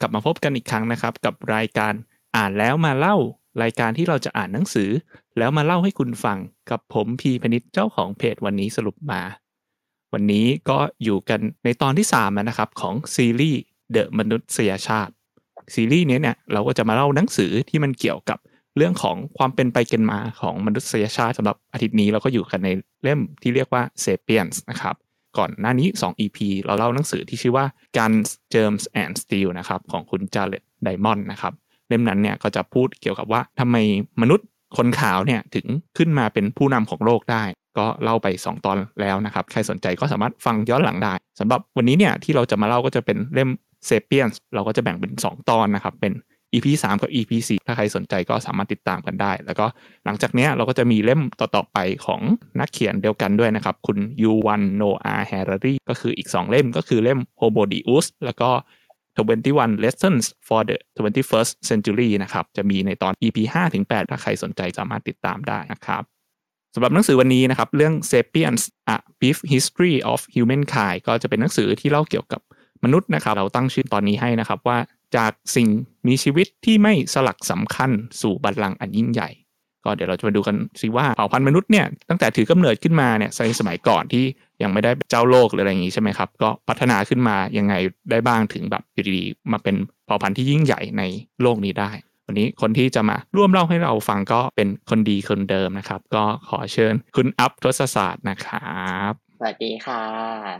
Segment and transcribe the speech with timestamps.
[0.00, 1.92] กลับมาพบกันอีกครั้งนะครับ กับรายการ
[2.36, 3.16] อ่านแล้วมาเล่า
[3.62, 4.90] รายการที่เราจะอ่านหนังสือ
[5.38, 6.38] แล้วมาเล่าให้คุณฟัง
[6.70, 9.22] กับผมพีพนิษเจ้าของเพจวันนี้สรุปมา
[10.12, 13.60] วันนี้ก็อยู่กันในตอนที่3นะครับของซีรีส์
[13.92, 15.12] เดอะมนุษยชาติ
[15.74, 18.38] ซีรีส์นี้เนี่ยเราก็จะมาเล่าหนังสือที่มันเกี่ยวกับ
[18.76, 22.68] เรื่องของความเป็นไปกันมาของมนุษยชาติสำหรับอาทิตย์นี้เราก็อยู่กันใน
[23.02, 24.94] เล่มที่เรียกว่า Sapiens นะครับ
[25.38, 27.66] ก่อนหน้านี้ 2 EP เราเล่าหนังสือที่ชื่อว่า
[27.96, 31.52] Guns Germs and Steel นะครับของคุณจาเลตไดมอนด์นะครับ
[31.88, 33.76] เล่มนั้นเนี่ยก็จะพูดเกี่ยวกับว่าทำไม
[34.22, 35.66] มนุษย์คนขาวเนี่ยถึง
[35.96, 37.44] ขึ้นมาเป็นผู้นำของโลกได้
[37.78, 43.50] ก็เล่าไป 2 ตอนแล้วนะครับ ใครสนใจก็สามารถฟังย้อนหลังได้สำหรับวันนี้เนี่ยที่เราจะมาเล่าก็จะเป็นเล่ม
[43.88, 46.12] Sapiens เราก็จะแบ่งเป็น 2 ตอนนะครับเป็น
[46.56, 49.66] EP 3 กับ EP 4 ถ้าใครสนใจก็สามารถติดตามกันได้ แล้วก็
[50.04, 52.20] หลังจากนี้เราก็จะมีเล่มต่อ ๆ ไปของ
[52.60, 58.50] นักเขียนเดียวกันด้วยนะครับ คุณยูวันโนอาแฮร์รีก็คืออีก 2 เล่มก็คือเล่ม Homo Deus แล้วก็
[59.16, 66.02] 21 Lessons for the 21st Century นะครับ จะมีในตอน EP 5ถึง8ถ้าใครสนใจสามารถติดตามได้นะครับ
[66.74, 68.62] สำหรับหนังสือวันนี้นะครับ เรื่อง Sapiens
[68.94, 72.40] A Brief History of Humankind ก็จะเป็นหนังสือที่เล่าเกี่ยวกับ
[72.84, 74.78] มนุษย์นะครับ เราตั้งชื่อตอนนี้ให้นะครับว่า
[75.16, 75.68] จากสิ่ง
[76.06, 77.90] มีชีวิตที่ไม่สลักสำคัญ
[78.20, 79.30] สู่บัลลังก์อันยิ่งใหญ่
[79.86, 84.24] ก็เดี๋ยวเราจะมาดูกันสิว่าเผ่าพันธุ์มนุษย์เนี่ยตั้งแต่ถือกำเนิดขึ้นมาเนี่ยในสมัยก่อนที่
[84.62, 87.74] ยังไม่ได้เจ้าโลกหรืออะไรอย่างนี้ใช่ไหมครับ ก็พัฒนาขึ้นมายังไง
[88.10, 91.02] ได้บ้างถึงแบบอยู่ดีๆมาเป็นเผ่าพันธุ์ที่ยิ่งใหญ่ใน
[91.42, 91.90] โลกนี้ได้
[92.26, 100.02] วันนี้คนที่จะมาร่วมเล่าให้เราฟังก็เป็นคนดีคนเดิมนะครับ ก็ขอเชิญคุณอัพทศศาสตร์นะครับ สวัสดีค่ะ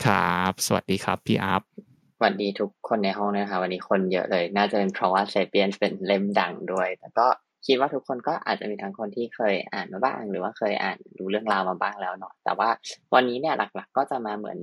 [0.06, 1.62] ครับ สวัสดีครับพี่อัพ
[1.95, 7.26] ส วัสดีทุกคนในห้องนะคะวันนี้คนเยอะเลย น่าจะเป็นเพราะว่าเซเปียนเป็นเล่มดังด้วย แต่ก็
[7.66, 12.68] คิดว่าทุกคนก็อาจจะมีทั้งคนที่เคยอ่านมาบ้าง หรือว่าเคยอ่านดูเรื่องราวมาบ้างแล้วเนาะแต่ว่า
[13.14, 14.58] วันนี้เนี่ยหลักๆ ก็จะมาเหมือน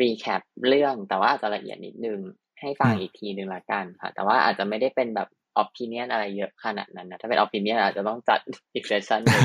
[0.00, 2.20] recap เรื่อง แต่ว่าอาจจะละเอียดนิดนึง
[2.60, 8.40] ให้ฟังอีกทีหนึ่งละกันค่ะ แต่ว่าอาจจะไม่ได้เป็นแบบออ p ิเนียนอะไรเยอะขนาดนั้นนะถ้าเป็นออ p ิเนียนอาจจะต้องจัด
[8.74, 9.42] อีก session หนึ่ง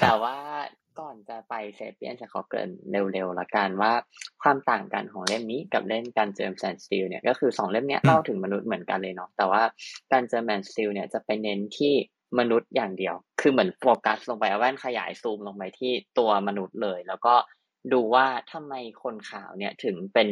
[0.00, 0.36] แต่ว่า
[1.00, 2.70] ก่อนจะไป Sapiens จะขอเกริ่น
[3.12, 3.92] เร็วๆละกันว่า
[4.42, 9.62] ความต่างกันของเล่มนี้กับเล่ม Guns, Germs, and Steel เนี่ยก็คือสองเล่มนี้เล่าถึงมนุษย์เหมือนกันเลยเนาะแต่ว่า
[10.12, 11.94] การเจอแมนสติลเนี่ยจะไปเน้นที่
[12.38, 17.34] มนุษย์อย่างเดียว คือเหมือนโฟกัสลงไปเอาแว่นขยายซูมลงไปที่ตัวมนุษย์เลย แล้วก็
[17.92, 20.28] ดูว่าทำไมคนขาวเนี่ยถึงเป็น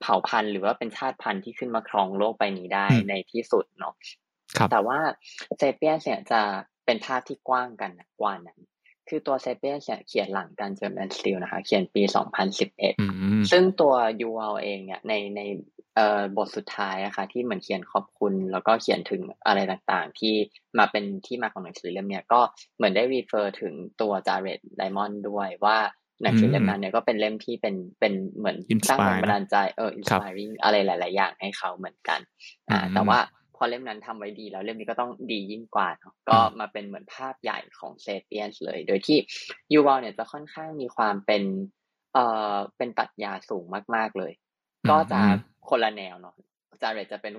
[0.00, 3.94] เผ่าพันธุ์หรือว่าเป็นชาติพันธุ์ที่ขึ้นมาครองโลกใบนี้ได้ในที่สุดเนาะ
[4.70, 4.98] แต่ว่า
[5.58, 6.40] เซเปียนเนี่ยจะ
[6.84, 7.90] เป็นภาพที่กว้างกัน
[8.20, 8.60] กว่านั้น
[9.08, 9.78] คือตัวเซเปียน
[10.08, 12.02] เขียนหลังการเจอแมนสติลนะคะ เขียนปี
[12.76, 15.40] 2011 ซึ่งตัวยูวาลเองเนี่ยในใน
[15.94, 20.34] เอ่อบทสุดท้ายอะค่ะที่เหมือนเขียนขอบคุณ แล้วก็เขียนถึงอะไรต่างๆ ที่
[20.78, 22.40] มาเป็นที่มาของหนังสือเล่มเนี้ยก็
[22.76, 25.78] เหมือนได้ refer ถึงตัวจาร์เรตไดมอนด์ด้วยว่า
[26.22, 28.56] หนังสือเล่มนั้นเนี่ยก็เป็นเล่มที่เป็นเป็นเหมือน
[28.88, 32.20] สร้างแรงบันดาลใจเออ inspiring อะไรหลาย ๆ อย่างให้เขาเหมือนกัน
[32.70, 33.18] อ่า แต่ว่า
[33.56, 39.18] พอเล่มนั้นทำไว้ดีแล้วเล่มนี้ก็ต้องดียิ่งกว่าเนาะก็มาเป็นเหมือนภาพใหญ่ของ Sapiens เลย โดยที่
[39.72, 41.42] ยูวาลเนี่ยจะค่อนข้างมีความเป็น
[42.12, 44.32] เอ่อเป็นปรัชญาสูงมาก ๆเลย
[44.90, 45.20] ก็จะ
[45.68, 46.36] คนละแนวเนาะ
[46.82, 47.34] จาเรตจะเป็น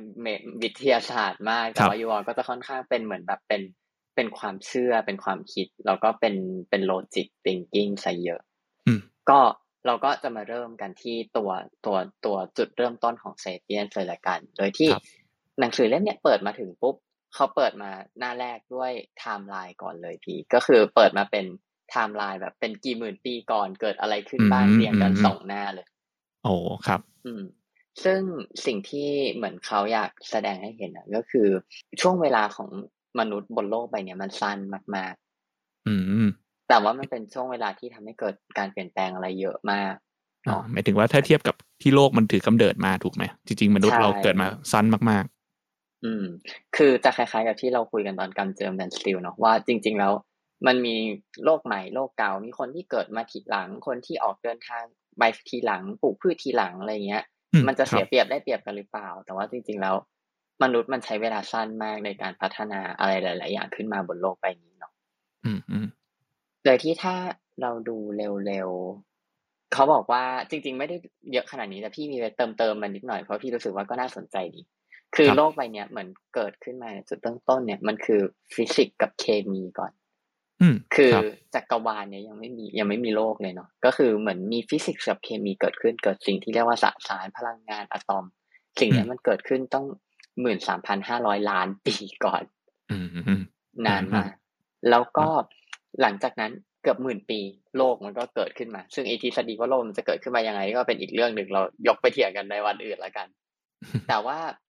[0.61, 3.61] วิทยาศาสตร์มาก แต่ว่ายูวาลก็จะค่อนข้างเป็นเหมือนแบบเป็น
[4.15, 6.35] เป็นความเชื่อเป็นความคิด แล้วก็เป็น
[6.69, 8.41] เป็น logic thinking ซะเยอะ
[9.29, 9.39] ก็
[9.85, 11.51] เราก็จะมาเริ่มกันที่ตัว
[11.85, 14.89] ตัวตัวจุดเริ่มต้นของ Sapiens เลยละกัน โดยที่
[15.59, 16.95] หนังสือเล่มเนี้ยเปิดมาถึงปุ๊บ
[17.35, 21.45] เขาเปิดมาหน้าแรกด้วยไทม์ไลน์ก่อนเลยพี่ ก็คือเปิดมาเป็น
[21.89, 25.87] ไทม์ไลน์แบบเป็นกี่หมื่นปีก่อนเกิดอะไรขึ้นบ้างเรียงกันสองหน้าเลย
[26.43, 26.53] โอ้
[26.87, 27.43] ครับ อืม
[28.03, 28.21] ซึ่ง
[28.65, 31.47] สิ่งที่เหมือนเขาอยากแสดงให้เห็นก็คือ
[32.01, 32.69] ช่วงเวลาของ
[33.19, 34.57] มนุษย์บนโลกใบนี้มันสั้น
[34.95, 36.27] มากๆ อืม
[36.69, 39.93] แต่ว่ามันเป็นช่วงเวลาที่ทำให้เกิดการเปลี่ยนแปลงอะไรเยอะมาก
[40.47, 45.25] อ๋อหมายถึงว่าถ้าเทียบกับที่โลกมันถือกำเนิดมาถูกไหมจริงๆมนุษย์เราเกิดมาสั้นมาก
[46.03, 46.25] อืม
[46.75, 50.13] คือจะคล้ายๆ กับที่เราคุยกันตอนการเจอแมนสติลเนาะว่าจริง ๆ แล้ว
[50.67, 50.95] มันมี
[51.43, 54.83] โลกใหม่โลกเก่า มีคนที่เกิดมาทีหลัง คนที่ออกเดินทาง
[55.17, 57.23] ไปทีหลังปลูกพืชทีหลังอะไรเงี้ย
[57.67, 59.95] มันจะเสียเปรียบได้เปรียบกันหรือเปล่า แต่ว่าจริง ๆ แล้ว
[60.63, 64.91] มนุษย์มันใช้เวลาสั้นมากในการพัฒนาอะไรหลาย ๆ อย่างขึ้นมาบนโลกใบนี้เนาะ
[65.45, 65.87] อืมอืม
[66.63, 67.15] โดยที่ถ้า
[67.61, 70.95] เราดูเร็วๆเขาบอกว่าจริง ๆ ไม่ได้
[71.31, 74.61] เยอะขนาดนี้แต่พี่มีไปเติมเติมมันนิดหน่อยเพราะพี่รู้สึกว่าก็น่าสนใจดี
[75.15, 78.21] คือโลกใบนี้เหมือนเกิดขึ้นมาจุดตั้งต้นเนี่ยมันคือ
[78.53, 79.91] ฟิสิกส์กับเคมีก่อน
[80.61, 81.11] อืม คือ
[81.55, 88.25] จักรวาลเนี่ยยังไม่มียังไม่มีโลกเลยเนาะก็คือเหมือนมีฟิสิกส์กับเคมีเกิดขึ้นเกิดสิ่งที่เรียกว่าสสารพลังงานอะตอม
[88.79, 89.85] สิ่งนี้มันเกิดขึ้นตั้ง
[90.41, 91.95] หมื่นสามพันห้าร้อยล้านปี
[92.25, 92.43] ก่อน
[93.87, 94.31] นานมาก
[94.89, 95.27] แล้วก็
[96.01, 96.51] หลังจากนั้น
[96.83, 97.39] เกือบหมื่นปี
[97.77, 103.27] โลกมันก็เกิดขึ้นมา ซึ่งไอทฤษฎีว่าโลกมันจะเกิดขึ้นมายังไง ก็เป็นอีกเรื่องหนึ่งเรายกไปเถียงกันในวันอื่นแล้วกัน
[104.07, 104.66] แต่ว่าเอ่อ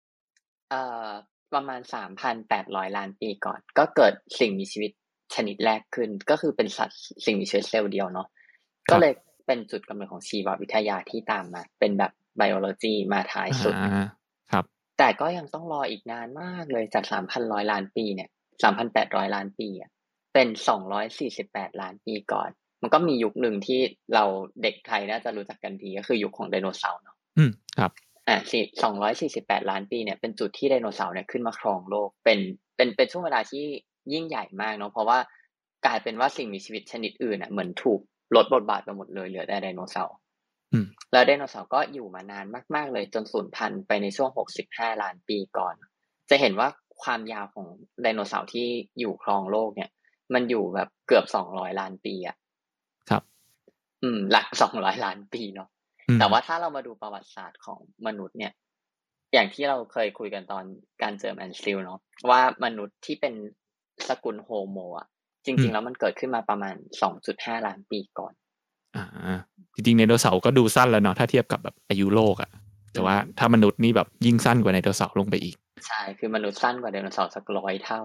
[1.53, 4.91] ประมาณสามพันแปดร้อยล้านปีก่อน ก็เกิดสิ่งมีชีวิต
[5.35, 8.27] ชนิดแรกขึ้น ก็คือเป็นสัตว์สิ่งมีชีวิตเซลล์เดียวเนาะ
[8.89, 9.13] ก็เลย
[9.45, 13.73] เป็นจุดกำเนิดของชีววิทยาที่ตามมา เป็นแบบไบโอโลจีมาท้ายสุด
[14.51, 14.65] ครับ
[14.97, 18.29] แต่ก็ยังต้องรออีกนานมากเลยจากสามพันร้อยล้านปีเนี่ย
[18.63, 19.89] สามพันแปดร้อยล้านปีอะ
[20.33, 22.49] เป็นสองร้อยสี่สิบแปดล้านปีก่อน
[22.81, 23.79] มันก็มียุคหนึ่งที่
[24.13, 24.23] เรา
[24.61, 27.91] เด็กไทยน่าจะรู้จักกันดีก็คือยุคของไดโนเสาร์เนาะอืมครับ
[28.27, 32.39] อ่าสี่สองร้อยสี่สิบแปดล้านปีเนี่ยเป็นจุดที่ไดโนเสาร์เนี่ยขึ้นมาครองโลก เป็น
[32.75, 33.63] เป็นเป็นช่วงเวลาที่
[34.13, 35.19] ยิ่งใหญ่มากเนาะเพราะว่า
[35.85, 37.99] กลายเป็นว่าสิ่งมีชีวิตชนิดอื่นอะเหมือนถูก
[38.35, 40.15] ลดบทบาทไปหมดเลยเหลือแต่ไดโนเสาร์
[41.11, 45.73] แล้วไดโนเสาร์ก็อยู่มานานมาก ๆ เลยจนสูญพันธุ์ไปในช่วงหกสิบห้าล้านปีก่อน
[46.29, 46.67] จะเห็นว่า
[47.03, 47.67] ความยาวของ
[48.01, 48.67] ไดโนเสาร์ที่
[48.99, 49.89] อยู่ครองโลกเนี่ย
[50.33, 52.35] มันอยู่แบบเกือบสองร้อยล้านปีอะ
[53.09, 53.23] ครับ
[54.03, 55.69] อืม หลักสองร้อยล้านปีเนาะ
[56.19, 58.53] แต่ว่าถ้าเรามาดูประวัติศาสตร์ของมนุษย์เนี่ย
[59.33, 60.63] อย่างที่เราเคยคุยกันตอน
[61.01, 63.33] Guns Germs and Steel เนาะว่ามนุษย์ที่เป็น
[64.07, 65.07] สกุล Homo อะ
[65.45, 68.33] จริง ๆ แล้วมันเกิดขึ้นมาประมาณสองจุดห้าล้านปีก่อน
[68.95, 69.39] อ่า
[69.73, 72.51] จริงๆไดโนเสาร์ก็ดูสั้นแล้วเนาะถ้าเทียบกับแบบอายุโลกอะ
[72.93, 75.55] แต่ว่าถ้ามนุษย์นี่แบบยิ่งสั้นกว่าไดโนเสาร์ลงไปอีก
[75.87, 78.01] ใช่คือมนุษย์สั้นกว่าไดโนเสาร์สักร้อยเท่า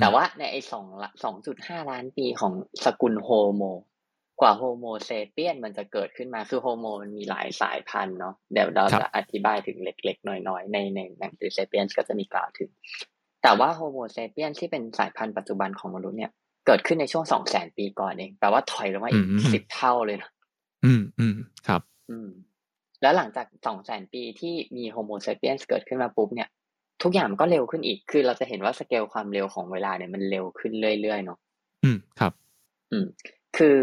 [0.00, 0.86] แต่ว่าในไอ้สอง
[1.24, 2.52] สองจุดห้าล้านปีของ
[2.84, 3.62] สกุล Homo
[4.40, 12.70] กว่า Homo Sapiens มันจะเกิดขึ้นมาคือ Homo มันมีหลายสายพันธุ์เนาะเดี๋ยวเราจะอธิบายถึงเล็กๆ น้อยๆ ในในหนังสือ Sapiens ก็จะมีกล่าวถึง
[13.42, 16.32] แต่ว่า Homo Sapiens ที่เป็นสายพันธุ์ปัจจุบันของมนุษย์เนี่ย
[16.66, 20.30] เกิดขึ้นในช่วงสองแสนปีก่อนเองแปลว่าถอยลงมาอีกสิบเท่าเลยนะ
[20.84, 21.34] อืมอืม
[21.68, 21.80] ครับ
[22.10, 22.28] อืม
[23.02, 26.48] แล้วหลังจากสองแสนปีที่มี Homo Sapiens เกิดขึ้นมาปุ๊บเนี่ย
[27.02, 31.38] ทุกอย่างมันก็เร็วขึ้นอีก คือเราจะเห็นว่าสเกลความเร็วของเวลาเนี่ยมันเร็วขึ้นเรื่อยๆเนาะ
[31.84, 32.32] อืม ครับ
[32.90, 33.06] อืม
[33.56, 33.78] คือ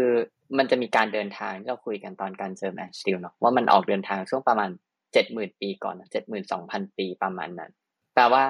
[0.58, 4.70] มันจะมีการเดินทางที่เราคุยกันตอน Guns Germs and Steel เนาะว่ามันออกเดินทางช่วงประมาณ
[5.12, 7.70] เจ็ดหมื่นปีก่อนเจ็ดหมื่นสองพันปีประมาณนั้น
[8.14, 8.42] แปลว่า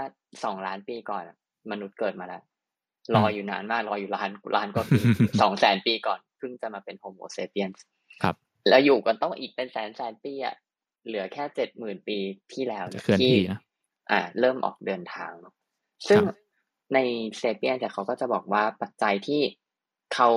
[0.44, 1.22] สองล้านปีก่อน
[1.70, 2.42] มนุษย์เกิดมาแล้ว
[3.14, 5.00] รออยู่นานมากรออยู่ล้านล้านกว่าปี
[5.42, 7.70] สองแสนปีก่อนเพิ่งจะมาเป็น Homo Sapiens
[8.22, 8.34] ครับ
[8.68, 10.54] แล้วอยู่กันตั้งอีกเป็นแสนแสนปีอะ
[11.06, 12.18] เหลือแค่เจ็ดหมื่นปี
[12.52, 12.84] ที่แล้ว
[13.20, 13.34] ที่
[14.10, 15.32] อ่า เริ่มออกเดินทาง
[16.08, 16.20] ซึ่ง
[16.94, 16.98] ใน
[17.38, 19.42] Sapiens แต่เขาก็จะบอกว่าปัจจัยที่
[20.14, 20.30] เขา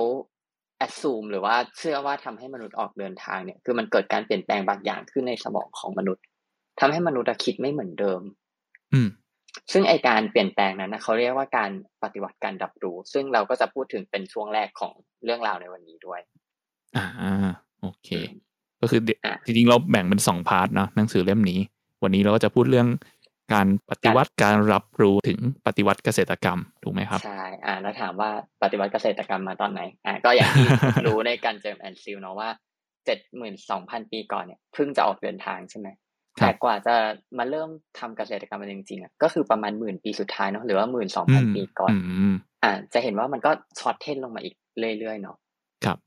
[0.80, 6.24] assume หรือว่าเชื่อว่าทำให้มนุษย์ออกเดินทางเนี่ยคือมันเกิดการเปลี่ยนแปลงบางอย่างขึ้นในสมองของมนุษย์
[6.80, 8.20] ทำให้มนุษย์คิดไม่เหมือนเดิม
[8.92, 9.08] อืม
[9.72, 11.70] ซึ่งไอ้การเปลี่ยนแปลงนั้นนะเขาเรียกว่าการ
[12.02, 14.92] ปฏิวัติการรับรู้ ซึ่งเราก็จะพูดถึงเป็นช่วงแรกของ
[15.24, 16.20] เรื่องราวในวันนี้ด้วย
[16.96, 17.06] อ่า
[17.80, 18.08] โอเค
[18.80, 19.00] ก็คือ
[19.44, 21.60] จริงๆเราแบ่งเป็นสอง part เนาะหนังสือเล่มนี้
[22.02, 22.88] วันนี้เราก็จะพูดเรื่อง
[23.52, 28.30] การปฏิวัติการรับรู้ถึงปฏิวัติเกษตรกรรมถูกไหมครับใช่อ่าแล้วถามว่า
[28.62, 30.66] ปฏิวัติเกษตรกรรมมาตอนไหนอ่าก็อย่างที่
[31.06, 32.50] รู้ใน Guns Germs and Steel เนาะว่า
[33.06, 35.88] เจ็ดหมื่นสองพันปีก่อนเนี่ยเพิ่งจะออกเดินทางใช่ไหม
[36.40, 36.94] แต่กว่าจะ
[37.38, 41.92] มาเริ่มทำเกษตรกรรมจริงๆอะก็คือประมาณหมื่นปีสุดท้ายเนาะหรือว่าหมื่นสองพันปีก่อน
[42.62, 43.50] อ่าจะเห็นว่ามันก็
[43.80, 44.54] ช็อตเทนลงมาอีก
[44.98, 45.36] เรื่อยๆเนาะ
[45.84, 45.98] ครับ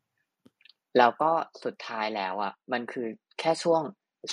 [0.98, 1.32] แล้วก็
[1.64, 3.08] สุดท้ายแล้วอะมันคือ
[3.40, 3.82] แค่ช่วง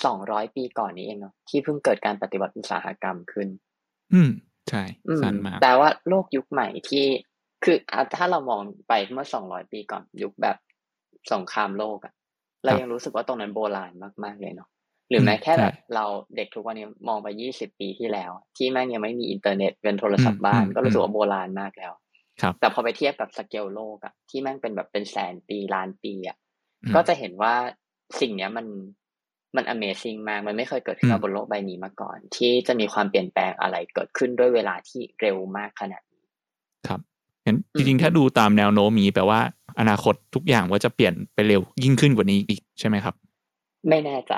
[0.05, 3.47] สองร้อยปีก่อนนี้เองเนาะที่เพิ่งเกิดการปฏิวัติอุตสาหกรรมขึ้น
[4.13, 4.31] อืม
[4.69, 4.83] ใช่
[5.21, 7.05] สั้นมากแต่ว่าโลกยุคใหม่ที่
[7.63, 7.77] คือ
[8.15, 10.57] ถ้าเรามองไปเมื่อสองร้อยปีก่อนยุคแบบ
[11.33, 12.13] สงครามโลกอะ
[12.65, 13.91] เรายังรู้สึกว่าตรงนั้นโบราณ
[14.23, 14.69] มากๆเลยเนาะ
[15.09, 16.05] หรือแม้แค่แบบเรา
[16.35, 21.93] เด็กทุกวันนี้มองไปยี่สิบปีที่แล้ว ที่แม่งยังไม่มีอินเทอร์เน็ตเป็นโทรศัพท์บ้านก็รู้สึกว่าโบราณมากแล้ว
[22.41, 26.37] ครับแต่พอไปเทียบกับสเกลโลกอะที่แม่งเป็นแบบเป็นแสนปีล้านปีอะ
[26.95, 27.53] ก็จะเห็นว่า
[28.19, 28.65] สิ่งเนี้ยมัน
[29.55, 36.23] มัน amazing มาก มันไม่เคยเกิดขึ้นมาบนโลกใบนี้มาก่อน ที่จะมีความเปลี่ยนแปลงอะไรเกิดขึ้นด้วยเวลาที่เร็วมากขนาดนี้
[36.87, 36.99] ครับ
[37.45, 39.39] งั้นจริงๆ ถ้าดูตามแนวโน้มมีแปลว่า
[39.79, 43.15] อนาคตทุกอย่างว่าจะเปลี่ยนไปเร็วยิ่งขึ้นกว่านี้อีกใช่ไหมครับ
[43.89, 44.33] ไม่แน่ใจ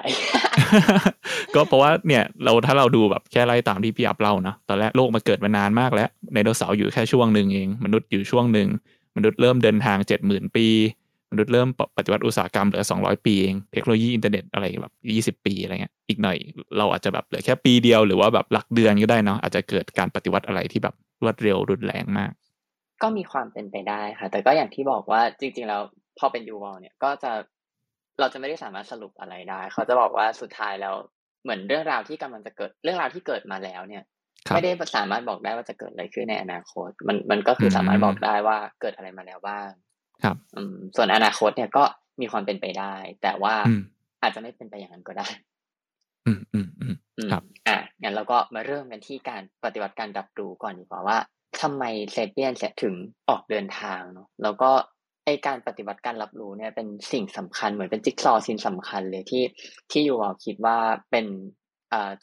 [1.56, 8.68] ก็เพราะว่าเนี่ยเราถ้าเราดูแบบแค่ไล่ตามที่พี่อับเล่านะตอนแรกโลกมาเกิดมานานมากแล้วไดโนเสาร์อยู่แค่ช่วงหนึ่งเอง มนุษย์อยู่ช่วงหนึ่ง
[9.16, 10.68] มนุษย์เริ่มเดินทางเจ็ดหมื่นปี
[11.34, 16.38] มนุษย์เริ่มปฏิวัติอุตสาหกรรมเหลือสองร้อยปีเองเทคโนโลยีอินเทอร์เน็ตอะไรแบบยี่สิบปีอะไรเงี้ยอีกหน่อย
[16.78, 22.32] เราอาจจะแบบเหลือแค่ปีเดียวหรือว่าแบบหลักเดือนก็ได้เนาะอาจจะเกิดการปฏิวัติอะไรที่แบบรวดเร็วรุนแรงมาก
[23.02, 25.82] ก็มีความเป็นไปได้ค่ะ แต่ก็อย่างที่บอกว่าจริง ๆ แล้ว
[26.20, 27.32] พอเป็นยูวอลเนี่ยก็จะ
[28.20, 30.96] เราจะไม่ได้สามารถสรุปอะไรได้ เขาจะบอกว่าสุดท้ายแล้ว
[31.44, 34.04] เหมือนเรื่องราวที่กำลังจะเกิดเรื่องราวที่เกิดมาแล้วเนี่ย
[34.54, 39.70] ไม่ได้สามารถบอกได้ว่าจะเกิดอะไรขึ้นในอนาคต มันมันก็คือสามารถบอกได้ว่าเกิดอะไรมาแล้วบ้าง
[40.24, 41.84] ครับอืมส่วนอนาคตเนี่ยก็
[42.22, 43.56] มีความเป็นไปได้ แต่ว่า
[44.22, 45.28] อาจจะไม่เป็นไปอย่างนั้นก็ได้
[46.26, 46.96] อืมอืมอืม
[47.32, 51.18] ครับอะงั้นเราก็มาเริ่มกันที่การปฏิบัติการดับรู้ก่อนดีกว่าว่า
[51.62, 52.54] ทำไมเซเปียน
[52.84, 52.96] ถึง
[53.30, 54.72] ออกเดินทางเนาะแล้วก็
[55.26, 59.44] ไอการปฏิบัติการรับรู้เนี่ยเป็นสิ่งสำคัญเหมือนเป็นจิ๊กซอว์ชิ้นสำคัญเลยที่
[59.92, 60.78] ที่ยูวอลคิดว่า
[61.12, 61.26] เป็น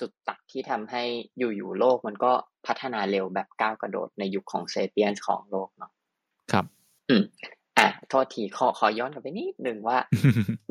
[0.00, 1.02] จุดตัดที่ทำให้
[1.38, 2.32] อยู่ๆโลกมันก็
[2.66, 5.92] พัฒนาเร็วแบบก้าวกระโดดในยุคของเซเปียนของโลกเนาะ
[6.52, 6.64] ครับ
[7.08, 7.22] อืม
[7.78, 9.98] อะโทษทีขอขอย้อนกลับไปนิดนึงว่า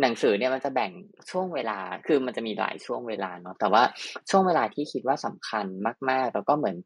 [0.02, 0.92] หนังสือเนี่ยมันจะแบ่ง
[1.32, 3.84] ช่วงเวลาคือมันจะมีหลายช่วงเวลาเนาะแต่ว่า
[4.30, 5.66] ช่วงเวลาที่คิดว่าสำคัญ
[6.10, 6.78] มาก ๆ แล้วก็เหมือน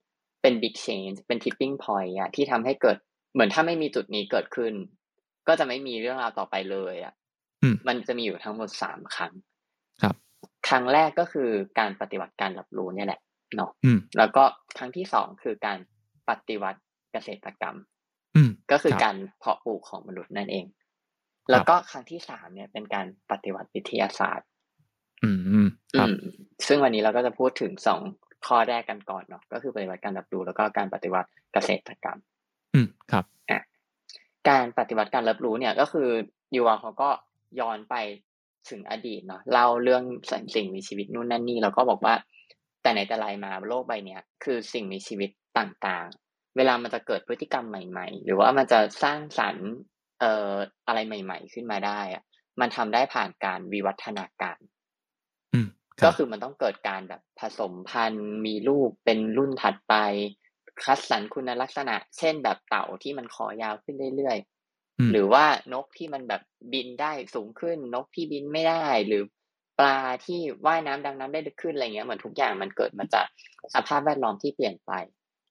[0.42, 2.98] เป็น big change เป็น tipping point อะที่ทำให้เกิด
[3.34, 4.74] เหมือนถ้าไม่มีจุดนี้เกิดขึ้น
[5.48, 7.14] ก็จะไม่มีเรื่องราวต่อไปเลยอะ
[7.88, 9.34] มันจะมีอยู่ทั้งหมดสามครั้ง
[10.02, 10.16] ครับ
[10.68, 13.22] ครั้งแรกก็คือการปฏิวัติการรับรู้เนี่ยแหละ
[13.56, 13.72] เนาะ
[14.18, 14.44] แล้วก็
[14.78, 15.78] ครั้งที่สองคือการ
[16.30, 17.78] ปฏิวัติเกษตรกรรม
[18.72, 20.66] ก็คือการเพาะปลูกของมนุษย์นั่นเอง
[21.52, 24.48] แล้วก็ครั้งที่สามเนี่ยเป็นการปฏิวัติวิทยาศาสตร์
[25.24, 25.32] อื
[25.66, 25.68] ม
[26.00, 26.10] ครับ
[26.68, 28.02] ซึ่งวันนี้เราก็จะพูดถึงสอง
[28.48, 32.20] ข้อแรกกันก่อนเนาะก็คือปฏิวัติการรับรู้แล้วก็การปฏิวัติเกษตรกรรม
[32.74, 33.60] อืมครับอะ
[34.50, 36.10] การปฏิวัติการรับรู้เนี่ยก็คือ
[36.56, 37.10] ยูวาเขาก็
[37.60, 37.96] ย้อนไป
[38.70, 40.04] ถึงอดีตเนาะเล่าเรื่อง
[40.56, 42.16] สิ่งมีชีวิตนู่นนั่นนี่แล้วก็บอกว่า
[42.82, 46.08] แต่ไหนแต่ไรมาโลกใบเนี้ยคือสิ่งมีชีวิตต่าง
[46.58, 49.68] เวลามันจะเกิดพฤติกรรมใหม่ ๆ หรือว่ามันจะสร้างสรรค์
[50.20, 50.52] เอ่อ
[50.88, 52.24] อะไรใหม่ ๆ ขึ้นมาได้อะ
[52.60, 54.60] มันทำได้ผ่านการวิวัฒนาการ
[56.06, 59.96] ก็คือมันต้องเกิดการแบบผสมพันธุ์มีลูกเป็นรุ่นถัดไป
[60.84, 66.42] คัดสรรคุณลักษณะ เช่นแบบเต่าที่มันขอยาวขึ้นเรื่อยๆหรือว่านกที่มันแบบ
[66.74, 69.24] บินได้สูงขึ้น นกที่บินไม่ได้หรือ
[69.80, 73.26] ปลาที่ว่ายน้ำดังน้ำได้ขึ้นอะไรเงี้ยเหมือนทุกอย่างมันเกิดมาจาก
[73.76, 74.92] สภาพแวดล้อมที่เปลี่ยนไป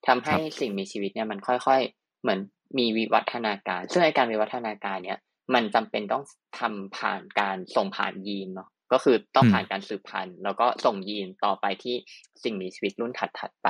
[0.06, 2.40] ทำให้สิ่งมีชีวิตเนี่ยมันค่อย ๆ เหมือน
[2.78, 5.18] มีวิวัฒนาการ ซึ่งในการวิวัฒนาการเนี่ย
[5.54, 6.24] มันจำเป็นต้อง
[6.58, 11.96] ทำผ่านการส่งผ่านยีนเนาะก็คือต้องผ่านการสืบพันธุ์ แล้วก็ส่งยีนต่อไปที่
[12.42, 13.68] สิ่งมีชีวิตรุ่นถัดๆไป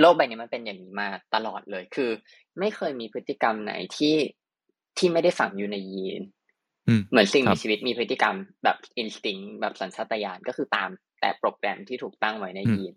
[0.00, 2.10] โลกใบนี้มันเป็นอย่างนี้มาตลอดเลย คือ
[2.58, 4.16] ไม่เคยมีพฤติกรรมไหนที่
[4.98, 6.22] ที่ไม่ได้ฝังอยู่ในยีน
[7.10, 12.94] เหมือนสิ่งมีชีวิตมีพฤติกรรมแบบอินสติ้งแบบสัญชาตญาณก็คือตามแต่โปรแกรมที่ถูกตั้งไว้ในยีน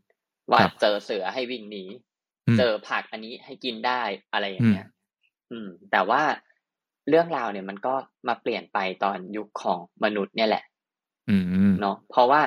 [0.52, 1.84] ว่าเจอเสือให้วิ่งหนี
[2.58, 4.02] เจอผักอันนี้ให้กินได้
[4.34, 4.88] อะไรอย่างเงี้ย
[5.52, 6.22] อืม แต่ว่า
[7.10, 7.94] เรื่องราวเนี่ยมันก็
[8.28, 10.64] มาเปลี่ยนไปตอนยุคของมนุษย์เนี่ยแหละ
[11.82, 12.42] เนาะเพราะว่า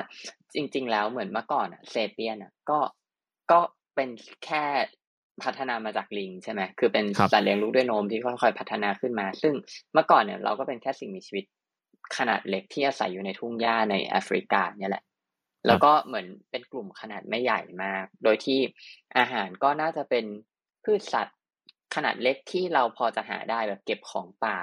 [0.55, 2.79] จริง ๆ แล้วเหมือนเมื่อก่อนอะเซเปียนอะก็
[3.51, 3.59] ก็
[3.95, 4.09] เป็น
[4.45, 4.63] แค่
[5.43, 9.53] พัฒนามาจากลิงใช่ไหมคือเป็นสัตว์เลี้ยงลูกด้วยนมที่ค่อยๆพัฒนาขึ้นมา ซึ่ง
[9.93, 11.45] เมื่อก่อนเนี่ยเราก็เป็นแค่สิ่งมีชีวิต
[12.17, 15.03] ขนาดเล็กที่อาศัยอยู่ในทุ่งหญ้าในแอฟริกาเนี่ยแหละ
[15.67, 18.59] แล้วก็เหมือนเป็นกลุ่มขนาดไม่ใหญ่มาก โดยที่
[19.17, 20.25] อาหารก็น่าจะเป็น
[20.83, 21.37] พืชสัตว์
[21.95, 24.57] ขนาดเล็กที่เราพอจะหาได้แบบเก็บของป่า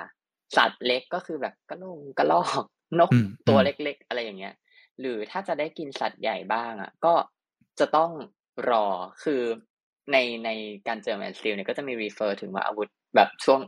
[0.57, 2.65] สัตว์เล็กก็คือแบบกระลงกระลอก
[3.01, 3.11] นก
[3.49, 4.55] ตัวเล็กๆ อะไรอย่างเงี้ย
[5.01, 7.15] หรือถ้าจะได้กินสัตว์ใหญ่บ้างอะ ก็
[7.79, 8.11] จะต้อง
[8.71, 8.87] รอ
[9.25, 9.43] คือ
[10.13, 10.51] ในใน
[10.89, 13.61] Guns Germs and Steel เนี่ยก็จะมี refer ถึงว่าอาวุธแบบช่วง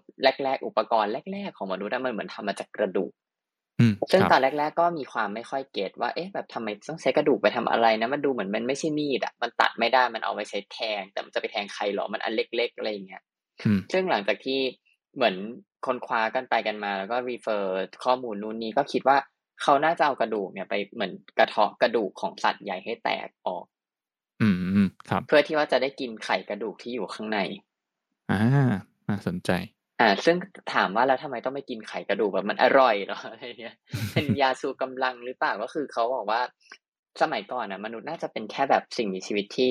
[0.44, 3.12] แรก ๆ อุปกรณ์แรก ๆ ของมนุษย์มันเหมือนทำมาจากกระดูก
[4.12, 13.22] ซึ่งตอนแรก ๆ ก็มีความไม่ค่อย get ว่าเอ๊ะแบบทำไมต้องใช้กระดูกไปทำอะไรนะมันดูเหมือนมันไม่ใช่มีดอะมันตัดไม่ได้มันเอาไปใช้แทง แต่มันจะไปแทงใครหรอมันอันเล็กๆอะไรอย่างเงี้ย
[13.92, 14.60] ซึ่งหลังจากที่
[15.14, 15.34] เหมือน
[15.86, 17.70] ค้นคว้ากันไปกันมา แล้วก็ refer
[18.04, 19.16] ข้อมูลนู่นนี่ก็คิดว่า
[19.62, 23.64] เขาน่าจะเอากระดูกเนี่ยไปเหมือนกระเทาะกระดูกของสัตว์ใหญ่ให้แตกออก
[24.42, 24.48] อื
[24.84, 27.38] มครับ เพื่อที่ว่าจะได้กินไข่กระดูกที่อยู่ข้างใน
[28.30, 28.40] อ่า
[29.08, 29.50] น่าสนใจ
[30.00, 30.36] อ่า ซึ่ง
[30.74, 33.74] ถามว่าแล้วทำไมต้องไม่กินไข่กระดูกแบบมันอร่อยเหรออะไรเนี้ย
[34.12, 36.40] เป็นยาสูกำลังหรือเปล่าก็คือเขาบอกว่า
[37.22, 39.70] สมัยก่อนอะ มนุษย์น่าจะเป็นแค่แบบสิ่งมีชีวิตที่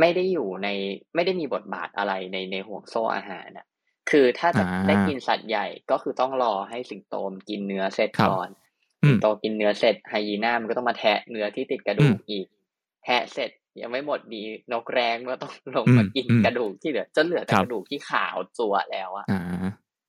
[0.00, 0.68] ไม่ได้อยู่ใน
[1.14, 3.66] ไม่ได้มีบทบาทอะไรในในห่วงโซ่อาหารอะ
[4.10, 8.48] คือถ้าจะได้กินสัตว์ใหญ่ก็คือต้องรอให้สิงโตมกินเนื้อเสร็จก่อน
[9.06, 12.46] สิงโตกินเนื้อเสร็จไฮยีน่ามันก็ต้องมาแทะเนื้อที่ติดกระดูกอีก
[13.04, 13.50] แทะเสร็จ
[13.82, 19.26] ยังไม่หมดดีนกแรงก็ต้องลงมากินกระดูกที่เหลือจนเหลือแต่กระดูกที่ขาวจัวแล้วอะ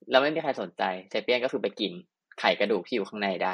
[0.10, 1.91] แล้วไม่มีใครสนใจเซเปียนก็คือไปกิน
[2.39, 3.53] ไข่กระดูกที่อยู่ข้างในได้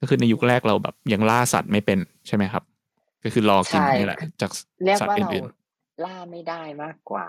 [0.00, 2.64] ก็คือในยุคแรกเราแบบยังล่าสัตว์ไม่เป็นใช่ไหมครับ
[3.24, 4.50] ก็คือรอกินนี่แหละ จาก
[5.00, 7.26] สัตว์อื่นๆล่าไม่ได้มากกว่า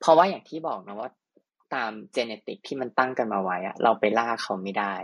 [0.00, 1.10] เพราะว่าอย่างที่บอกนะว่า
[1.74, 4.94] ตามเจเนติกที่มันตั้งกันมาไว้อะเราไปล่าเขาไม่ได้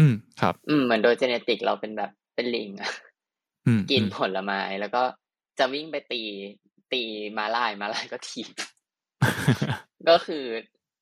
[0.00, 2.70] อืมครับ อืมเหมือนโดยเจเนติกเราเป็นแบบเป็นลิง
[3.90, 5.02] กินผลไม้แล้วก็
[5.58, 6.22] จะวิ่งไปตี
[6.92, 7.02] ตี
[7.38, 8.48] มาลายมาลายก็ถีบ
[10.08, 10.44] ก็คือ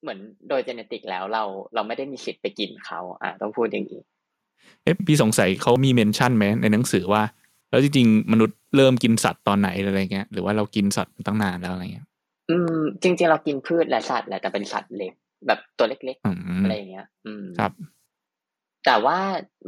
[0.02, 4.02] เหมือนโดยเจเนติกแล้วเราเราไม่ได้มีสิทธิ์ไปกินเขาอะต้องพูดอย่างนี้
[4.83, 7.23] เอ๊ะพี่สงสัยเขามีเมนชั่นไหมในหนังสือว่า
[7.71, 12.07] แล้วจริงๆมนุษย์เริ่มกินสัตว์ตอนไหนอะไรเงี้ยหรือว่าเรากินสัตว์ตั้งนานแล้วอะไรเงี้ย
[12.50, 15.12] อืม จริง ๆ เรากินพืชและสัตว์แหละแต่เป็นสัตว์เล็ก
[15.47, 17.73] แบบตัวเล็กๆอะไรอย่างเงี้ย อืมครับ
[18.87, 19.18] แต่ว่า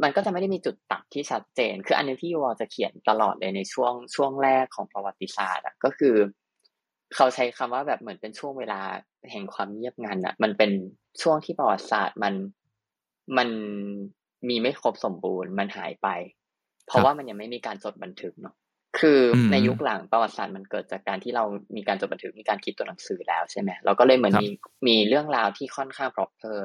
[0.03, 6.15] มันก็จะไม่ได้มีจุดตัดที่ชัดเจน คืออันนึงที่ยูวอลจะเขียนตลอดเลยในช่วงช่วงแรกของประวัติศาสตร์ก็คือ
[7.15, 8.81] เขาใช้คำว่าแบบเหมือนเป็นช่วงเวลา
[9.31, 10.71] แห่งความเงียบงันอะมันเป็น
[11.21, 12.33] ช่วงที่ประวัติศาสตร์มัน
[13.37, 13.49] มัน
[14.49, 16.07] มีไม่ครบสมบูรณ์มันหายไป
[16.87, 18.55] เพราะว่ามันยังไม่มีการจดบันทึกเนาะ
[18.99, 19.19] คือ
[19.51, 21.43] ในยุคหลังประวัติศาสตร์มันเกิดจากการที่เรา
[21.75, 24.49] มีการจดบันทึกมีการคิดตัวหนังสือแล้วใช่ไหมเราก็เลยเหมือนมี
[24.87, 26.57] มีเรื่องราวที่ค่อนข้าง proper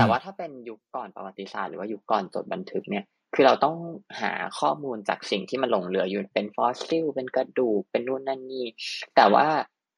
[0.00, 3.04] แต่ว่าถ้าเป็นยุคก่อนประวัติศาสตร์หรือว่ายุคก่อนจดบันทึกเนี่ย
[3.34, 3.76] คือเราต้อง
[4.22, 8.66] หาข้อมูลจากสิ่งที่มันหลงเหลืออยู่เป็นฟอสซิลเป็นกระดูกเป็นนู่นนั่นนี่
[9.16, 9.46] แต่ว่า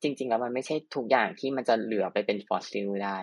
[0.02, 3.18] จริง ๆ แล้วมันไม่ใช่ทุกอย่างที่มันจะเหลือไปเป็นฟอสซิลได้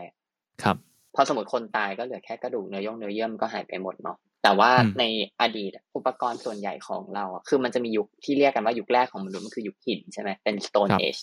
[0.63, 0.77] ครับ
[1.15, 5.03] พอสมมติคนตายก็เหลือแค่กระดูกเนื้อเยื่งเนื้อเยื่อมันก็หายไปหมดเนาะแต่ว่าใน
[5.41, 11.21] อดีตอุปกรณ์ส่วนใหญ่ของเราคือมันจะมียุคที่เรียกกันว่ายุคแรกของมนุษย์มันคือยุคหินใช่ไหมเป็น Stone Age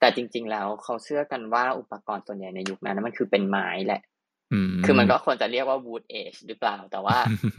[0.00, 4.00] แต่จริง ๆ แล้วเขาเชื่อกันว่าอุปกรณ์ส่วนใหญ่ในยุคนั้นมันคือเป็นไม้แหละ
[4.84, 7.16] คือมันก็ควรจะเรียกว่า wood age หรือเปล่า แต่ว่า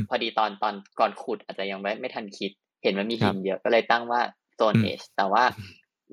[0.09, 2.51] พอดีตอนตอนก่อนขุดอาจจะยังไม่ไม่ทันคิด
[2.83, 4.21] เห็นว่ามีหินเยอะก็เลยตั้งว่า
[4.53, 5.43] stone age แต่ว่า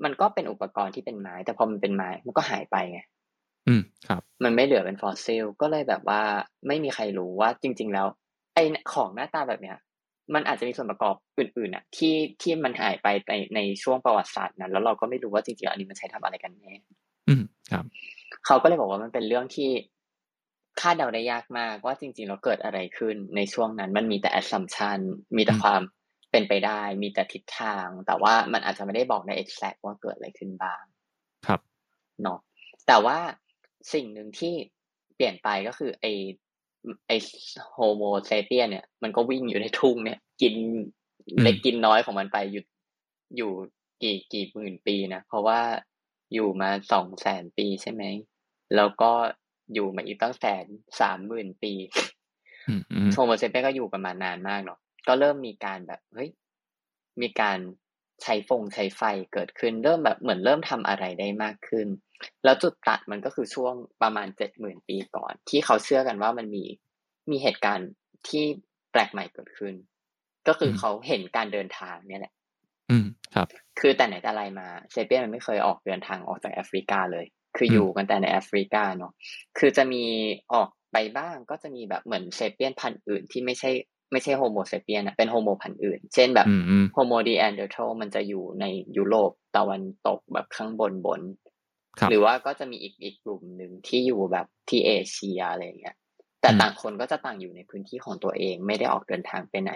[0.03, 2.99] มันก็เป็นอุปกรณ์ที่เป็นไม้ แต่พอมันเป็นไม้มันก็หายไปไง
[3.67, 6.21] อืมครับ มันไม่เหลือเป็นฟอสซิลก็เลยแบบว่า
[6.67, 8.07] ไม่มีใครรู้ว่าจริง ๆ แล้ว
[8.55, 8.59] ไอ
[8.93, 9.77] ของหน้าตาแบบเนี้ย
[10.33, 16.73] มันอาจจะมีส่วนประกอบอื่นๆอะ ที่ที่มันหายไปในในช่วงประวัติศาสตร์นั้นแล้วเราก็ไม่รู้ว่าจริงๆอันนี้มันใช้ทำอะไรกันแน่
[17.27, 17.85] อืมครับ
[18.45, 19.69] เขาก็เลยบอกว่ามันเป็นเรื่องที่
[20.81, 24.99] คาดเดาได้ยากมากว่าจริงๆเราเกิดอะไรขึ้นในช่วงนั้น มันมีแต่ assumption
[25.37, 25.81] มีแต่ความ
[26.31, 30.83] เป็นไปได้ มีแต่ทิศทาง แต่ว่ามันอาจจะไม่ได้บอกใน exact ว่าเกิดอะไรขึ้นบ้าง
[31.47, 31.59] ครับ
[32.21, 32.39] เนาะ
[32.87, 33.17] แต่ว่า
[33.93, 34.53] สิ่งหนึ่งที่
[35.15, 36.05] เปลี่ยนไปก็คือไอ
[37.07, 37.11] ไอ
[37.73, 40.55] Homo Sapiens เนี่ย มันก็วิ่งอยู่ในทุ่งเนี่ย กิน
[41.41, 42.63] เล็กกินน้อยของมันไปอยู่
[43.37, 43.51] อยู่
[44.01, 45.59] กี่กี่หมื่นปีนะ เพราะว่า
[46.33, 48.03] อยู่มาสองแสนปีใช่ไหม
[48.75, 49.11] แล้วก็
[49.73, 50.65] อยู่มาอีกตั้งแสน
[51.01, 51.73] สามหมื่นปี
[53.13, 56.29] Homo Sapiens ก็อยู่กันมานานมากเนาะก็เริ่มมีการแบบเฮ้ย
[57.21, 57.59] มีการ
[58.23, 59.01] ใช้ฟงใช้ไฟ
[59.33, 61.87] เกิดขึ้น เริ่มแบบเหมือนเริ่มทำอะไรได้มากขึ้น
[62.43, 66.63] แล้วจุดตัดมันก็คือช่วงประมาณเจ็ดหมื่นปีก่อน ที่เขาเชื่อกันว่ามันมี
[67.31, 67.89] มีเหตุการณ์
[68.27, 68.45] ที่
[68.91, 69.73] แปลกใหม่เกิดขึ้น
[70.47, 72.33] ก็คือเขาเห็นการเดินทางเนี่ยแหละ
[72.89, 73.05] อืม
[73.35, 73.47] ครับ
[73.79, 77.25] คือแต่ไหนแต่ไรมา Sapiens มันไม่เคยออกเดินทางออกจากแอฟริกาเลย
[77.57, 79.11] คืออยู่กันแต่ในแอฟริกาเนาะ
[79.57, 80.03] คือจะมี
[80.53, 83.71] ออกไปบ้างก็จะมีแบบเหมือน Sapiens พันธุ์อื่นที่ไม่ใช่
[84.11, 86.47] ไม่ใช่ Homo Sapiens อะเป็น Homo พันธุ์อื่น เช่นแบบ
[86.93, 88.65] Homo Neanderthal มันจะอยู่ใน
[88.97, 91.21] ยุโรปตะวันตกแบบข้างบนบน
[92.09, 95.95] หรือว่าก็จะมีอีกอีกกลุ่มหนึ่งที่อยู่แบบที่เอเชียอะไรเงี้ย
[96.41, 99.73] แต่ต่างคนก็จะต่างอยู่ในพื้นที่ของตัวเองไม่ได้ออกเดินทางไปไหน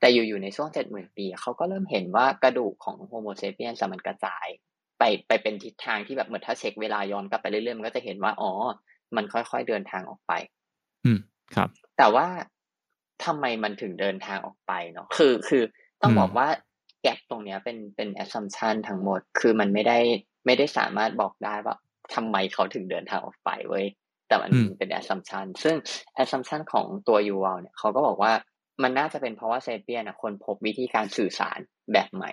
[0.00, 4.46] แต่อยู่ๆในช่วงเจ็ดหมื่นปี เขาก็เริ่มเห็นว่ากระดูกของโฮโมเซเปียนมันกระจาย
[5.02, 8.50] ไปไปเป็นทิศทางที่แบบเหมือนถ้าเช็คเวลาย้อนกลับไปเรื่อยๆมันก็จะเห็นว่าอ๋อ
[9.16, 10.32] มันค่อยๆเดินทางออกไป
[11.04, 11.18] อืม
[11.54, 12.26] ครับ แต่ว่า
[13.24, 15.62] ทำไมมันถึงเดินทางออกไปเนาะคือคือ
[16.02, 16.48] ต้องบอกว่า
[17.02, 19.98] gap ตรงเนี้ยเป็นเป็น assumption ทั้งหมด คือมันไม่ได้
[20.46, 21.76] ไม่ได้สามารถบอกได้ว่า
[22.14, 23.86] ทำไมเขาถึงเดินทางออกไปเว้ย
[24.28, 25.76] แต่มันเป็น assumption ซึ่ง
[26.14, 28.32] assumption ของตัวยูวาลเนี่ยเขาก็บอกว่า
[28.82, 31.58] มันน่าจะเป็นเพราะว่า Sapiens ค้นพบวิธีการสื่อสาร
[31.92, 32.30] แบบใหม่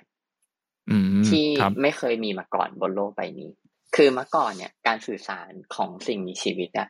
[1.28, 1.46] ที่
[1.82, 3.52] ไม่เคยมีมาก่อนบนโลกใบนี้
[3.96, 6.88] คือเมื่อก่อนเนี่ย การสื่อสารของสิ่งมีชีวิตอะ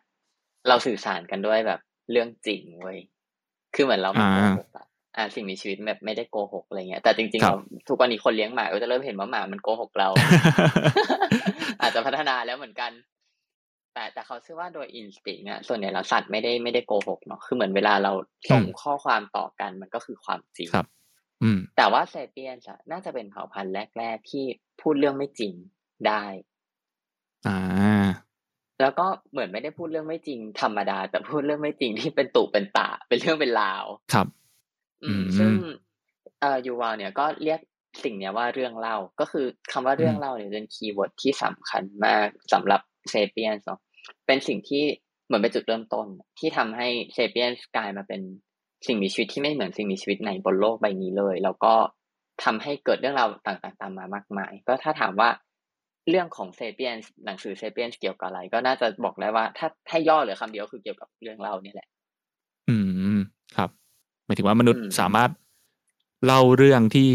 [0.67, 1.79] เราสื่อสารกันด้วยแบบ
[2.11, 2.99] เรื่องจริงเว้ย
[3.75, 4.69] คือเหมือนเราไม่โกหก
[5.17, 7.55] อ่าสิ่งมีชีวิตแบบไม่ได้โกหกอะไรเงี้ย แต่จริงๆเรา
[7.87, 10.09] ทุกวันนี้คนเลี้ยงหมาก็จะเริ่มเห็นว่าหมามันโกหกเรา
[11.81, 12.91] อาจจะพัฒนาแล้วเหมือนกัน
[13.93, 18.11] แต่แต่เขาเชื่อว่าโดย instinct อะส่วนใหญ่เราสัตว์ไม่ได้ไม่ได้โกหกเนาะคือเหมือนเวลาเรา
[18.51, 20.98] ส่งข้อความต่อกันมันก็คือความจริงครับอืม
[21.77, 24.45] แต่ว่าเซเปียนส์น่าจะเป็นเผ่าพันธุ์แรก ๆ ที่
[24.81, 25.53] พูดเรื่องไม่จริง
[26.07, 26.23] ได้
[27.47, 27.57] อ่า
[28.81, 34.27] แล้วก็เหมือนไม่ได้พูดเรื่องไม่จริง ธรรมดา แต่พูดเรื่องไม่จริงที่เป็นตุเป็นตาเป็นเรื่องเป็นราว ครับ
[35.03, 35.51] อืม ซึ่ง
[36.39, 37.59] เอ่อยูวาลเนี่ยก็เรียก
[38.03, 43.79] สิ่งเนี้ยว่าเรื่องเล่า ก็คือคำว่าเรื่องเล่าเนี่ยเป็น keyword ที่สำคัญมากสำหรับเซเปียนส์เนาะ
[44.27, 44.83] เป็นสิ่งที่
[45.25, 46.07] เหมือนเป็นจุดเริ่มต้น
[46.39, 48.21] ที่ทำให้เซเปียนส์กลายมาเป็น
[48.87, 51.73] สิ่งมีชีวิตที่ไม่เหมือนสิ่งมีชีวิตไหนบนโลกใบนี้เลย แล้วก็
[52.43, 55.29] ทำให้เกิดเรื่องราวต่างๆ ตามมามากมาย ก็ถ้าถามว่า
[56.09, 61.87] เรื่องของเซเปียนหนังสือเซเปียนเกี่ยวกับอะไร ก็น่าจะบอกได้ว่า ถ้าถ้าย่อเหลือคำเดียวคือเกี่ยวกับเรื่องเล่านี่แหละ
[62.69, 62.75] อื
[63.17, 63.19] ม
[63.57, 63.69] ครับ
[64.25, 65.31] หมายถึงว่ามนุษย์สามารถ
[66.25, 67.09] เล่าเรื่องที่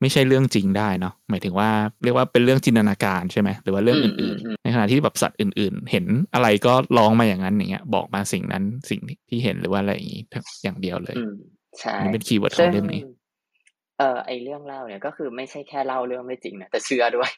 [0.00, 1.70] ไม่ใช่เรื่องจริงได้เนาะหมายถึงว่า
[2.04, 10.22] เรียกว่าเป็นเรื่องจินตนาการใช่ไหมหรือว่าเรื่องอื่นๆ ในขณะที่แบบสัตว์อื่น ๆ เห็นอะไรก็ร้องมาอย่างนั้นอย่างเงี้ย บอกมาสิ่งนั้นสิ่งที่เห็นหรือว่าอะไรอย่างงี้
[10.62, 11.16] อย่างเดียวเลย
[11.78, 13.02] ใช่นี่เป็น keyword ของเรื่องนี้
[13.98, 17.30] เออไอเรื่องเล่าเนี่ยก็คือไม่ใช่แค่เล่าเรื่องไม่จริงนะแต่เชื่อด้วย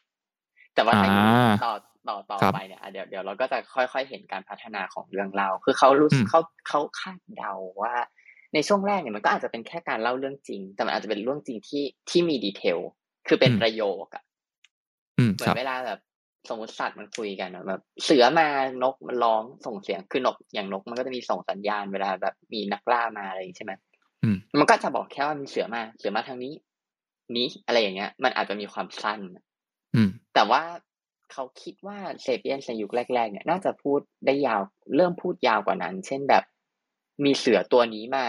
[0.74, 0.94] แต่ว่า
[1.64, 1.72] ต่อ
[2.08, 7.94] ต่อต่อไปเนี่ยเดี๋ยวเดี๋ยวเราก็จะค่อยๆเห็นการพัฒนาของเรื่องเล่าคือเขารู้เขาเขาคาดเดาว่า
[8.54, 12.78] ในช่วงแรกเนี่ยมันก็อาจจะเป็นแค่การเล่าเรื่องจริง แต่มันอาจจะเป็นเรื่องจริงที่ที่มีดีเทล
[13.28, 14.24] คือเป็นประโยคอะ
[15.34, 16.00] เหมือนเวลาแบบ
[16.48, 18.48] สมมติสัตว์มันคุยกันแบบเสือมา
[18.82, 23.72] นกมันร้องส่งเสียงคือนกอย่างนกมันก็จะมีส่งสัญญาณเวลาแบบมีนักล่ามาอะไรใช่ไหม
[24.58, 26.54] มันก็จะบอกแค่ว่ามีเสือมา เสือมาทางนี้
[27.36, 29.20] นี้อะไรอย่างเงี้ย มันอาจจะมีความสั้น
[29.94, 30.62] อืมแต่ว่า
[31.32, 34.60] เขาคิดว่าเซเปียนในยุคแรกๆเนี่ย น่าจะพูดได้ยาว
[34.96, 36.44] เริ่มพูดยาวกว่านั้น เช่นแบบ
[37.24, 38.24] มีเสือตัวนี้มา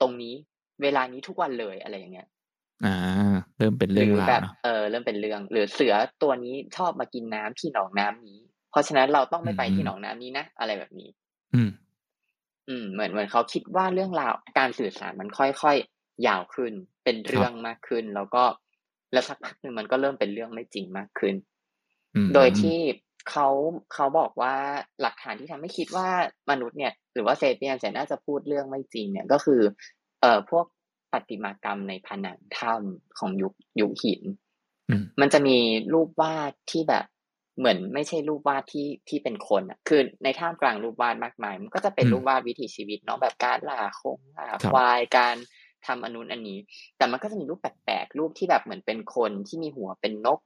[0.00, 0.34] ตรงนี้
[0.82, 2.28] เวลานี้ทุกวันเลยอะไรอย่างเงี้ย
[2.84, 2.96] อ่า
[3.56, 11.08] เริ่มเป็นเรื่องหราวแบบเนาะเออเริ่มเป็นเรื่อง หรือเสือตัวนี้ชอบมากินน้ำที่หนองน้ำนี้ เพราะฉะนั้นเราต้องไม่ไปที่หนองน้ำนี้นะอะไรแบบนี้
[11.54, 11.70] อืม
[12.68, 16.72] อืม เหมือนเหมือนเขาคิดว่าเรื่องราวการสื่อสารมันค่อยๆยาวขึ้น
[17.04, 18.44] เป็นเรื่องมากขึ้น แล้วก็
[19.12, 21.34] แล้วสักพักหนึ่งมันก็เริ่มเป็นเรื่องไม่จริงมากขึ้น
[22.14, 22.78] อืมโดยที่
[23.30, 23.48] เขา
[23.94, 24.54] เขาบอกว่า
[25.00, 26.08] หลักฐานที่ทำให้คิดว่า
[26.50, 29.60] มนุษย์เนี่ย หรือว่าเซเปียนเนี่ยน่าจะพูดเรื่องไม่จริง เนี่ยก็คือ
[30.20, 30.64] เอ่อพวก
[31.12, 34.22] ประติมากรรมในผนังถ้ำของยุคยุคหิน
[34.90, 35.58] อืมมันจะมี
[35.94, 37.04] รูปวาดที่แบบ
[37.58, 45.36] เหมือนไม่ใช่รูปวาดที่ที่เป็นคนอะ คือในท่ามกลางรูปวาดมากมาย มันก็จะเป็นอืมรูปวาดวิถีชีวิตเนาะแบบการล่าคงล่าครับควายการ
[45.86, 46.58] ทำอนนุนอันนี้
[46.96, 50.40] แต่มันก็จะมีรูปแปลกๆรูปที่แบบเหมือนเป็นคนที่มีหัวเป็นนก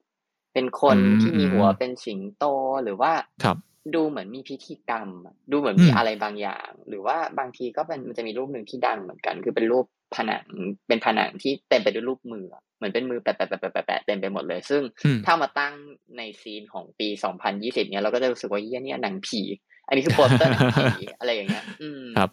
[0.52, 2.44] เป็นคนอืมที่มีหัวเป็นสิงโต
[2.84, 3.12] หรือว่า
[3.44, 3.56] ครับ
[3.94, 9.84] ดูเหมือนมีพิธีกรรมอะดูเหมือนมีอืมอะไรบางอย่าง หรือว่าบางทีก็เป็นมันจะมีรูปหนึ่งที่ดังเหมือนกัน คือเป็นรูป
[10.16, 10.46] ผนัง
[10.88, 15.74] เป็นผนังที่เต็มไปด้วยรูปมืออะเหมือนเป็นมือแปะแปะแปะแปะแปะแปะเต็มไปหมดเลย ซึ่งอืมถ้ามาตั้ง
[16.16, 17.08] ในซีนของปี
[17.48, 19.40] 2020เนี่ยเราก็จะรู้สึกว่าเยี่ยเนี่ยหนังผี
[19.86, 20.86] อันนี้คือโปสเตอร์หนังผี
[21.18, 22.30] อะไรอย่างเงี้ยอืมครับ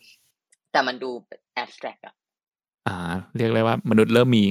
[0.71, 1.10] แต่มันดู
[1.53, 2.13] แอบสแตรกอะ
[2.88, 2.97] อ่า
[3.38, 4.45] เรียกเลยว่ามนุษย์เริ่มมี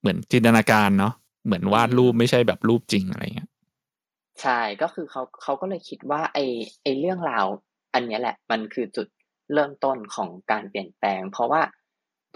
[0.00, 1.12] เหมือนจินตนาการเนาะ
[1.44, 3.50] เหมือนวาดรูปไม่ใช่แบบรูปจริงอะไรเงี้ย
[4.42, 6.38] ใช่ก็คือเขาเขาก็เลยคิดว่า ไอ
[6.82, 7.46] ไอเรื่องราว
[7.94, 9.06] อันเนี้ยแหละ มันคือจุด
[9.54, 11.62] เริ่มต้นของการเปลี่ยนแปลง เพราะว่า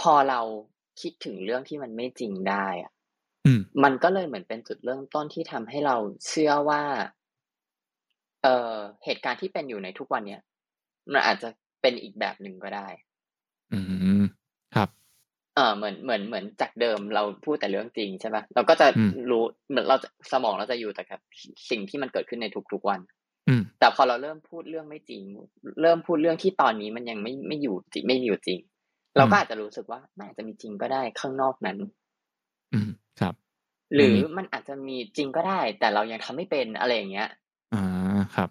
[0.01, 0.41] พอเรา
[1.01, 2.93] คิดถึงเรื่องที่มันไม่จริงได้อะ
[3.47, 5.97] อืมมันก็เลยเหมือนเป็นจุดเริ่มต้นที่ทำให้เรา
[6.29, 6.83] เชื่อว่า
[8.43, 10.43] เอ่อเหตุการณ์ที่เป็นอยู่ในทุกวันเนี้ย
[11.13, 11.49] มันอาจจะ
[11.81, 12.89] เป็นอีกแบบหนึ่งก็ได้
[13.73, 14.16] อืมครับ
[15.57, 21.21] เออเหมือนเหมือนเหมือนจากเดิมเราพูดแต่เรื่องจริงใช่ปะเราก็จะอืมรู้เหมือนเราจะสมองเราจะอยู่แต่กับ
[21.71, 23.01] สิ่งที่มันเกิดขึ้นในทุกๆวัน
[23.49, 25.23] อืมแต่พอเราเริ่มพูดเรื่องไม่จริง
[25.83, 28.59] เริ่มพูดเรื่องที่ตอนนี้มันยังไม่ไม่อยู่จริงไม่มีอยู่จริง
[29.17, 31.79] เราก็อืมอาจจะรู้สึกว่ามันอาจจะมีจริงก็ได้ข้างนอกนั้น
[32.73, 32.91] อืม
[33.21, 33.35] ครับ
[33.95, 37.29] หรือมมันอาจจะมีจริงก็ได้ แต่เรายังทำไม่เป็นอะไรอย่างเงี้ย
[37.75, 37.81] อ่า
[38.35, 38.51] ครับ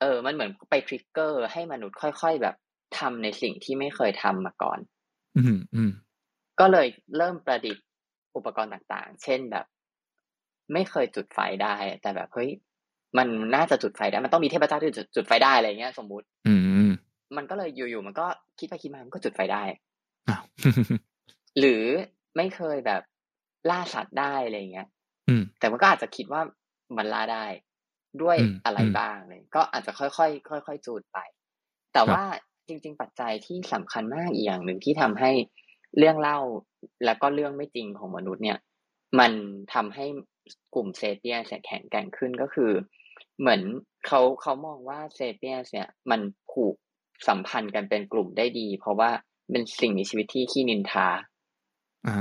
[0.00, 2.54] เออ มันเหมือนไปทริกเกอร์ให้มนุษย์ค่อยๆแบบ
[2.98, 4.78] ทำในสิ่งที่ไม่เคยทำมาก่อน
[5.36, 5.90] อืมอืม
[6.60, 7.84] ก็เลยเริ่มประดิษฐ์
[8.36, 9.66] อุปกรณ์ต่างๆ เช่นแบบ
[10.72, 12.50] ไม่เคยจุดไฟได้ แต่แบบเฮ้ย
[13.18, 16.54] มันน่าจะจุดไฟได้ มันต้องมีเทพเจ้าที่จุดจุดไฟได้อะไรเงี้ย สมมุติ อื
[16.86, 16.90] ม
[17.36, 18.26] มันก็เลยอยู่ๆมันก็
[18.58, 19.62] คิดไปคิดมามันก็จุดไฟได้
[20.28, 20.42] อ้าว
[21.58, 21.82] หรือ
[22.36, 23.02] ไม่เคยแบบ
[23.70, 24.88] ล่าสัตว์ได้อะไรเงี้ย
[25.28, 26.42] อืมแต่มันก็อาจจะคิดว่า
[26.96, 27.46] มันล่าได้
[28.22, 31.18] ด้วยอืมอะไรอืมบ้างเลย ก็อาจจะค่อยๆค่อยๆจูดไป
[31.92, 32.22] แต่ครับว่า
[32.68, 35.30] จริง ๆ ปัจจัยที่สำคัญมากอีกอย่างหนึ่งที่ทำให้
[35.98, 36.38] เรื่องเล่า
[37.04, 38.58] แล้วก็เรื่องไม่จริงของมนุษย์เนี่ย
[39.18, 39.32] มัน
[39.74, 40.06] ทำให้
[40.74, 42.72] กลุ่มเซเปียนส์แข็งแกร่งขึ้นก็คือ
[43.40, 43.60] เหมือน
[44.06, 46.20] เขาเขามองว่าเซเปียนส์เนี่ย มัน
[46.52, 46.74] ผูก
[47.28, 49.10] สัมพันธ์กันเป็นกลุ่มได้ดี เพราะว่า
[49.50, 51.08] เป็นสิ่งมีชีวิตที่ขี้นินทา
[52.06, 52.18] อ่า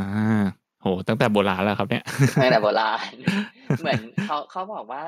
[0.82, 2.04] โหตั้งแต่โบราณแล้วครับเนี่ย
[2.42, 3.14] ตั้งแต่โบราณ
[3.82, 5.04] เหมือนเขาเขาบอกว่า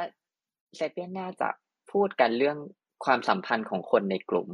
[0.76, 1.50] เซเปียนน่าจะ
[1.92, 2.58] พูดกันเรื่อง
[3.06, 4.48] ความสัมพันธ์ของคนในกลุ่ม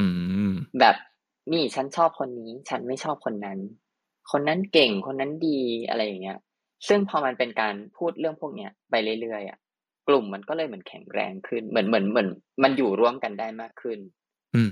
[0.00, 0.08] อื
[0.48, 0.50] ม
[0.80, 0.96] แบบ
[1.52, 3.58] นี่ฉันชอบคนนี้ ฉันไม่ชอบคนนั้น
[4.30, 6.38] คนนั้นเก่งคนนั้นดีอะไรอย่างเงี้ย
[6.88, 9.58] ซึ่งพอมันเป็นการพูดเรื่องพวกเนี้ยไปเรื่อยๆอะ
[10.08, 12.28] กลุ่มมันก็เลยเหมือนแข็งแรงขึ้น เหมือนเหมือนเหมือน
[12.62, 13.98] มันอยู่ร่วมกันได้มากขึ้น
[14.54, 14.70] อืม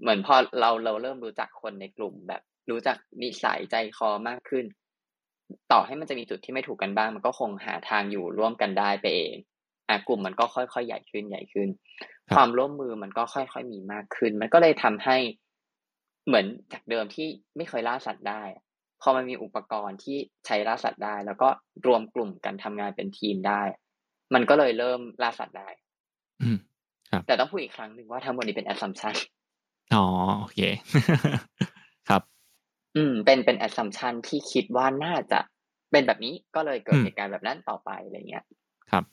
[0.00, 4.64] เหมือนพอเราเราเริ่มรู้จักคนในกลุ่มแบบ รู้จักนิสัยใจคอมากขึ้น
[5.72, 9.36] ต่อให้มันจะมีจุดที่ไม่ถูกกันบ้าง มันก็คงหาทางอยู่ร่วมกันได้ไปเอง
[9.88, 11.68] อะกลุ่มมันก็ค่อยๆใหญ่ขึ้นใหญ่ขึ้น
[12.28, 15.16] ครับความร่วมมือมันก็ค่อยๆมีมากขึ้น มันก็เลยทำให้
[16.26, 18.62] เหมือนจากเดิมที่ไม่เคยล่าสัตว์ได้อะ
[19.02, 21.48] พอมันมีอุปกรณ์ที่ใช้ล่าสัตว์ได้ แล้วก็
[21.86, 23.62] รวมกลุ่มกันทำงานเป็นทีมได้
[24.34, 25.68] มันก็เลยเริ่มล่าสัตว์ได้
[26.42, 26.58] อืม
[27.10, 29.14] ครับแต่ต้องพูดอีกครั้งหนึ่งว่าทั้งหมดนี้เป็น assumption
[29.94, 30.04] อ๋อ
[30.38, 30.60] โอเค
[32.08, 32.22] ครับ
[32.96, 35.40] อืม เป็นเป็น assumption ที่คิดว่าน่าจะ
[35.90, 38.44] เป็นแบบนี้ก็เลยเกิดอืมเหตุการณ์แบบนั้นต่อไปอะไรเงี้ย
[38.90, 39.04] ครับ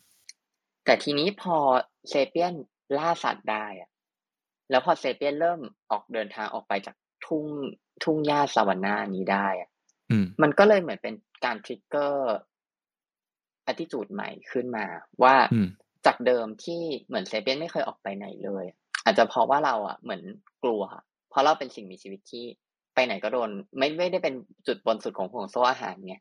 [0.85, 1.57] แต่ทีนี้พอ
[2.09, 2.53] เซเปียน
[2.97, 3.89] ล่าสัตว์ได้อะ
[4.69, 5.59] แล้วพอเซเปียนเริ่ม
[5.91, 6.95] ออกเดินทางออกไปจาก
[7.27, 7.45] ทุ่ง
[8.03, 9.69] ทุ่งหญ้าสวรรค์นี้ได้อะ
[10.11, 11.13] อืมมันก็เลยเหมือนเป็น
[11.45, 12.35] การทริกเกอร์
[13.67, 14.85] อ t ติจูดใหม่ขึ้นมา
[15.23, 15.67] ว่าอืม
[16.05, 18.65] จากเดิมที่เหมือนเซเปียนไม่เคยออกไปไหนเลย
[19.03, 20.21] อาจจะเพราะว่าเราอะเหมือน
[20.63, 20.83] กลัว
[21.29, 22.45] เพราะเราเป็นสิ่งมีชีวิตที่
[22.95, 24.33] ไปไหนก็โดน ไม่ไม่ได้เป็น
[24.67, 26.15] จุดบนสุดของห่วงโซ่อาหารไง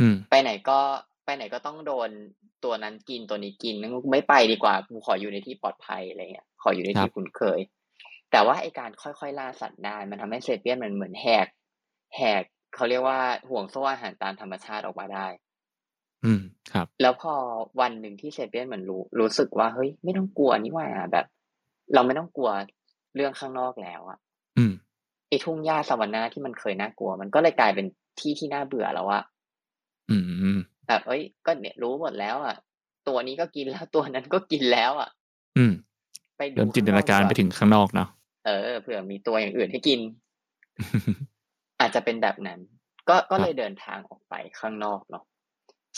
[0.00, 0.78] อืมไปไหนก็
[1.24, 2.10] ไปไหนก็ต้องโดน
[2.64, 7.60] ตัวนั้นกินตัวนี้กินงั้นกูไม่ไปดีกว่ากูขออยู่ในที่ปลอดภัยอะไรเงี้ยขออยู่ในครัที่บคุ้นเคย
[8.34, 11.46] แต่ว่าไอการค่อยๆล่าสัตว์ได้มันทำให้เซเปียนมันเหมือนแหก
[12.16, 12.42] แหก
[12.74, 13.20] เขาเรียกว่า
[13.50, 15.26] ห่วงโซ่อาหารตามธรรมชาติออกมาได้
[16.24, 16.40] อืม
[16.72, 17.34] ครับ แล้วพอ
[17.80, 21.26] วันหนึ่งที่เซเปียนเหมือนรู้รู้สึกว่าเฮ้ยไม่ต้องกลัวนี่ว่าแบบ
[21.94, 22.50] เราไม่ต้องกลัว
[23.16, 24.18] เรื่องข้างนอกแล้วอะ
[24.58, 24.72] อืม
[25.28, 27.86] ไอ้ทุ่งหญ้าสวรรค์ที่มันเคยน่ากลัว มันก็เลยกลายเป็น
[28.20, 29.22] ที่ที่น่าเบื่อแล้วอะ
[30.10, 30.16] อื
[30.56, 32.56] มแบบเอ้ยก็เนี่ยรู้หมดแล้วอะ
[33.08, 35.08] ตัวนี้ก็กินแล้วตัวนั้นก็กินแล้วอะ
[35.58, 35.72] อืม
[36.38, 38.08] ไปดูเริ่มจินตนาการไปถึงข้างนอกเนาะ
[38.44, 40.00] เออเผื่อมีตัวอย่างอื่นให้กิน
[41.80, 42.60] อาจจะเป็นแบบนั้น
[43.08, 45.24] ก็ก็เลยเดินทางออกไปข้างนอกเนาะ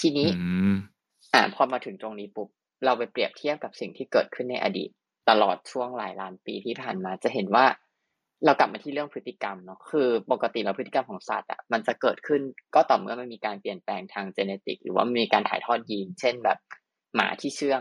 [0.00, 0.76] ทีนี้อืม
[1.34, 2.48] อ่าพอมาถึงตรงนี้ปุ๊บ
[2.84, 4.90] เราไปเปรียบเทียบกับสิ่งที่เกิดขึ้นในอดีต
[5.30, 7.66] ตลอดช่วงหลายล้านปีที่ผ่านมา จะเห็นว่า
[8.44, 12.40] เรากลับมาที่เรื่องพฤติกรรมเนาะคือ ปกติเราพฤติกรรมของสัตว์อะมันจะเกิดขึ้น
[12.74, 16.58] ก็ต่อเมื่อมันมีการเปลี่ยนแปลงทางเจเนติก หรือว่ามีการถ่ายทอดยีน เช่นแบบ
[17.14, 17.80] หมาที่เชื่อง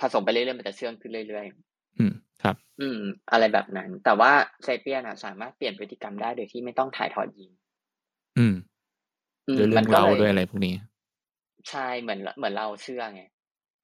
[0.00, 3.00] ผสมไปเรื่อยๆมันจะเชื่องขึ้นเรื่อยๆอืม ครับ อืม
[3.30, 7.52] อะไรแบบนั้น แต่ว่าไซเปียนอะสามารถเปลี่ยนพฤติกรรมได้โดยที่ไม่ต้องถ่ายทอดยีน
[8.38, 8.54] อืม
[9.48, 10.74] อืมด้วยเรื่องก็เราลด้วยอะไรพวกนี้
[11.68, 13.22] ใช่เหมือนเหมือนเราเชื่อไง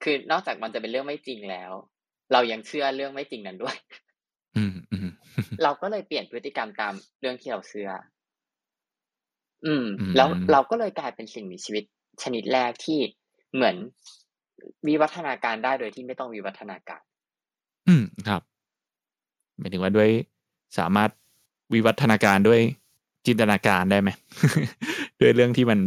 [0.03, 1.71] คือนอกจากมันจะเป็นเรื่องไม่จริงแล้ว
[2.33, 3.77] เรายังเชื่อเรื่องไม่จริงนั้นด้วย
[4.57, 5.09] อืมอืม
[5.63, 7.91] เราก็เลยเปลี่ยนพฤติกรรมตามเรื่องที่เราเชื่อ
[9.67, 11.85] อืมอืมแล้วเราก็เลยกลายเป็นสิ่งมีชีวิต
[12.23, 12.99] ชนิดแรกที่
[13.55, 13.77] เหมือน
[14.87, 17.03] วิวัฒนาการได้โดยที่ไม่ต้องวิวัฒนาการ
[17.89, 18.43] อืมครับ
[19.59, 20.09] หมายถึงว่าด้วย
[20.79, 21.11] สามารถ
[21.75, 22.61] วิวัฒนาการด้วย
[23.27, 24.11] จินตนาการได้ไหม
[25.21, 25.79] ด้วยเรื่องที่มัน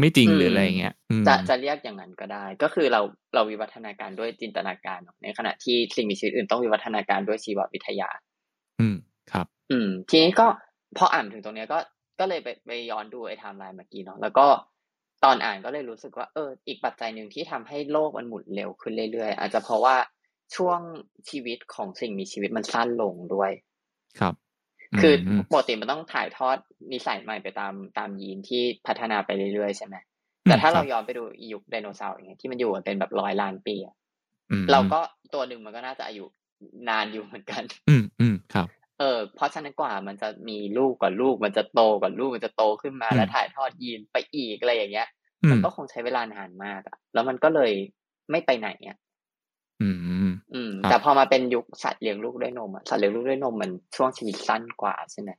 [0.00, 3.00] ไม่จริงอืมหรืออะไรอย่างเงี้ยอืมจะจะเรียกอย่างนั้นก็ได้ ก็คือเรา
[3.34, 8.08] เราวิวัฒนาการด้วยจินตนาการเนอะในขณะที่สิ่งมีชีวิตอื่นต้องวิวัฒนาการด้วยชีววิทยา
[8.80, 8.96] อืม
[9.32, 10.46] ครับ อืม ทีนี้ก็
[10.96, 11.78] พออ่านถึงตรงเนี้ยก็
[12.20, 14.46] ก็เลยไปไปย้อนดูไอ้ไทม์ไลน์เมื่อกี้เนาะแล้วก็
[15.24, 19.96] ตอนอ่านก็เลยรู้สึกว่าเอออีกปัจจัยหนึ่งที่ทำให้โลกมันหมุนเร็วขึ้นเรื่อยๆ อาจจะเพราะว่า
[20.56, 20.80] ช่วง
[21.30, 23.50] ชีวิตของสิ่งมีชีวิตมันสั้นลงด้วย
[24.20, 24.34] ครับ
[25.00, 26.56] คือมปกติมันต้องถ่ายทอด
[26.92, 29.96] นิสัยใหม่ไปตามตามยีนที่พัฒนาไปเรื่อยๆใช่ไหม
[30.44, 33.94] แต่ถ้าเราย้อนไปดูยุคไดโนเสาร์อย่างเงี้ยที่มันอยู่กันเป็นแบบร้อยล้านปีอะ
[34.50, 35.00] อืมเราก็
[35.34, 36.24] ตัวหนึ่งมันก็น่าจะอายุ
[36.88, 38.66] นานอยู่เหมือนกัน อืมอืมครับ
[38.98, 45.08] เออเพราะฉะนั้นกว่ามันจะมีลูกกว่าลูก มันจะโตกว่าลูกมันจะโตขึ้นมาอืมแล้วถ่ายทอดยีนไปอีกอะไรอย่างเงี้ย
[45.42, 47.72] อืมันมก็คงใช้เวลานานมากอะแล้วมันก็เลย
[48.30, 48.96] ไม่ไปไหนอะ
[49.82, 49.88] อื
[50.25, 55.30] ม อืมครับแต่พอมาเป็นยุคสัตว์เลี้ยงลูกด้วยนมอะสัตว์เลี้ยงลูกด้วยนมมันช่วงชีวิตสั้นกว่าใช่ไหม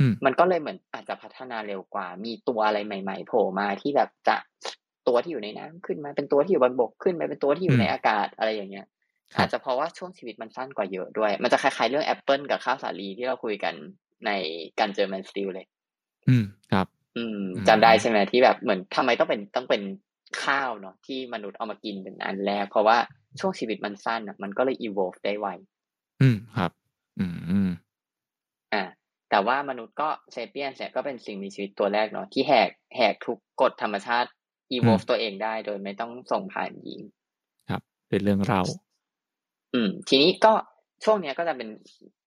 [0.00, 4.36] อืมมันก็เลยเหมือนอาจจะพัฒนาเร็วกว่า มีตัวอะไรใหม่ ๆ โผล่มาที่แบบจะ
[5.08, 8.86] ตัวที่อยู่ในน้ำขึ้นมาเป็นตัวที่อยู่บนบกขึ้นมาเป็นตัวที่อยู่ในอากาศอะไรอย่างเงี้ย
[9.34, 13.74] ครับอาจจะเพราะว่าช่วงชีวิตมันสั้นกว่าเยอะด้วย มันจะคล้ายๆเรื่องแอปเปิลกับข้าวสาลีที่เราคุยกัน
[14.26, 14.30] ใน
[14.78, 15.66] การเจอแมนสติลเลย
[16.28, 19.82] อืมครับ อืมอืมจำได้ใช่ไหมที่แบบเหมือนทำไมต้องเป็นต้องเป็น
[20.44, 22.98] ข้าวเนาะที่มนุษย์เอามากินเป็นอันแรก เพราะว่า
[23.40, 25.46] ช่วงชีวิตมันสั้นอะมันก็เลย evolve ได้ไว
[26.20, 26.70] อืมครับ
[27.18, 27.70] อืมอืม
[28.72, 28.82] อ่า
[29.30, 34.30] แต่ว่ามนุษย์ก็เซเปียนเนี่ยก็เป็นสิ่งมีชีวิตตัวแรกเนาะที่แหกแหกทุกกฎธรรมชาติ
[34.76, 37.02] evolve ตัวเองได้โดยไม่ต้องส่งผ่านยีน
[37.70, 38.60] ครับ เป็นเรื่องเรา
[39.74, 40.52] อืม ทีนี้ก็
[41.04, 41.68] ช่วงเนี้ยก็จะเป็น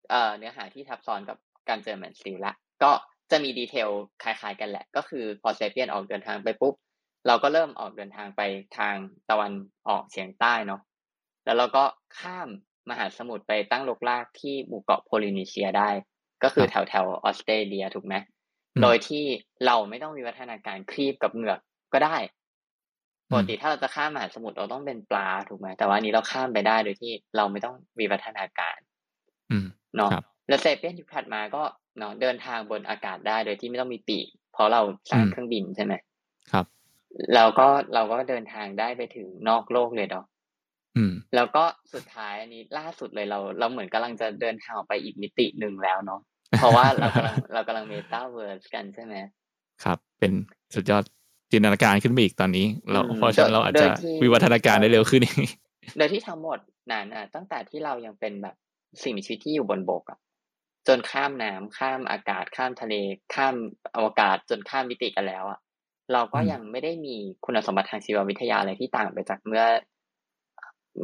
[0.09, 1.37] เอ่อเนื้อหาที่ทับซ้อนกับ
[1.69, 2.91] การเจอแมนซิลละก็
[3.31, 3.89] จะมีดีเทล
[4.23, 6.73] คล้ายๆกันแหละ ก็คือพอเซเปียนออกเดินทางไปปุ๊บ
[7.27, 8.41] เราก็เริ่มออกเดินทางไป
[8.77, 8.95] ทาง
[9.29, 9.51] ตะวัน
[9.89, 10.81] ออกเฉียงใต้เนาะ
[11.45, 11.83] แล้วเราก็
[12.19, 12.47] ข้าม
[12.89, 15.89] มหาสมุทรไปตั้งรกรากที่หมู่เกาะโพลินีเซียได้
[16.43, 18.15] ก็คือคแถรับวแถวๆออสเตรเลียถูกไหม
[18.75, 19.23] อืมโดยที่
[19.65, 21.59] เราไม่ต้องมีวัฒนาการครีบกับเหงือก
[21.93, 22.17] ก็ได้
[23.31, 28.77] ปกติถ้าเราจะข้ามมหาสมุทรเราต้องเป็นปลาถูกไหมแต่ว่าอันนี้เราข้ามไปได้โดยที่เราไม่ต้องวิวัฒนาการ
[29.51, 29.65] อืม
[29.97, 31.63] เนาะครับแล้วเซเปียนยุคถัดมาก็
[31.97, 34.81] เนาะเดินทางบนอากาศได้โดยที่ไม่ต้องมีปีกเพราะเรา
[35.11, 35.93] สร้างอืมเครื่องบินใช่ไหม
[36.51, 36.65] ครับ
[37.35, 40.25] เราก็เราก็เดินทางได้ไปถึงนอกโลกเลยเนาะ
[40.97, 46.21] อืมแล้วก็สุดท้ายอันนี้ล่าสุดเลยเรา เราเหมือนกำลังจะเดินทางออกไปอีกมิติหนึ่งแล้วเนาะ
[46.57, 49.15] เพราะว่าเรากำลังเรากำลังเมตาเวิร์สกันใช่ไหม
[49.83, 50.31] ครับ เป็น
[50.75, 51.03] สุดยอด
[51.51, 55.49] จินตนาการขึ้นไปอีกตอนนี้ เราอืมเพราะฉะนั้นเราอาจจะโดยที่วิวัฒนาการได้เร็วขึ้นอีก
[55.97, 56.59] โดยที่ทั้งหมด
[56.91, 58.55] นั้นอะตั้งแต่ที่เรายังเป็นแบบ
[59.03, 60.19] สิ่งมีชีวิตที่อยู่บนบกอะ
[60.87, 62.95] จนข้ามน้ำข้ามอากาศข้ามทะเล
[63.35, 63.55] ข้าม
[63.95, 65.59] อวกาศจนข้ามมิติกันแล้วอะ
[66.13, 69.63] เราก็อืมยังไม่ได้มีคุณสมบัติทางชีววิทยาอะไรที่ต่างไปจากเมื่อ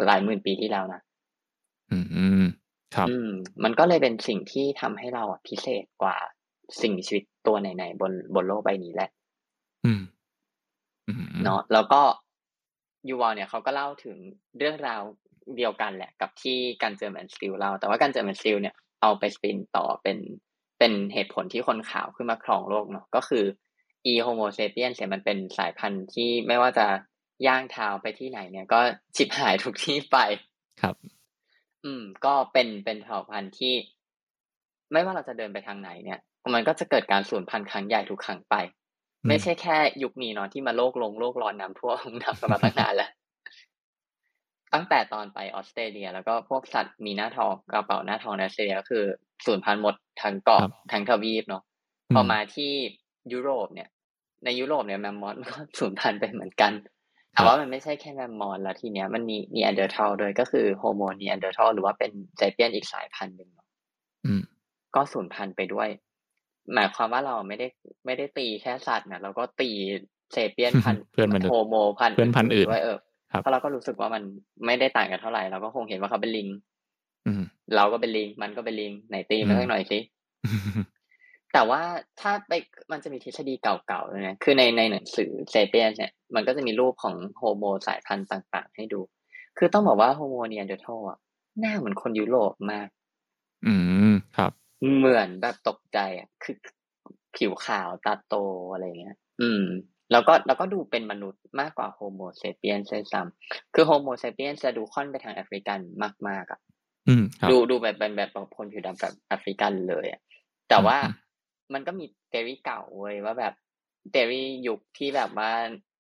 [0.06, 1.02] หลายหมื่นปีที่แล้วนะ
[1.92, 2.46] อืมอืม
[2.96, 3.30] ครับ อืม
[3.64, 6.18] มันก็เลยเป็นสิ่งที่ทำให้เราอะพิเศษกว่า
[6.82, 9.10] สิ่งมีชีวิตตัวไหนๆบนบนโลกใบนี้แหละ
[9.86, 10.02] อืม
[11.08, 12.02] อืมเนาะแล้วก็
[13.10, 14.18] ยูวอลเนี่ยเขาก็เล่าถึง
[14.58, 15.02] เรื่องราว
[15.58, 20.18] เดียวกันแหละ กับที่การเจอแมนสติลเล่าแต่ว่าการเจอแมนสติลเนี่ยเอาไปสปินต่อเป็น
[20.80, 23.44] เป็นเหตุผลที่คนข่าวขึ้นมาครองโลกเนาะก็คือ
[24.12, 26.88] e homo sapiens เนี่ยมันเป็นสายพันธุ์ที่ไม่ว่าจะ
[27.48, 28.80] ย่างเท้าไปที่ไหนเนี่ย ก็
[29.16, 30.18] ชิบหายทุกที่ไป
[30.82, 30.96] ครับ
[31.86, 33.74] อืม ก็เป็นเป็นเผ่าพันธุ์ที่
[34.92, 36.20] ไม่ว่าเราจะเดินไปทางไหนเนี่ย
[36.54, 38.56] มันก็จะเกิดการสูญพันธุ์ครั้งใหญ่ทุกครั้งไป
[39.28, 43.12] ไม่ใช่แค่ยุคนี้เนาะที่มาโลกลงโลกร้อนน้ำท่วมน้ำกันมาตั้งนานแล้ว
[44.74, 49.04] ตั้งแต่ตอนไปออสเตรเลีย แล้วก็พวกสัตว์มีหน้าท้องกระเป๋าหน้าท้องในออสเตรเลียก็คือ
[49.46, 51.64] สูญพันธุ์หมดทั้งเกาะทั้งทวีปเนาะ
[52.14, 52.74] พอมาที่
[53.34, 53.90] ยุโรปเนี่ย
[54.46, 56.74] ในยุโรปเนี่ยแมมมอธก็สูญพันธุ์ไปเหมือนกัน
[57.32, 63.50] แต่ว่ามันไม่ใช่แค่แมมมอธแล้วทีเนี้ยมันมีนีแอนเดอร์ทัลด้วยก็คือโฮโมนีแอนเดอร์ทัลหรือว่าเป็นเซเปียนอีกสายพันธุ์หนึ่ง
[64.96, 65.90] ก็สูญพันธุ์ไปด้วย
[66.74, 67.68] หมายความว่าเราไม่ได้
[68.06, 69.70] ไม่ได้ตีแค่สัตว์นะเราก็ตี
[70.34, 72.98] เซเปียนพันธุ์เพื่อนมันโฮโมพันธุ์เพื่อนพันธุ์อื่นด้วยเออ
[73.42, 74.24] เพราะเราก็รู้สึกว่ามัน
[74.66, 76.48] ไม่ได้ต่างกันเท่าไหร่เราก็คงเห็นว่าเขาเป็นลิง
[77.76, 80.00] เราก็เป็นลิง มันก็เป็นลิงไหนตีมันสักหน่อยสิ
[81.54, 81.82] แต่ว่า
[82.20, 82.52] ถ้าไป
[82.92, 89.02] มันจะมีทฤษฎีเก่าๆเลยนะคือในในหนังสือเซเปียนเนี่ยมันก็จะมีรูปของโฮโมสายพันธุ์ต่าง ๆ ให้ดู
[89.58, 91.20] คือต้องบอกว่าโฮโมนีแอนเดอร์ทัลอะ
[91.60, 92.88] หน้าเหมือนคนยุโรปมาก
[93.68, 93.74] อื
[94.12, 94.52] มครับ
[94.96, 96.56] เหมือนแบบตกใจอะคือ
[97.36, 98.36] ผิวขาวตาโต
[98.72, 99.64] อะไรเงี้ย อืม
[100.12, 103.28] แล้วก็แล้วก็ดูเป็นมนุษย์มากกว่าโฮโมเซเปียนซะซ้ำ
[103.74, 105.80] คือโฮโมเซเปียนจะดูค่อนไปทางแอฟริกัน
[106.28, 106.60] มากๆอะ
[107.50, 110.22] ดูดูแบบเป็นแบบคนผิวดำแบบแอฟริกันเลยอะ
[110.70, 110.98] แต่ว่า
[111.74, 113.54] มันก็มี theory เก่าเว้ยว่าแบบ
[114.12, 115.52] theory ยุคที่แบบว่า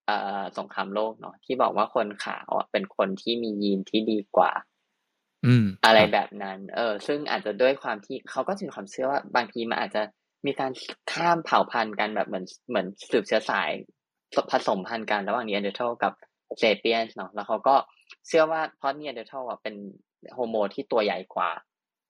[0.05, 4.51] เอ่อสงครามโลกเนาะที่บอกว่าคนขาวเป็นคนที่มียีนที่ดีกว่า
[5.45, 10.01] อืม อะไรแบบนั้น เออ ซึ่งอาจจะด้วยความที่เขาก็มีความเชื่อว่า บางทีมันอาจจะ
[10.45, 10.71] มีการ
[11.11, 13.69] ข้ามเผ่าพันธุ์กันแบบเหมือนเหมือนสืบเชื้อสาย
[14.51, 16.13] ผสมพันธุ์กันระหว่างนีแอนเดอร์ทัลกับ
[16.59, 17.75] เซเปียนเนาะแล้วเขาก็
[18.27, 19.75] เชื่อว่าเพราะนีแอนเดอร์ทัลอะเป็น
[20.35, 21.49] โฮโมที่ตัวใหญ่กว่า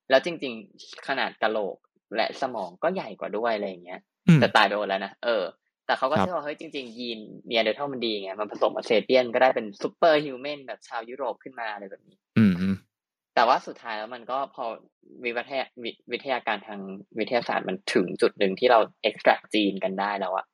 [0.10, 1.76] แล้วจริง ๆ ขนาดกะโหลก
[2.16, 4.00] และสมองก็ใหญ่กว่าด้วยอะไรอย่างเงี้ย
[4.36, 5.44] แต่ตายไปหมดแล้วนะเออ
[5.86, 12.54] แต่เขาก็เชื่อว่าเฮ้ยจริง ๆ ยีนนีแอนเดอร์ทัลมันดีไงมันผสมกับเซเปียนก็ได้เป็น superhuman แบบชาวยุโรปขึ้นมาอะไรแบบนี้ อืม
[13.36, 14.66] แต่ว่าสุดท้ายแล้วมันก็พอ
[15.24, 15.66] วิทยา
[16.12, 16.82] วิทยาการทาง
[17.20, 20.46] วิทยาศาสตร์มันถึงจุดหนึ่งที่เรา extract gene กันได้แล้วอะ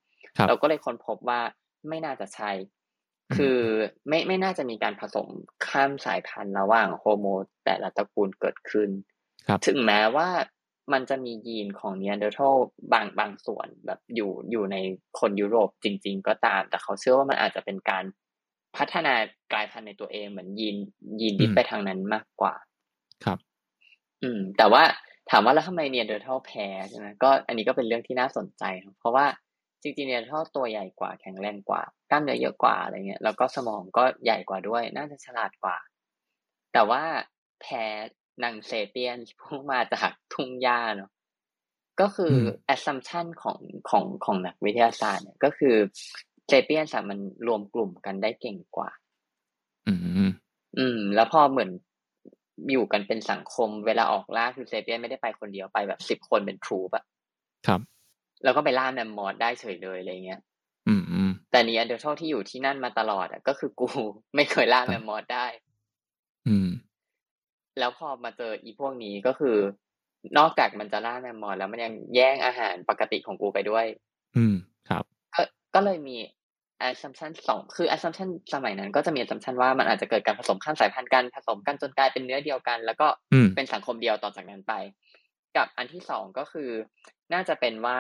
[0.48, 1.42] เราก็เลยค้นพบว่า
[1.90, 2.52] ไม่น่าจะใช่
[3.36, 3.60] คือ
[4.08, 5.28] ไม่ไม่น่าจะมีการผสม
[5.68, 7.26] ข้ามสายพันธุ์ระหว่างโฮโม
[7.66, 8.90] แต่ละตระกูลเกิดขึ้น
[9.68, 10.30] ถึงแม้ว่า
[10.94, 12.56] มันจะมียีนของนีแอนเดอร์ทัล
[12.94, 14.78] บางบางส่วนแบบอยู่อยู่ใน
[15.20, 18.04] คนยุโรปจริง ๆ ก็ตาม แต่เขาเชื่อว่ามันอาจจะเป็นการ
[18.78, 19.14] พัฒนา
[19.52, 20.76] กลายพันธุ์ในตัวเองเหมือนยีน
[21.22, 22.56] ยีนดิไปทางนั้นมากกว่า
[23.26, 23.40] ครับ
[24.24, 24.84] อืม แต่ว่า
[25.32, 28.64] ถามว่าแล้วทำไมนีแอนเดอร์ทัลแพ้ใช่ไหมก็อันนี้ก็เป็นเรื่องที่น่าสนใจ
[29.00, 29.26] เพราะว่า
[29.82, 35.78] จริงๆนีแอนเดอร์ทัลตัวใหญ่กว่าแข็งแรงกว่ากล้ามเนื้อเยอะกว่าอะไรเงี้ยแล้วก็สมองก็ใหญ่กว่าด้วย น่าจะฉลาดกว่า
[36.74, 37.04] แต่ว่า
[37.62, 37.84] แพ้
[38.44, 41.12] นางเซเปียนพวกมาจากทุ่งหญ้าเนาะ
[42.02, 42.34] ก็คือ
[42.74, 45.76] assumption ของของของนักวิทยาศาสตร์เนี่ยก็คือ
[46.48, 48.90] เซเปียนส์อ่ะมันรวมกลุ่มกันได้เก่งกว่า
[49.88, 50.00] อืม
[50.78, 51.70] อืม แล้วพอเหมือน
[52.72, 57.06] อยู่กันเป็นสังคม เวลาออกล่าคือเซเปียนไม่ได้ไปคนเดียวไปแบบสิบคนเป็น troop อะ
[57.68, 57.82] ครับ
[58.44, 60.42] แล้วก็ไปล่าแมมมอธได้เฉยเลยอะไรเงี้ย
[60.88, 63.88] อืมอืมแต่นีแอนเดอร์ทัลที่อยู่ที่นั่นมาตลอดอะก็คือกู
[64.36, 65.46] ไม่เคยล่าแมมมอธได้
[66.48, 66.70] อืม
[67.80, 69.58] แล้วพอมาเจออีพวกนี้ก็คือ
[70.38, 73.86] นอกจากมันจะล่าแมมมอธแล้วมันยังแย่งอาหารปกติของกูไปด้วย
[74.36, 74.56] อืม
[74.90, 75.04] ครับ
[75.36, 75.42] ก็
[75.76, 76.18] ก็เลยมี
[76.88, 83.08] assumption สองคือ assumption สมัยนั้น ก็จะมี assumption ว่ามันอาจจะเกิดการผสมข้ามสายพันธุ์กันผสมกันจนกลายเป็นเนื้อเดียวกัน แล้วก็
[83.56, 84.74] เป็นสังคมเดียวต่อจากนั้นไป
[85.58, 86.70] กับอันที่สองก็คือ
[87.34, 88.00] น่าจะเป็นว่า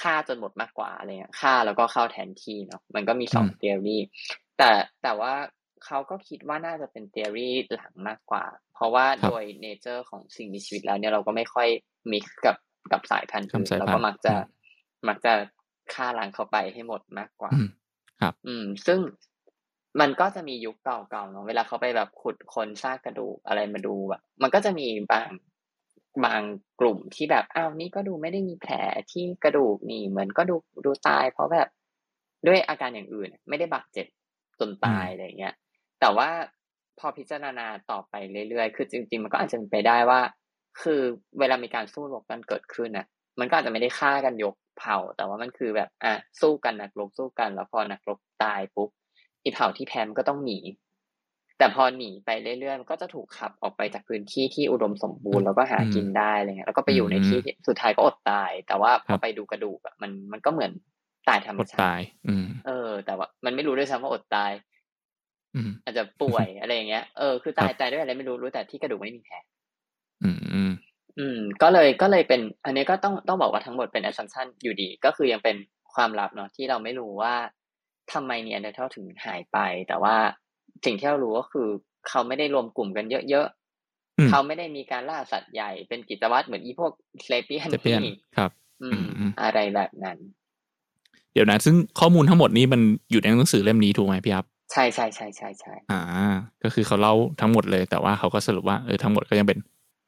[0.00, 4.02] ฆ่าจนหมดมากกว่าอะไรเงี้ยฆ่าแล้วก็เข้าแทนที่เนาะมันก็มีสอง theory
[4.58, 4.70] แต่
[5.02, 5.32] แต่ว่า
[5.84, 11.68] เขาก็คิดว่าน่าจะเป็น theory หลังมากกว่า เพราะว่าโดย nature ของสิ่งมีชีวิตแล้วเนี่ยเราก็ไม่ค่อย
[12.12, 12.56] มิกกับ
[12.92, 14.34] กับสายพันธุ์อื่นเราก็มักจะ
[15.08, 15.32] มักจะ
[15.94, 17.52] ฆ่าล้างเขาไปให้หมดมากกว่า
[18.20, 19.00] ครับ อืม ซึ่ง
[20.00, 25.28] มันก็จะมียุคเก่าๆเนาะเวลาเขาไปแบบขุดคนซากกระดูกอะไรมาดูแบบมันก็จะมีบาง
[26.24, 26.42] บาง
[26.80, 28.74] กลุ่มที่แบบอ้าวนี่ก็ดูไม่ได้มีแผล
[29.10, 31.68] ที่กระดูกนี่เหมือนก็ดูดูตาย เพราะแบบ
[32.46, 34.06] ด้วยอาการอย่างอื่น ไม่ได้บาดเจ็บ
[34.60, 35.54] จนตายอะไรเงี้ย
[36.00, 36.28] แต่ว่า
[36.98, 38.14] พอพิจารณาต่อไป
[38.48, 40.20] เรื่อยๆ คือจริง ๆ มันก็อาจจะเป็นไปได้ว่า
[40.82, 41.00] คือ
[41.38, 43.06] เวลามีการสู้รบกันเกิดขึ้นน่ะ
[43.40, 48.88] มันก็อาจจะไม่ได้ฆ่ากันยกเผ่า แต่ว่ามันคือแบบอะสู้กันนักรบสู้กัน แล้วพอนักรบตายปุ๊บ
[49.44, 50.58] อีเผ่าที่แพ้มันก็ต้องหนี
[51.58, 57.38] แต่พอหนีไปเรื่อยๆมันก็จะถูกขับออกไปจากพื้นที่ที่อุดมสมบูรณ์แล้วก็หากินได้อะไรเงี้ยแล้วก็ไปอยู่ในที่
[57.68, 60.72] สุดท้ายก็อดตาย แต่ว่าพอไปดูกระดูกอะมันมันก็เหมือน
[61.28, 64.52] ตายธรรมชาติตายอืมเออ แต่ว่ามันไม่รู้ด้วยซ้ำว่าอดตาย
[65.84, 69.34] อาจจะป่วยอะไรอย่างเงี้ยเออคือตายตายด้วยอะไรไม่รู้รู้แต่ที่กระดูกไม่มีแผล
[70.24, 70.38] อืม
[71.18, 75.56] อืม ก็เลยก็เลยเป็น อันนี้ก็ต้องต้องบอกว่าทั้งหมดเป็น assumption อยู่ดี ก็คือยังเป็น
[75.94, 77.34] ความลับเนาะที่เราไม่รู้ว่า
[78.12, 80.16] ทำไมเนี่ยเดเทลถึงหายไป แต่ว่า
[80.84, 81.68] สิ่งที่เรารู้ก็คือ
[82.08, 86.92] เขาไม่ได้รวมกลุ่มกันเยอะๆเขาไม่ได้มีการล่าสัตว์ใหญ่เป็นกิจวัตรเหมือนอีพวก
[87.24, 88.50] เซเปียนที่ครับ
[88.82, 89.02] อืม
[89.42, 90.18] อะไรแบบนั้น
[91.32, 92.80] เดี๋ยวนะ ซึ่งข้อมูลทั้งหมดนี้มัน
[93.10, 96.00] อยู่ในหนังสือเล่มนี้ถูกไหมพี่ครับ ใช่ใช่ใช่ใช่ใช่อ่า
[96.62, 99.58] ก็คือเขาเล่าทั้งหมดเลย แต่ว่าเขาก็สรุปว่าเออทั้งหมดก็ยังเป็น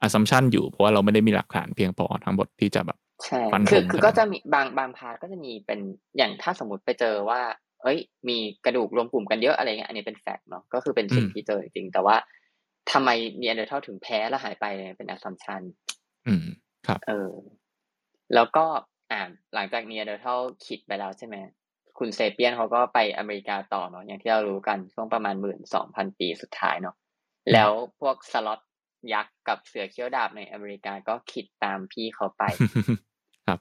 [0.05, 5.79] assumption อยู่เพราะว่าเราไม่ได้มีหลักฐานเพียงพอทั้งหมดที่จะแบบใช่ฟันธงคือคือกันก็จะมีบางบาง part ก็จะมีเป็น
[6.17, 7.41] อย่างถ้าสมมติไปเจอว่า
[7.83, 7.99] เอ้ย
[8.29, 12.15] มีกระดูกรวมกลุ่มกันเยอะอะไรเงี้ยอันนี้เป็น fact เนาะก็คือเป็นสิ่งที่เจอจริงๆแต่ว่า
[12.91, 15.61] ทำไมนีแอนเดอร์ทัลถึงแพ้แล้วหายไปเนี่ยเป็น assumption
[16.27, 16.45] อืม
[16.87, 17.31] ครับ เออ
[18.35, 18.65] แล้วก็
[19.11, 19.21] อ่า
[19.55, 21.35] หลังจากนีแอนเดอร์ทัลขิตไปแล้วใช่ไหม
[21.97, 26.95] คุณเซเปียนเขาก็ไปอเมริกาต่อเนาะอย่างที่เรารู้กันช่วงประมาณหมื่นสองพันปีสุดท้ายเนาะ
[27.51, 27.69] แล้ว
[27.99, 28.61] พวกสล็อต
[29.13, 32.43] ยักษ์กับเสือเขี้ยวดาบในอเมริกาก็ขิตตามพี่เขาไป
[33.47, 33.59] ครับ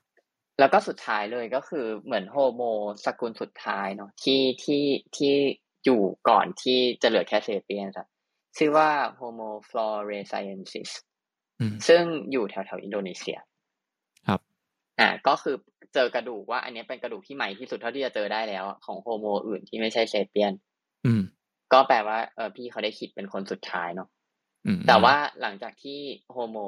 [0.59, 2.63] แล้วก็สุดท้ายเลยก็คือเหมือนโฮโม
[3.05, 4.85] สกุลสุดท้ายเนาะที่ที่
[5.17, 5.35] ที่
[5.85, 8.09] อยู่ก่อนที่จะเหลือแค่เซเปียนส์อะ
[8.57, 10.91] ชื่อว่าโฮโมฟลอเรเซียนซิส
[11.61, 12.03] อืมซึ่ง
[12.33, 13.39] อยู่แถวแถวๆอินโดนีเซีย
[14.27, 14.41] ครับ
[15.01, 15.57] อ่า ก็คือ
[15.95, 20.53] เจอกระดูกว่า อันนี้เป็นกระดูกที่ใหม่ที่สุดเท่าที่จะเจอได้แล้วอะของโฮโมอื่นที่ไม่ใช่เซเปียน
[21.07, 21.23] อืม
[21.73, 24.09] ก็แปลว่าเออพี่เขาได้ขิตเป็นคนสุดท้ายเนาะ
[24.67, 26.01] อืมแต่ว่าหลังจากที่
[26.33, 26.59] โฮโม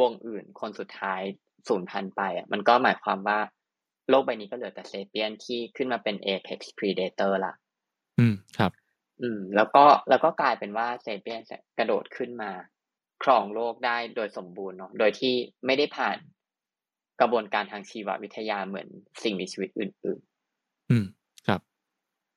[0.00, 1.20] วงอื่นคนสุดท้าย
[1.68, 3.38] สูญพันธุ์ไปอะมันก็หมายความว่า
[4.10, 7.54] โลกใบนี้ก็เหลือแต่เซเปียนที่ขึ้นมาเป็น apex predator ละ
[8.18, 8.72] อืมครับ
[9.22, 11.40] อืม แล้วก็แล้วก็กลายเป็นว่าเซเปียน
[11.78, 12.50] กระโดดขึ้นมา
[13.22, 15.34] ครองโลกได้โดยสมบูรณ์เนาะโดยที่
[15.66, 16.16] ไม่ได้ผ่าน
[17.20, 18.88] กระบวนการทางชีววิทยาเหมือน
[19.22, 20.18] สิ่งมีชีวิตอื่น
[20.90, 21.04] อืม
[21.48, 21.60] ครับ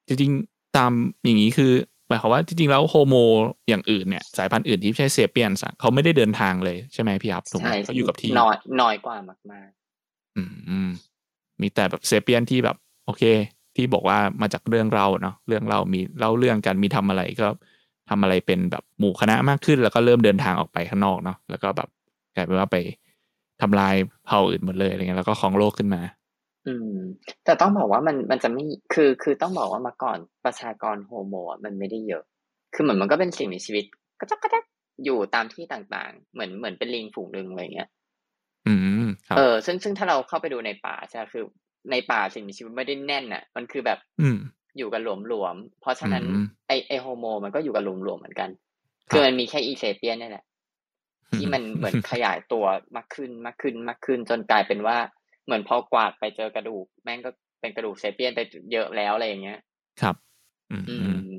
[0.08, 0.92] จริงๆตาม
[1.24, 1.72] อย่างนี้คือ
[2.08, 3.16] หมายความว่าจริงๆแล้วโฮโม
[3.70, 9.18] อย่างอื่นเนี่ย สายพันธุ์อื่นที่ไม่ใช่เซเปียนส์อะเขาไม่ได้เดินทางเลยใช่ไหมพี่ครับๆถูกไหมใช่เขาอยู่กับที่น้อยน้อยกว่า
[9.52, 9.70] มาก
[10.38, 10.90] อืมอืม
[11.62, 13.24] มีแต่แบบเซเปียนที่แบบ โอเค
[13.76, 17.48] ที่บอกว่ามาจากเรื่องเราเนาะเรื่องเรามีเล่าเรื่องกันมีทำอะไรก็
[18.10, 21.90] ทำอะไรเป็นแบบหมู่คณะมากขึ้น แล้วก็เริ่มเดินทางออกไปข้างนอกเนาะแล้วก็แบบ
[22.36, 22.78] กลายเป็นว่าไป
[23.62, 23.96] ทำลาย
[24.26, 26.96] เผ่าอื่นหมดเลยอะไรเงี้ยแล้วก็ครองโลกขึ้นมาๆอืม
[27.46, 32.24] แต่ต้องบอกว่ามันมันจะไม่คือคือต้องบอกว่ามาก่อนประชากรโฮโมอะมันไม่ได้เยอะ
[32.74, 33.86] คือเหมือนมันก็เป็นสิ่งมีชีวิต
[34.20, 34.60] ก็จะก็จะ
[35.06, 37.90] อยู่ตามที่ต่างๆ เหมือนเหมือนเป็นลิงฝูงหนึ่งอะไรเงี้ย
[38.68, 41.44] อืมครับเออซึ่งซึ่งถ้าเราเข้าไปดูในป่าใช่ไหมคือ
[41.92, 44.38] ในป่าสิ่งมีชีวิตไม่ได้แน่นอะ มันคือแบบ อืม
[44.78, 50.46] อยู่กันหลวมๆ เพราะฉะนั้นอืมไอไอโฮโม มันก็อยู่กันหลวมๆเหมือนกันครับคือมันมีแค่อีเซเปียนนี่แหละ
[51.36, 52.66] ที่มันเหมือนขยายตัว
[52.96, 54.98] มากขึ้นมากขึ้นมากขึ้น จนกลายเป็นว่า
[55.46, 58.40] เหมือนพอกวาดไปเจอกระดูก แม่งก็เป็นกระดูกเซเปียนไป
[58.72, 59.60] เยอะแล้วอะไรอย่างเงี้ย
[60.02, 60.16] ครับ
[60.72, 61.32] อืมอือืมม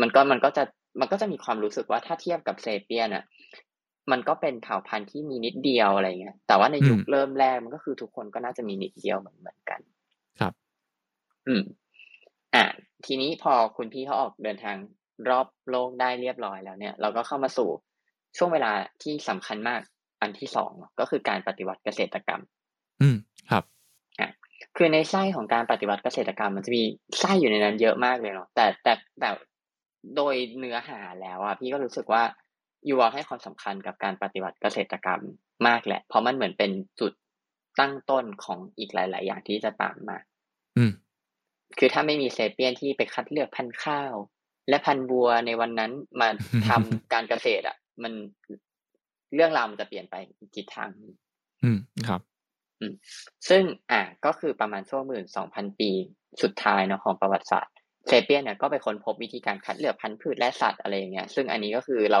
[0.00, 0.64] มันก็มันก็จะ
[1.00, 3.24] มันก็จะมีความรู้สึกว่าถ้าเทียบกับเซเปียนอะ
[4.10, 9.80] มันก็เป็นเผ่าพันธุ์ที่มีนิดเดียวอะไรเงี้ย แต่ว่าในยุคเริ่มแรกมันก็คือทุกคนก็น่าจะมีนิดเดียวเหมือนเหมือนกัน
[10.40, 10.52] ครับ
[11.46, 11.62] อืม
[12.54, 12.64] อะ
[13.06, 14.76] ทีนี้พอคุณพี่เขาออกเดินทาง
[15.28, 17.70] รอบโลกได้เรียบร้อยแล้วเนี่ย เราก็เข้ามาสู่
[18.36, 18.72] ช่วงเวลา
[19.02, 19.80] ที่สำคัญมาก
[20.22, 22.42] อันที่สองเนอะก็คือการปฏิวัติเกษตรกรรม
[23.02, 23.16] อืม
[23.50, 23.64] ครับ
[24.76, 26.82] คือในไส้ของการปฏิวัติเกษตรกรรม มันจะมี
[27.20, 29.30] ไส้อยู่ในนั้นเยอะมากเลยเนาะแต่แต่แต่
[30.16, 32.22] โดยเนื้อหาแล้วอะพี่ก็รู้สึกว่า
[32.88, 35.20] ยูวอให้ความสำคัญกับการปฏิวัติเกษตรกรรม
[35.66, 36.70] มากแหละ เพราะมันเหมือนเป็น
[37.00, 37.12] จุด
[37.80, 40.18] ตั้งต้นของอีกหลาย ๆ อย่างที่จะตามมา
[40.76, 40.92] อืม
[41.78, 44.14] คือถ้าไม่มีเซเปียนที่ไปคัดเลือกพันธุ์ข้าว
[44.68, 46.28] และพันธุ์บัวในวันนั้นมา
[46.68, 48.12] ทำการเกษตรอะ มัน
[49.34, 51.12] เรื่องราวมันจะเปลี่ยนไปอีกทิศทางหนึ่ง
[51.64, 51.78] อืม
[52.08, 52.20] ครับ
[53.48, 55.90] ซึ่งอะก็คือประมาณช่วงหมื่นสองพันปี
[56.42, 57.74] สุดท้ายเนาะของประวัติศาสตร์
[58.06, 62.20] เซเปียนเนี่ยก็ไปค้นพบวิธีการคัดเลือกพันธุ์พืชและสัตว์อะไรอย่างเงี้ย ซึ่งอันนี้ก็คือเรา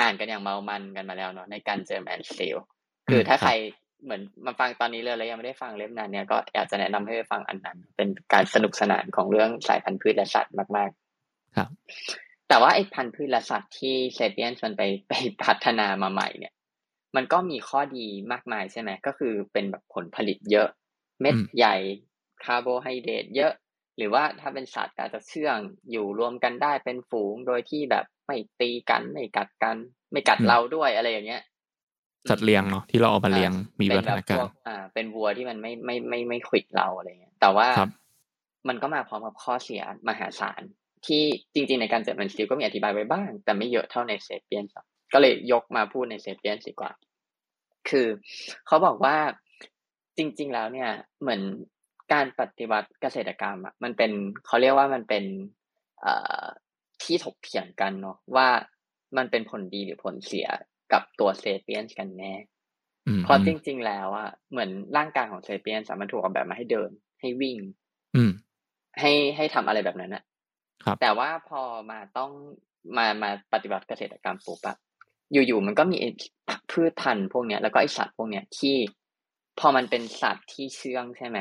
[0.00, 2.56] อ่านกันอย่างเมามันกันมาแล้วเนาะในการเจอแมนส l ล
[3.10, 3.52] คือถ้าครับใคร
[4.04, 10.90] เหมือนมาฟังตอนนี้เลยแล้วยังไม่ได้ฟังเล่มนั้นเนี่ยก็อยากจะแนะนำให้ไปฟังอันนั้น เป็นการสนุกสนานของเรื่องสายพันธุ์พืชและสัตว์มาก
[11.24, 11.68] ๆ ครับ
[12.50, 15.12] แต่ว่าไอ้พันธุ์พืชและสัตว์ที่เซเปียนมันไปไป
[15.44, 16.54] พัฒนามาใหม่เนี่ย
[17.16, 20.68] มันก็มีข้อดีมากมายใช่ไหมก็คือเป็นแบบผลผลิตเยอะ
[21.20, 21.76] เม็ดอืมใหญ่
[22.44, 23.52] คาร์โบไฮเดรตเยอะ
[23.96, 25.58] หรือว่าถ้าเป็นสัตว์ก็อาจจะเชื่อง
[25.90, 29.76] อยู่รวมกันได้เป็นฝูงโดยที่แบบไม่ตีกันไม่กัดกัน
[30.12, 31.42] ไม่กัดเราด้วยอะไรอย่างเงี้ย
[32.30, 37.90] สัตว์เลี้ยงเนาะที่เราเอามาเลี้ยงมีเป็วันฒแบบนาพการวกอ่า เป็นวัวที่มันไม่ไม่ไม่ไม่ขวิดเราอะไรเงี้ยแต่ว่าครับ
[38.68, 40.62] มันก็มาพร้อมกับข้อเสียมหาศาล
[41.06, 41.22] ที่
[41.54, 44.64] จริงๆในการเจ็ดมันซิลก็มีอธิบายไว้บ้าง แต่ไม่เยอะเท่าในเซเปียน
[45.12, 46.90] ก็เลยยกมาพูดในเซเปียนดีกว่า
[47.88, 48.06] คือ
[48.66, 49.16] เขาบอกว่า
[50.16, 50.90] จริง ๆ แล้วเนี่ย
[51.20, 51.42] เหมือน
[52.12, 54.10] การปฏิวัติเกษตรกรรมอะมันเป็น
[54.46, 55.24] เขาเรียกว่ามันเป็น
[56.00, 56.44] เอ่อ
[57.02, 58.48] ที่ถกเถียงกันเนาะว่า
[59.16, 60.48] มันเป็นผลดีหรือผลเสีย
[60.92, 62.34] กับตัวเซเปียนกันแน่
[63.06, 66.90] อืมเพราะจริง ๆ แล้วอะเหมือนร่างกายของเซเปียนสามารถถูกออกแบบมาให้เดิน
[67.20, 67.58] ให้วิ่ง
[68.16, 68.30] อืม
[69.00, 70.29] ให้ให้ทำอะไรแบบนั้นอะครับ
[71.00, 72.30] แต่ว่าพอมาต้อง
[72.96, 74.76] มามาปฏิบัติเกษตรกรรมปุ๊บอะ
[75.32, 76.10] อยู่ๆมันก็มีไอ้
[76.72, 78.76] พืชพันธุ์พวกเนี้ยแล้วก็ไอสัตว์พวกเนี้ยที่
[79.58, 81.38] พอมันเป็นสัตว์ที่เชื่องใช่ไหม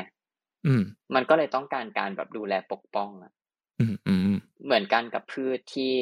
[0.65, 0.83] อืม
[1.15, 3.31] มันก็เลยต้องการการแบบดูแลปกป้องอะ
[3.79, 5.93] อืมอืมเหมือนกันกับพืชที่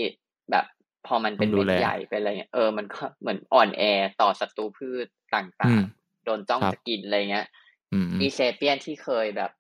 [0.52, 0.66] แบบ
[1.08, 3.84] พอมันเป็นต้องดูเม็ดแลใหญ่เป็นอะไรเงี้ยเออมันก็เหมือนอ่อนแอ
[4.22, 7.48] ต่อศัตรูพืชต่อืางมๆโดนจ้องครับจะกินอะไรเงี้ย
[7.94, 9.52] อืมอีเซเปียนที่เคยแบบ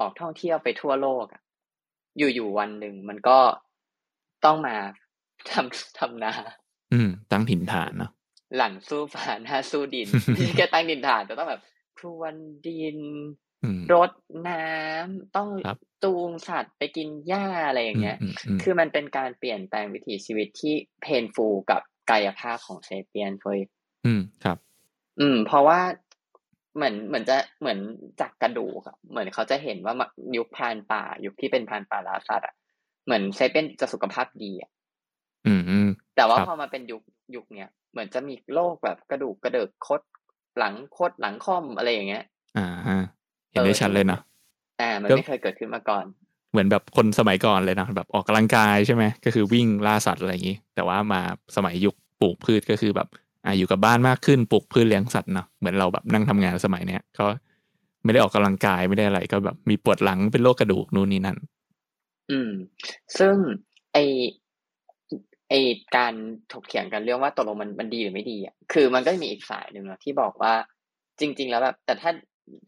[0.00, 1.40] ออกท่องเที่ยวไปทั่วโลกอะ
[2.18, 3.38] อยู่ๆวันหนึ่งมันก็
[4.44, 4.76] ต้องมา
[5.50, 6.32] ทำทำนา
[6.92, 8.10] อืม ตั้งถิ่นฐานเนาะ
[8.56, 11.62] หลังสู้ฝาหน้าสู้ดินนี่แค่ตั้งดินฐานแต่ต้องแบบ
[11.96, 12.34] พรวน
[12.66, 12.98] ดิน
[13.64, 14.10] อืมรด
[14.48, 23.60] น้ำต้องครับจูงสัตว์ไปกินหญ้าอะไรอย่างเงี้ยอืมอืมคือมันเป็นการเปลี่ยนแปลงวิถีชีวิตที่เพนฟูกับกายภาพของเซเปียนเฟ้ย
[24.06, 24.58] อืมครับ
[25.20, 25.80] อืม เพราะว่า
[26.76, 27.78] เหมือนเหมือนจะเหมือน
[28.20, 29.94] จากกระดูกอะเหมือนเขาจะเห็นว่า
[30.36, 32.54] ยุคพรานป่า ยุคที่เป็นพรานป่าล่าสัตว์อะ
[33.04, 34.70] เหมือนเซเปียนจะสุขภาพดีอะ
[35.46, 37.02] อืมอืมแต่ว่าครับพอมาเป็นยุค
[37.34, 40.00] ยุคเนี้ยเหมือนจะมีโรคแบบกระดูกกระเดิกคด
[40.58, 42.24] หลังคดหลังค่อมอะไรอย่างเงี้ย
[42.58, 42.98] อ่าฮะ
[43.50, 44.20] เห็นได้ชัดเลยเนาะ
[44.80, 46.04] อ่า มันก็ไม่เคยเกิดขึ้นมาก่อน
[46.50, 51.20] เหมือนแบบคนสมัยก่อนเลยนะแบบออกกำลังกายใช่ไหมก็คือวิ่งล่าสัตว์อะไรอย่างนี้ แต่ว่ามา
[51.56, 53.08] สมัยยุคปลูกพืชก็คือแบบ
[53.46, 57.26] อ่าอยู่กับบ้านมากขึ้นปลูกพืชเลี้ยงสัตว์เนาะเหมือนเราแบบนั่งทำงานสมัยเนี้ยก็
[58.04, 61.38] ไม่ได้ออกกำลังกายไม่ได้อะไรก็แบบมีปวดหลังเป็นโรคกระดูกนู่นนี่นั่น
[62.30, 62.50] อืม
[63.18, 63.34] ซึ่ง
[63.92, 63.98] ไอ
[65.48, 65.54] ไอ
[65.96, 66.14] การ
[66.52, 70.54] ถกเถียงกันเรื่องว่าตกลงมันมันดีหรือไม่ดีอะคือมันก็จะมีอีกฝ่ายหนึ่งเนอะที่บอกว่า
[71.20, 72.10] จริง ๆ แล้วแบบแต่ถ้า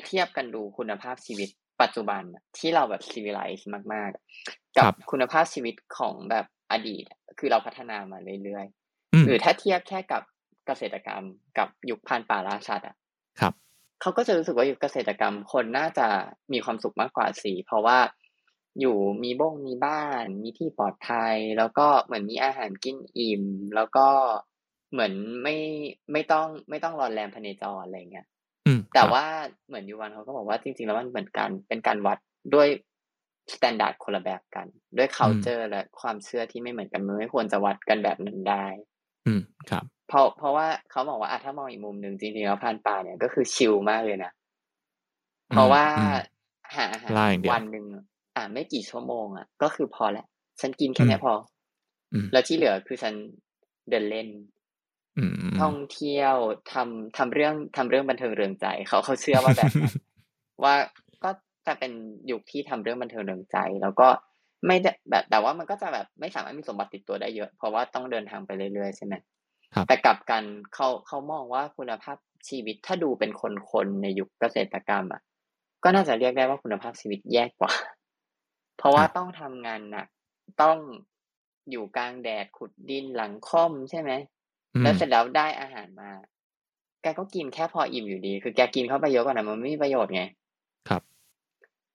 [0.05, 1.49] เทียบกันดูคุณภาพชีวิต
[1.83, 4.23] ปัจจุบันอะที่เราแบบซีวิไลซ์มากๆอะ
[4.77, 8.67] กัครับคุณภาพชีวิตของแบบอดีตอะคือเราพัฒนามาเรื่อย
[9.15, 10.23] อืมๆหรือถ้าเทียบแค่กับ
[10.69, 11.23] เกษตรกรรม
[11.59, 12.97] กับยุคพันธุ์ป่าล่าสัตว์อะ
[13.41, 13.53] ครับ
[14.01, 16.07] เขาก็จะรู้สึกว่าอยู่เกษตรกรรมคนน่าจะ
[16.53, 17.99] มีความสุขมากกว่าสิเพราะว่า
[18.81, 23.45] อยู่มีบ้งมีบ้าน มีที่ปลอดภัย แล้วก็เหมือนมีอาหารกินอิ่ม
[23.75, 24.09] แล้วก็
[24.93, 25.13] เหมือน
[25.43, 25.57] ไม่
[26.13, 28.27] ไม่ต้องไม่ต้องรอนแรมพเนจรอะไรเงี้ย
[28.67, 29.27] อืมแต่ครับว่า
[29.69, 32.19] เหมือนยูวันเขาก็บอกว่าจริง ๆ แล้วมันเหมือนกันเป็นการวัด
[32.55, 32.69] ด้วย
[33.55, 34.67] standard คนละแบบกัน
[34.97, 38.67] ด้วย culture และความเชื่อที่ไม่เหมือนกันมันไม่ควรจะวัดกันแบบนั้นได้
[39.29, 44.33] อืมครับ เพราะเพราะว่าเขาบอกว่าอะถ้ามองอีกมุมหนึ่งจริงๆแล้วพรานป่าเนี่ยก็คือ chill มากเลยนะ
[45.51, 46.15] เพราะว่าอืม
[46.77, 47.87] หาอาหารล่าอย่างเดียววันหนึ่ง
[48.37, 50.27] อะไม่กี่ชั่วโมงอะก็คือพอแล้ว
[50.61, 51.35] ฉันกินแค่เนี้ยอืมพอ
[52.13, 53.15] อืมแล้วที่เหลือคือฉัน
[53.91, 54.29] เดินเล่น
[55.19, 56.35] อืมท่องเที่ยว
[56.73, 59.95] ทำทำเรื่องทำเรื่องบันเทิงเริงใจ เขาเขาเชื่อว่าแบบนั้น
[60.65, 60.75] ว่า
[61.25, 61.31] ก็
[61.67, 61.93] จะเป็น
[62.31, 64.09] ยุคที่ทำเรื่องบันเทิงเริงใจ แล้วก็
[64.67, 69.15] ไม่ได้แบบแต่ว่ามันก็จะแบบไม่สามารถมีสมบัติติดตัวได้เยอะ เพราะว่าต้องเดินทางไปเรื่อยๆใช่ไหม
[69.75, 70.43] ครับแต่กลับกัน
[70.75, 72.17] เขาเขามองว่าคุณภาพ
[72.49, 75.21] ชีวิตถ้าดูเป็นคนคนในยุคเกษตรกรรมอะ
[75.85, 77.73] ก็น่าจะเรียกได้ว่าคุณภาพชีวิตแย่กว่า
[78.79, 80.07] เพราะว่าต้องทำงานหนัก
[80.63, 80.79] ต้อง
[81.71, 84.11] อยู่กลางแดดขุดดินหลังค่อมใช่ไหม
[84.75, 86.11] อืมแล้วเสร็จแล้วได้อาหารมา
[87.03, 90.38] แกก็กินแค่พออิ่มอยู่ดี คือแกกินเข้าไปเยอะกว่านั้นมันไม่มีประโยชน์ไงครับ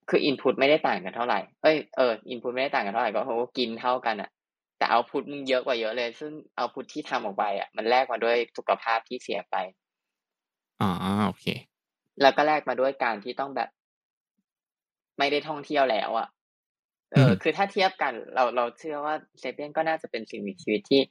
[0.10, 4.30] คืออินพุตไม่ได้ต่างกันเท่าไหร่เอ้ยเอออินพุตไม่ได้ต่างกันเท่าไหร่ก็โหกินเท่ากันอะ
[4.78, 9.56] แต่เอาพุตมึงเยอะกว่าเยอะเลย ซึ่งเอาพุตที่ทำออกไปอะมันแลกมาด้วยสุขภาพที่เสียไป
[10.82, 10.90] อ๋อ
[11.28, 11.46] โอเค
[12.22, 13.70] แล้วก็แลกมาด้วยการที่ต้องแบบ
[15.18, 16.28] ไม่ได้ท่องเที่ยวแล้วอะ
[17.12, 21.02] เอออืมคือถ้าเทียบกัน เราเราเชื่อว่าเซเปียนก็น่าจะเป็นสิ่งมีชีวิตที่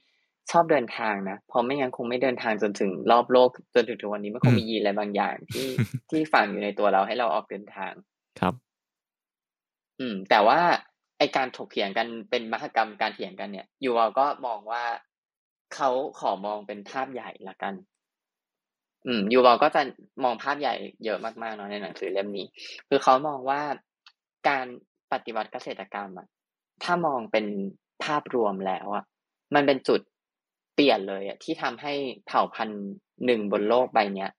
[0.51, 5.67] ชอบเดินทางนะเพราะไม่งั้นคงไม่เดินทางจนถึงรอบโลกจนถึงทุกวันนี้มันคงมียีนอะไรบางอย่าง ที่
[6.09, 7.93] ที่ฝังอยู่ในตัวเราให้เราออกเดินทาง
[8.39, 8.53] ครับ
[10.03, 10.59] อืม แต่ว่า
[11.17, 14.83] ไอการถกเถียงกันเป็นมหกรรมการเถียงกันเนี่ยยูวาก็มองว่า
[15.73, 15.89] เขา
[16.19, 17.73] ขอมองเป็นภาพใหญ่ละกัน
[19.07, 19.81] อืมยูวาก็จะ
[20.23, 20.73] มองภาพใหญ่
[21.05, 22.45] เยอะมากๆเนาะในหนังสือเล่มนี้
[22.89, 23.61] คือเขามองว่า
[24.49, 24.65] การ
[25.11, 26.27] ปฏิวัติเกษตรกรรมอะ
[26.83, 27.45] ถ้ามองเป็น
[28.03, 29.03] ภาพรวมแล้วอะ
[29.55, 30.01] มันเป็นจุด
[30.73, 31.93] เปลี่ยนเลยอะที่ทำให้
[32.27, 32.83] เผ่าพันธุ์
[33.25, 34.31] หนึ่งบนโลกใบเนี้ย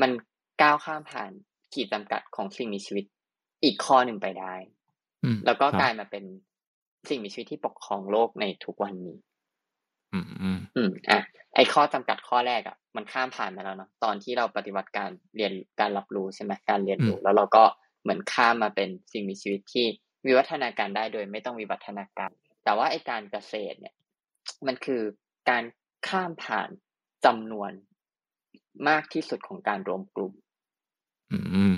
[0.00, 0.10] มัน
[0.62, 1.30] ก้าวข้ามผ่าน
[1.72, 3.04] ขีดจำกัดของสิ่งมีชีวิต
[3.64, 4.54] อีกข้อหนึ่งไปได้
[5.46, 6.24] แล้วก็ครับกลายมาเป็น
[7.08, 9.16] สิ่งมีชีวิตที่ปกครองโลกในทุกวันนี้
[10.12, 11.20] อืมอืมอืมอะ
[11.54, 17.64] ไอข้อจำกัดข้อแรกอะ มันข้ามผ่านมาแล้วเนาะตอนที่เราปฏิบัติการเรียนการรับรู้ใช่ไหมการเรียนรู้ แล้วเราก็
[18.02, 19.86] เหมือนข้ามมาเป็นสิ่งมีชีวิตที่
[20.26, 22.30] วิวัฒนาการได้โดยไม่ต้องวิวัฒนาการ
[22.64, 23.94] แต่ว่าไอการเกษตรเนี่ย
[24.66, 25.02] มันคือ
[25.50, 25.64] การ
[26.08, 26.68] ข้ามผ่าน
[27.24, 27.70] จำนวน
[28.88, 30.32] มากที่สุดของการรวมกลุ่ม
[31.32, 31.74] อืม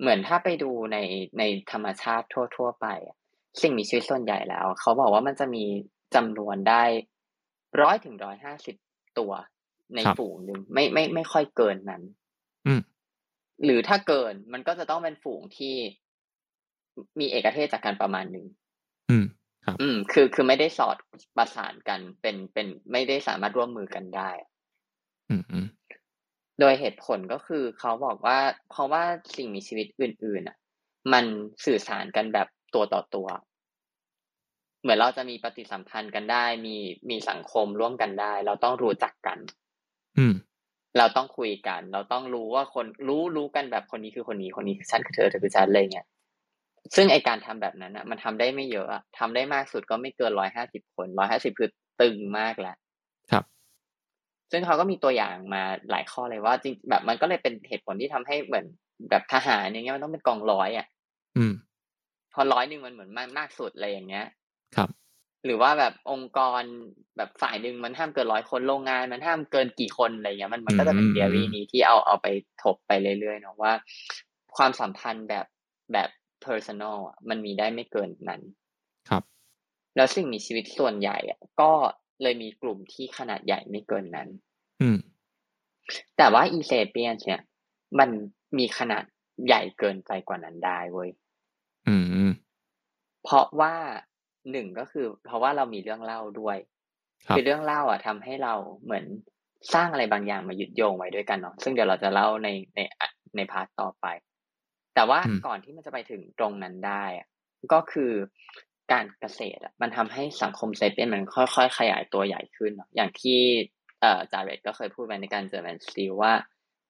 [0.00, 0.98] เหมือนถ้าไปดูใน
[1.38, 1.42] ใน
[1.72, 2.26] ธรรมชาติ
[2.56, 3.16] ทั่ว ๆ ไปอะ
[3.62, 5.64] สิ่งมีชีวิตส่วนใหญ่แล้ว เขาบอกว่ามันจะมี
[6.14, 6.82] จำนวนได้
[7.80, 8.76] ร้อยถึงร้อยห้าสิบ
[9.18, 9.32] ตัว
[9.94, 12.02] ในครับฝูงหนึ่งไม่ไม่ไม่ค่อยเกินนั้น
[12.66, 12.80] อืม
[13.64, 15.74] หรือถ้าเกินมันก็จะต้องเป็นฝูงที่
[17.20, 18.46] มีเอกเทศจากการประมาณหนึ่ง
[19.10, 19.26] อืม
[19.80, 20.96] อืม คือคือไม่ได้สอด
[21.36, 24.30] ประสานกันเป็นเป็นไม่ได้สามารถร่วมมือกันได้
[25.30, 25.66] อืมอืม
[26.60, 28.38] โดยเหตุผลก็คือเขาบอกว่า
[28.70, 29.02] เพราะว่า
[29.36, 30.56] สิ่งมีชีวิตอื่นๆอะ
[31.12, 31.24] มัน
[31.64, 33.28] สื่อสารกันแบบตัวต่อตัว
[34.82, 36.76] เหมือนเราจะมีปฏิสัมพันธ์กันได้ มี
[37.10, 39.38] มีสังคมร่วมกันได้ เราต้องรู้จักกัน
[40.18, 40.34] อืม
[40.98, 46.06] เราต้องคุยกัน เราต้องรู้ว่าคนรู้รู้กันแบบคนนี้คือคนนี้คนนี้คือฉันคือเธอเธอคือฉันอะไรเงี้ย
[46.96, 48.86] ซึ่งไอการทำแบบนั้นอะ มันทำได้ไม่เยอะ
[49.18, 52.85] ทำได้มากสุดก็ไม่เกินร้อยห้าสิบคนร้อยห้าสิบคือตึงมากแล้วครับ
[54.50, 58.66] ซึ่งเขาก็มีตัวอย่างมาหลายข้อเลยว่าจริงแบบมันก็เลยเป็นเหตุผลที่ทำให้เหมือน
[59.10, 60.86] แบบทหารอย่างเงี้ยมันต้องเป็นกองร้อยอะ
[61.36, 61.52] อืม
[62.32, 64.26] พอร้อยหนึ่งมันเหมือนมากมากสุดอะไรอย่างเงี้ย
[64.76, 64.90] ครับ
[65.44, 66.62] หรือว่าแบบองค์กร
[67.16, 72.26] แบบฝ่ายหนึ่งมันห้ามเกินร้อยคนโรงงาน มันห้ามเกินกี่คนอะไรเงี้ย มันมันก็จะเป็นอืมเดียรีนี้ที่เอาเอาไป
[72.62, 73.72] ถกไปเรื่อยๆเนาะว่า
[74.56, 75.46] ความสัมพันธ์แบบ
[75.92, 76.10] แบบ
[76.44, 78.42] personal อะมันมีได้ไม่เกินนั้น
[79.08, 79.22] ครับ
[79.96, 81.70] แล้วสิ่งมีชีวิตส่วนใหญ่อะก็
[82.22, 84.28] เลยมีกลุ่มที่ขนาดใหญ่ไม่เกินนั้น
[84.82, 84.98] อืม
[86.16, 87.42] แต่ว่าอีเซเปียนเนี่ย
[87.98, 88.10] มัน
[88.58, 89.04] มีขนาด
[89.46, 91.10] ใหญ่เกินไปกว่านั้นได้เว้ย
[91.88, 91.96] อื
[92.28, 92.30] ม
[93.24, 93.74] เพราะว่า
[94.50, 96.56] หนึ่งก็คือ เพราะว่าเรามีเรื่องเล่าด้วย
[97.26, 98.54] ครับอเรื่องเล่าอะทำให้เรา
[98.84, 99.04] เหมือน
[99.74, 102.80] สร้างอะไรบางอย่างมายึดโยงไว้ด้วยกันเนาะซึ่งเดี๋ยวเราจะเล่าในใน
[103.36, 104.06] ใน part ต่อไป
[104.94, 107.26] แต่ว่าอืมก่อนที่มันจะไปถึงตรงนั้นได้อะ
[107.72, 108.12] ก็คือ
[108.92, 113.40] การเกษตรอะมันทำให้สังคมเซเปียนมันค่อยๆ ขยายตัวใหญ่ขึ้นเนาะอย่างที่
[114.00, 116.32] เอ่อ Jared ก็เคยพูดไปใน Guns Germs and Steel ว่า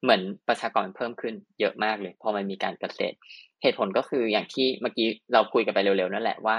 [0.02, 3.16] เหมือนประชากรเพิ่มขึ้นเยอะมากเลย พอมันมีการเกษตร
[3.62, 6.56] เหตุผลก็คืออย่างที่เมื่อกี้เราคุยกันไปเร็วๆนั่นแหละว่า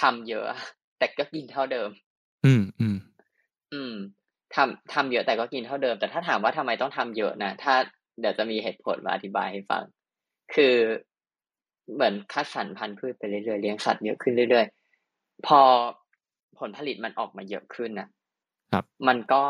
[0.00, 0.46] ทำเยอะ
[0.98, 1.88] แต่ก็กินเท่าเดิม
[2.44, 2.96] อืมอืม
[3.72, 3.94] อืม
[4.54, 7.74] ทำทำเยอะแต่ก็กินเท่าเดิม แต่ถ้าถามว่าทำไมต้องทำเยอะนะถ้า
[8.20, 9.82] เดี๋ยวจะมีเหตุผลมาอธิบายให้ฟัง
[10.54, 10.74] คือ
[11.94, 15.60] เหมือนคัดสรรพันธุ์พืชไปเรื่อยๆเลี้ยงสัตว์เยอะขึ้นเรื่อยๆ พอ
[16.58, 18.08] ผลผลิตมันออกมาเยอะขึ้นนะ
[18.72, 19.42] ครับ มันก็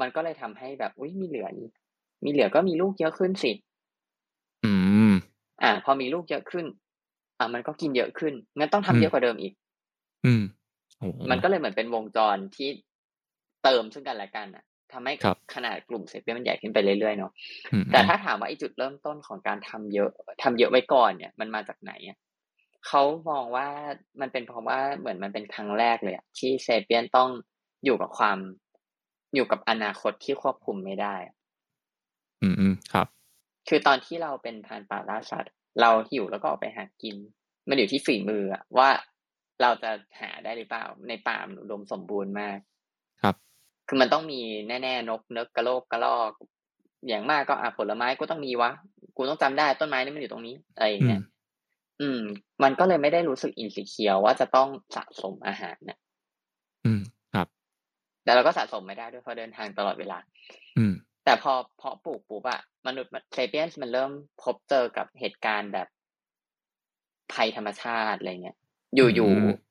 [0.00, 1.68] มันก็เลยทำให้แบบอุ้ยมีเหลือนี่
[2.24, 3.52] มีเหลือก็มีลูกเยอะขึ้นสิ
[4.64, 4.72] อื
[5.10, 5.12] ม
[5.62, 6.66] อ่า พอมีลูกเยอะขึ้น
[7.38, 9.52] อ่ามันก็กินเยอะขึ้นงั้นต้องทำอืมเยอะกว่าเดิมอีก
[10.26, 10.42] อืม
[10.98, 12.68] โอ้มันก็เลยเหมือนเป็นวงจรที่
[13.64, 17.32] เติมซึ่งกันและกันอะ ทำให้ครับขนาดกลุ่มเซเปียนมันใหญ่ขึ้นไปเรื่อยๆเนาะ
[17.72, 20.10] อืมแต่ถ้าถามว่าไอ้จุดเริ่มต้นของการทำเยอะ
[20.42, 22.18] ทำเยอะไว้ก่อนเนี่ย มันมาจากไหนอะ
[22.86, 23.68] เขามองว่า
[24.20, 27.30] มันเป็นเพราะว่าเหมือนมันเป็นครั้งแรกเลยอะที่เซเปียนต้อง
[27.84, 28.38] อยู่กับความ
[29.34, 31.34] อยู่กับอนาคตที่ควบคุมไม่ได้อะ
[32.42, 33.06] อืมอืมครับ
[33.68, 37.16] คือตอนที่เราเป็นพรานป่าล่าสัตว์ เราหิวแล้วก็ออกไปหากิน
[37.68, 38.88] มันอยู่ที่ฝีมืออะว่า
[39.62, 42.77] เราจะหาได้หรือเปล่าในป่ามันอุดมสมบูรณ์มากครับ
[43.88, 46.32] คือมันต้องมีแน่ๆนกเนกกระโลกกระลอก
[47.08, 48.70] อย่างมากก็อะผลไม้ก็ต้องมีวะ
[49.16, 51.20] กูต้องจำได้ต้นไม้นี่มันอยู่ตรงนี้อะไรอย่างอืเงี้มย
[52.00, 52.20] อืม
[52.62, 55.98] มันก็เลยไม่ได้รู้สึกอินสิเคียวว่าจะต้องสะสมอาหารเนี่ย
[56.84, 57.00] อืม
[57.32, 57.48] ครับ
[58.24, 60.18] แต่เราก็สะสมไม่ได้ด้วยเพราะเดินทางตลอดเวลา
[60.76, 64.10] อืม แต่พอเพาะปลูกปุ๊บอะมนุษย์เซเปียนมันเริ่ม
[64.42, 65.88] พบเจอกับเหตุการณ์แบบ
[67.32, 68.56] ภัยธรรมชาติอะไรเงี้ย
[68.94, 69.67] อยู่อืมๆ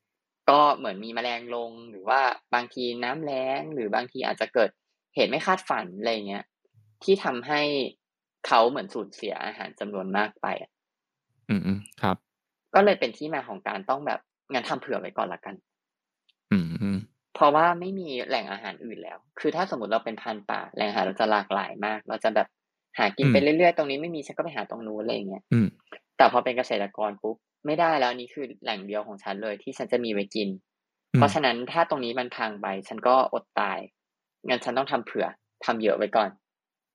[0.48, 2.20] ก็เหมือนมีแมลงลงหรือว่า
[2.54, 4.70] บางทีน้ำแล้ง หรือบางทีอาจจะเกิด
[5.14, 6.44] เหตุไม่คาดฝันอะไรเงี้ย
[7.04, 7.60] ที่ทำให้
[8.46, 10.70] เขาเหมือนสูญเสียอาหารจำนวนมากไปอะ
[11.50, 12.16] อืมอืมครับ
[12.74, 14.20] ก็เลยเป็นที่มาของการต้องแบบ
[14.52, 15.54] งั้นทำเผื่อไว้ก่อนละกัน
[16.52, 16.98] อืมอืม
[17.34, 22.48] เพราะว่าไม่มีแหล่งอาหารอื่นแล้ว คือถ้าสมมติเราเป็นพันธุ์ป่าแหล่งอาหารเราจะหลากหลายมาก เราจะแบบ
[22.98, 25.68] หากินไปเรื่อยๆตรงนี้ไม่มีฉันก็ไปหาตรงนู้นอะไรอย่างเงี้ยอืม
[26.16, 27.36] แต่พอเป็นเกษตรกรปุ๊บ
[27.66, 30.48] ไม่ได้แล้วนี่คือแหล่งเดียวของฉันเลยที่ฉันจะมีไว้กิน
[31.12, 33.78] อืมเพราะฉะนั้นถ้าตรงนี้มันพังไป ฉันก็อดตาย
[34.48, 35.26] งั้นฉันต้องทำเผื่อ
[35.64, 36.30] ทำเยอะไว้ก่อน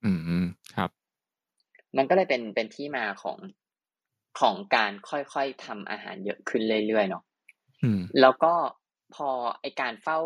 [0.04, 0.46] อืมอืม
[0.76, 0.90] ครับ
[1.98, 3.38] มันก็เลยเป็นเป็นที่มาของ
[4.40, 7.24] ของการค่อยๆทำอาหารเยอะขึ้นเรื่อยๆเนาะ
[7.84, 8.54] อืมแล้วก็
[9.16, 9.30] พอ
[9.62, 10.20] ไอการเฝ้า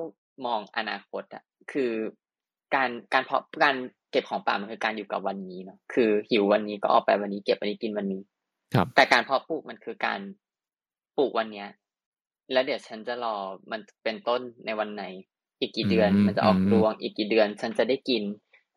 [0.46, 1.92] มองอนาคตอะคือ
[2.76, 3.76] การการเพาะการ
[4.12, 8.22] เก็บของป่ามันคือการอยู่กับวันนี้เนาะคือหิววันนี้ก็ออกไปวันนี้เก็บวันนี้กินวันนี้
[8.76, 10.20] ครับแต่การเพาะปลูกมันคือการ
[11.18, 11.68] ปลูกวันเนี้ย
[12.52, 13.36] แล้วเดี๋ยวฉันจะรอ
[13.72, 15.04] มันเป็นต้นในวันไหน
[15.60, 18.24] อีกกี่เดือนอืมมันจะออกอืมรวง อีกกี่เดือน ฉันจะได้กิน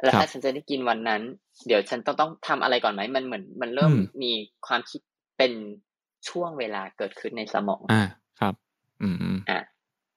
[0.03, 1.23] แล้วครับถ้าฉันจะได้กินวันนั้น
[1.67, 4.33] เดี๋ยวฉันต้องต้องทำอะไรก่อนไหมมันเหมือน มันเริ่มอืมมี
[4.67, 5.01] ความคิด
[5.39, 5.53] เป็น
[6.29, 8.03] ช่วงเวลาเกิดขึ้นในสมอง อ่า
[8.41, 8.55] ครับ
[9.03, 9.61] อืมอืมอะ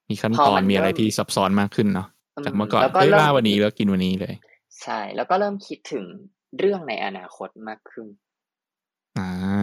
[0.10, 2.08] มีขั้นพอตอมันนมีอะไรเริ่มที่ซับซ้อนมากขึ้นเนาะ
[2.46, 4.36] จากเมื่อก่อนแล้วก็เฮ้ยเริ่มล่าวันนี้แล้วกินวันนี้เลย
[4.82, 6.06] ใช่ แล้วก็เริ่มคิดถึง
[6.60, 8.08] เรื่องในอนาคตมากขึ้น
[9.18, 9.63] อ่าอ่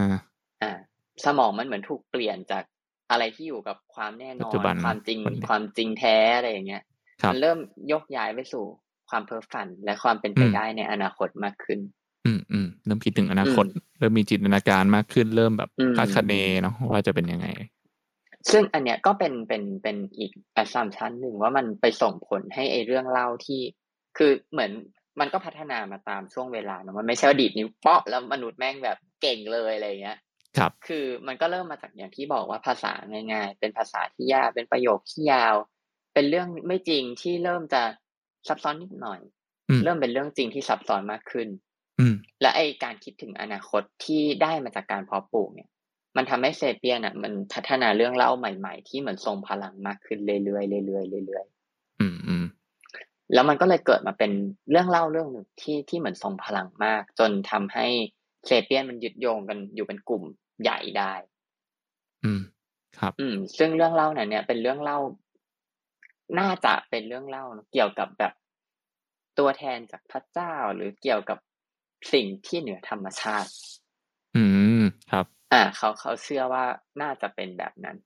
[1.25, 2.63] สมองมันเหมือนถูกเปลี่ยนจาก
[3.11, 6.83] อะไรที่อยู่กับความแน่นปัอจจุนบันความจริงวันนี้ความจริงแท้อะไรอย่างเงี้ย
[7.21, 7.57] ครับมันเริ่ม
[7.91, 8.63] ยกย้ายไปสู่
[9.09, 11.79] ความเพ้อฝันและความเป็นไปอืมได้ในอนาคตมากขึ้น
[12.25, 17.47] อืมอืมเริ่มคิดถึงอนาคตอืมเริ่มมีจินตนาการมากขึ้น เริ่มแบบอืมคาดคะเนเนาะว่าจะเป็นยังไง
[18.51, 23.61] ซึ่งอันเนี้ยก็เป็นเป็นเป็นอีก assumption หนึ่งว่ามันไปส่งผลให้ไอเรื่องเล่าที่
[24.17, 24.71] คือเหมือน
[25.19, 30.17] มันก็พัฒนามาตามช่วงเวลาเนาะมันไม่ใช่ว่าดีดนิ้วเปาะแล้วมนุษย์แม่งแบบเก่งเลยอะไรเงี้ย
[30.57, 32.91] ครับ คือมันก็เริ่มมาจากอย่างที่บอกว่าภาษา
[33.31, 35.55] ง่าย ๆ เป็นภาษาที่ยากเป็นประโยคที่ยาว
[36.13, 37.81] เป็นเรื่องไม่จริงที่เริ่มจะ
[38.47, 39.19] ซับซ้อนนิดหน่อย
[39.69, 41.47] อืมเริ่มเป็นเรื่องจริงที่ซับซ้อนมากขึ้น
[41.99, 45.69] อืมและไอการคิดถึงอนาคตที่ได้มาจากการเพาะปลูกเนี่ย
[46.17, 51.45] มันทำให้เซเปียนอะ มันพัฒนาเรื่องเล่าใหม่ๆ ที่เหมือนทรงพลังมากขึ้นเรื่อยๆเรื่อยๆเรื่อย
[51.99, 54.31] อืมอืมๆแล้วมันก็เลยเกิดมาเป็น
[54.71, 57.87] เรื่องเล่าเรื่องหนึ่งที่ที่เหมือนทรงพลังมาก จนทำให้
[58.45, 60.23] เซเปียนมันยึดโยงกันอยู่เป็นกลุ่ม
[60.61, 61.13] ใหญ่ได้
[62.23, 62.41] อืม
[62.99, 64.99] ครับ อืม ซึ่งเรื่องเล่านั้นเนี่ยเป็นเรื่องเล่า
[66.39, 68.33] น่าจะเป็นเรื่องเล่าเนอะเกี่ยวกับแบบ
[69.39, 71.37] ตัวแทนจากพระเจ้าหรือเกี่ยวกับ
[72.13, 73.49] สิ่งที่เหนือธรรมชาติ
[74.35, 74.43] อื
[74.81, 76.65] ม ครับ อ่า เขาเขาเชื่อว่า
[77.01, 77.97] น่าจะเป็นแบบนั้น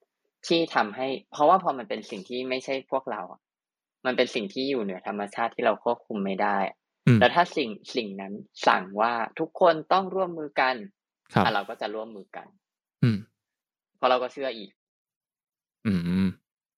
[0.47, 3.41] ที่ทำให้ เพราะว่าพอมันเป็นสิ่งที่ไม่ใช่พวกเราอะ
[4.05, 6.84] มันเป็นสิ่งที่อยู่เหนือธรรมชาติที่เราควบคุมไม่ได้อะอืม
[7.19, 8.33] แล้วถ้าสิ่งสิ่งนั้น
[8.67, 10.75] สั่งว่าทุกคนต้องร่วมมือกัน
[11.33, 12.47] ครับอะเราก็จะร่วมมือกัน
[13.03, 13.17] อืม
[13.97, 14.71] เพราะเราก็เชื่ออีก
[15.87, 16.01] อืม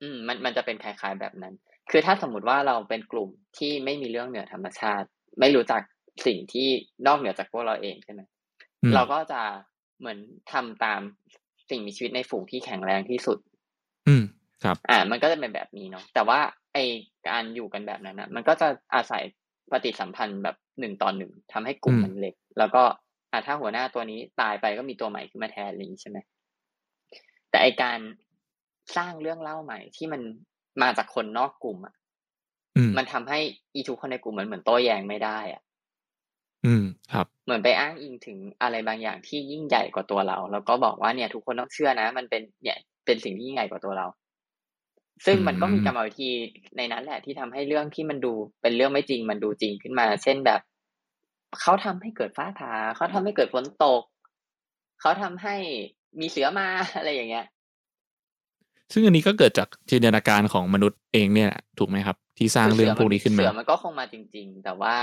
[0.01, 1.53] อืม มันมันจะเป็นคล้ายๆแบบนั้น
[1.91, 5.07] คือถ้าสมมติว่าเราเป็นกลุ่มที่ไม่มีเรื่องเหนือธรรมชาติ
[5.39, 5.81] ไม่รู้จัก
[6.25, 6.69] สิ่งที่
[7.07, 8.21] นอกเหนือจากพวกเราเองใช่ไหม
[8.83, 9.41] อืมเราก็จะ
[9.99, 10.17] เหมือน
[10.51, 11.01] ทำตาม
[11.69, 13.37] สิ่งมีชีวิตในฝูงที่แข็งแรงที่สุด
[14.07, 14.23] อืม
[14.63, 16.39] ครับ อ่า มันก็จะเป็นแบบนี้เนาะแต่ว่า
[16.73, 16.77] ไอ
[17.27, 19.23] การอยู่กันแบบนั้นนะมันก็จะอาศัย
[19.71, 22.83] ปฏิสัมพันธ์แบบหนึ่งต่อหนึ่งทำให้กลุ่มอืมมันเล็ก แล้วก็
[23.31, 26.17] อ่าถ้าหัวหน้าตัวนี้ตายไปก็มีตัวใหม่ขึ้นมาแทนอะไรอย่างนี้ใช่ไหม
[27.49, 27.99] แต่ไอการ
[28.97, 30.21] สร้างเรื่องเล่าใหม่ที่มัน
[30.81, 31.95] มาจากคนนอกกลุ่มอะ
[32.77, 33.39] อืมมันทำให้
[33.73, 35.61] อีทุกคนในกลุ่มมันเหมือนโต้แย้งไม่ได้ อะ
[36.65, 44.05] อืม ครับ เหมือนไปอ้างอิงถึงอะไรบางอย่างที่ยิ่งใหญ่กว่าตัวเรา แล้วก็บอกว่าเนี่ย ทุกคนต้องเชื่อนะ มันเป็นเนี่ย เป็นสิ่งที่ยิ่งใหญ่กว่าตัวเรา
[45.25, 46.29] ซึ่งมันก็มีกรรมวิธี
[46.77, 50.61] ในนั้นแหละที่ทำให้เรื่องที่มันดูเป็นเรื่องไม่จริง มันดูจริงขึ้นมา เช่นแบบ
[51.61, 54.03] เขาทำให้เกิดฟ้าผ่าเขาทำให้เกิดฝนตก
[55.01, 55.55] เขาทำให้
[56.19, 57.45] มีเสือมาอะไรอย่างเงี้ย
[58.93, 64.95] ซึ่งอันนี้ก็เกิดจากจินตนาการของมนุษย์เองเนี่ยแหละถูกไหมครับ ที่สร้างเรื่องพวกนี้ขึ้นมาเสือมันก็คงมาจริง ๆ แต่ว่า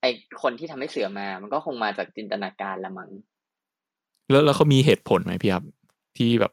[0.00, 0.06] ไอ
[0.42, 3.10] คนที่ทำให้เสือมา มันก็คงมาจากจินตนาการละมั้ง
[4.30, 5.64] แล้วแล้วเขามีเหตุผลไหมพี่ครับ
[6.18, 6.52] ที่แบบ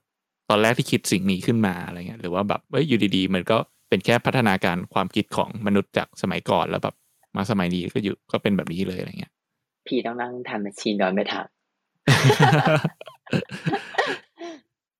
[0.49, 3.57] ตอนแรกที่คิดสิ่งนี้ขึ้นมาอะไรเงี้ยหรือว่าแบบเอ้ยอยู่ดีๆ มันก็
[3.89, 6.95] เป็นแค่พัฒนาการความคิดของมนุษย์จากสมัยก่อนแล้วแบบ
[7.35, 9.33] มาสมัยนี้ก็อยู่ก็เป็นแบบนี้เลยอะไรเงี้ย
[9.87, 11.47] พี่ต้องนั่งทำแมชชีนโดยไม่ถาม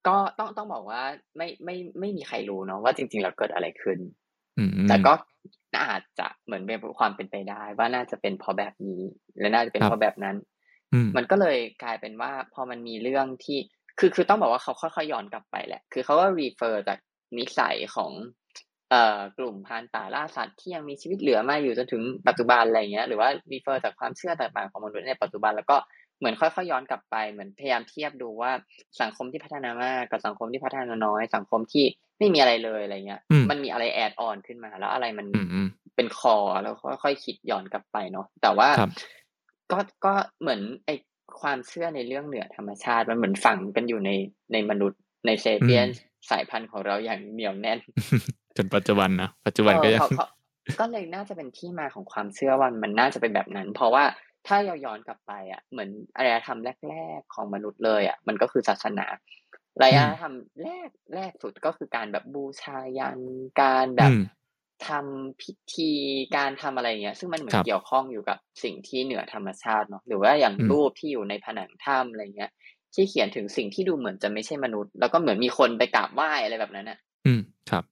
[0.08, 1.02] ก็ต้องต้องบอกว่า
[1.38, 4.00] ไม่ไม่ไม่มีใครรู้เนาะว่าจริง ๆ แล้วเกิดอะไรขึ้น
[4.58, 5.14] อืมแต่ก็
[5.92, 9.02] อาจจะเหมือนเป็นความเป็นไปได้ ว่าน่าจะเป็นเพราะแบบนี้
[9.40, 10.36] และน่าจะเป็นเพราะแบบนั้น
[10.94, 13.58] อืมมันก็เลยกลายเป็นว่า พอมันมีเรื่องที่
[14.00, 16.98] คือคือต้องบอกว่าเขาค่อยๆย้อนกลับไปแหละ คือเขาก็ refer จาก
[17.38, 18.12] นิสัยของ
[18.90, 25.78] เอ่อกลุ่มพรานป่าล่าสัตว์ที่ยังมีชีวิตเหลือมาอยู่จนถึงปัจจุบันอะไรเงี้ย หรือว่า refer จากความเชื่อต่างๆของมนุษย์ในปัจจุบันแล้วก็
[26.20, 28.52] เหมือนค่อยๆย้อนกลับไปเหมือนพยายามเทียบดูว่า
[29.02, 31.86] สังคมที่พัฒนามากกับสังคมที่พัฒนาน้อย สังคมที่
[32.18, 36.74] ไม่มีอะไรเลยอะไรเงี้ยอืมมันมีอะไรแอดออนขึ้นมา แล้วอะไรมันอืมอืมเป็นคอแล้ว
[37.04, 38.92] ค่อยๆคิดย้อนกลับไปเนาะแต่ว่าครับ
[39.72, 40.90] ก็ก็เหมือนไอ
[41.42, 44.12] ความเชื่อในเรื่องเหนือธรรมชาติมันเหมือนฝังกันอยู่ใน
[44.54, 47.80] ในมนุษย์ในเซเปียนอืมสายพันธุ์ของเราอย่างเหนียวแน่น
[48.58, 50.30] จนปัจจุบันนะปัจจุบันก็เออยังเพราะเพราะ
[50.80, 54.04] ก็เลยน่าจะเป็นที่มาของความเชื่อว่ามันน่าจะเป็นแบบนั้น เพราะว่า
[54.48, 56.60] ถ้าเราย้อนกลับไปอะ เหมือนอารยธรรม
[56.90, 59.06] แรก ๆ ของมนุษย์เลยอะมันก็คือศาสนา
[59.76, 63.20] อารยธรรมแรกแรกสุดก็คือการแบบบูชายัน
[63.62, 64.22] การแบบอืม
[64.88, 65.92] ทำพิธี
[66.36, 72.52] การทำอะไรอย่างเงี้ย ซึ่งมันเหมือคนรับเกี่ยวข้องอยู่กับสิ่งที่เหนือธรรมชาติเนาะหรือว่าอย่างอืมรูปที่อยู่ในผนังถ้ำอะไรเงี้ย
[72.94, 77.84] ที่เขียนถึงสิ่งที่ดูเหมือนจะไม่ใช่มนุษย์ แล้วก็เหมือนมีคนไปกราบไหว้อะไรแบบนั้นอะ อืมครับ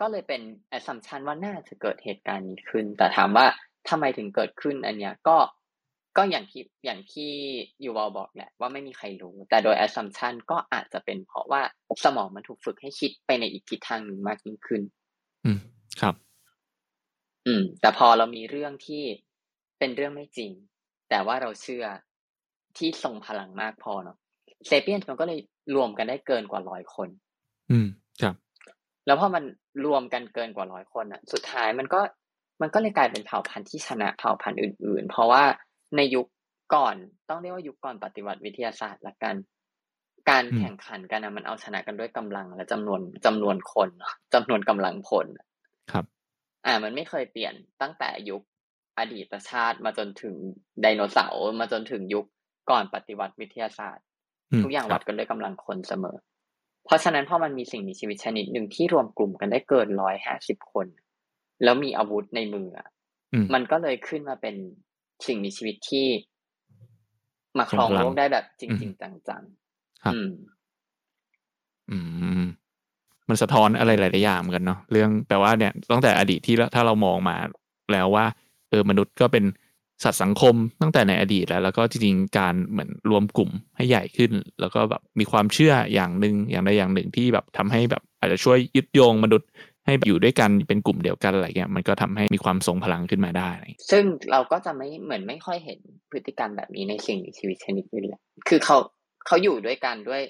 [0.00, 0.42] ก็เลยเป็น
[0.76, 3.46] assumption ว่าน่าจะเกิดเหตุการณ์นี้ขึ้น แต่ถามว่า
[3.88, 5.38] ทำไมถึงเกิดขึ้นอันเนี้ยก็
[6.16, 7.30] ก็อย่างที่อย่างที่
[7.84, 11.62] ยูวอลบอกแหละว่าไม่มีใครรู้ แต่โดย assumption ก็อาจจะเป็นเพราะว่า
[12.04, 14.82] สมองมันถูกฝึกให้คิดไปในอีกทิศทางหนึ่งมากยิ่งขึ้น
[15.46, 15.58] อืม
[16.00, 16.14] ครับ
[17.46, 19.02] อืม แต่พอเรามีเรื่องที่
[19.78, 20.52] เป็นเรื่องไม่จริง
[21.10, 21.84] แต่ว่าเราเชื่อ
[22.78, 24.16] ที่ทรงพลังมากพอเนาะ
[24.66, 25.38] เซเปียนมันก็เลย
[25.74, 27.08] รวมกันได้เกินกว่าร้อยคน
[27.70, 27.88] อืม
[28.22, 28.34] ครับ
[29.06, 29.44] แล้วพอมัน
[29.86, 32.00] รวมกันเกินกว่าร้อยคนอะ สุดท้ายมันก็
[32.60, 35.44] มันก็เลยกลายเป็นเผ่าพันธุ์ที่ชนะเผ่าพันธุ์อื่น ๆ เพราะว่า
[35.96, 36.26] ในยุค
[36.74, 36.96] ก่อน
[37.28, 39.34] ต้องเรียกว่ายุคก่อนปฏิวัติวิทยาศาสตร์ละกัน
[40.30, 45.26] การอืมแข่งขันกันนะมันเอาชนะกันด้วยกำลังและจำนวนจำนวนคนเนอะจำนวนกำลังพล
[45.92, 46.04] ครับ
[46.66, 48.42] อ่า มันไม่เคยเปลี่ยนตั้งแต่ยุค
[48.98, 50.34] อดีตชาติมาจนถึง
[50.82, 52.26] ไดโนเสาร์มาจนถึงยุค
[52.70, 54.04] ก่อนปฏิวัติวิทยาศาสตร์
[54.52, 56.16] อืมทุกอย่างครัวับดกันด้วยกำลังคนเสมอ
[56.84, 60.86] เพราะฉะนั้นพอมันมีสิ่งมีชีวิตชนิดหนึ่งที่รวมกลุ่มกันได้เกินร้อยห้าสิบคน
[61.62, 62.88] แล้วมีอาวุธในมืออะ
[63.54, 64.56] มันก็เลยขึ้นมาเป็น
[65.26, 66.06] สิ่งมีชีวิตที่
[67.58, 70.30] มาครองโลกได้แบบจริง ๆ จังๆอืม
[71.90, 71.98] อื
[72.42, 72.44] ม
[73.28, 77.36] มันสะท้อนอะไรหลายๆอย่างเหมือนกันเนาะเรื่องแปลว่าเนี่ยตั้งแต่อดีตที่ถ้าเรามองมา
[77.92, 78.26] แล้วว่า
[78.70, 79.44] เออมนุษย์ก็เป็น
[80.04, 89.48] สัตว์สังคมตั้งแต่ในอดีตแล้ว แล้วก็จริงๆการเหมือนรวมกลุ่มให้ใหญ่ขึ้น แล้วก็แบบมีความเชื่ออย่างหนึ่งอย่างใดอย่างหนึ่งที่แบบทำให้แบบอาจจะช่วยยึดโยงมนุษย์
[89.84, 93.50] ให้อยู่ด้วยกันเป็นกลุ่มเดียวกันอะไรเงี้ยมันก็ทำให้มีความทรงพลังขึ้นมาได้
[93.90, 95.78] ซึ่งเราก็จะไม่เหมือนไม่ค่อยเห็น
[96.10, 98.78] พฤติกรรมแบบนี้ในสิ่งมีชีวิตชนิดอื่นเลยคือเขา
[99.26, 100.22] เขาอยู่ด้วยกันด้วย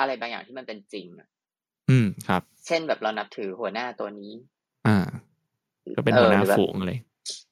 [0.00, 1.06] อะไรบางอย่างที่มันเป็นจริง
[1.90, 4.32] อืมครับ เช่นแบบเรานับถือหัวหน้าตัวนี้
[4.86, 4.98] อ่า
[5.96, 6.98] ก็เป็นหัวหน้าฝูงเลย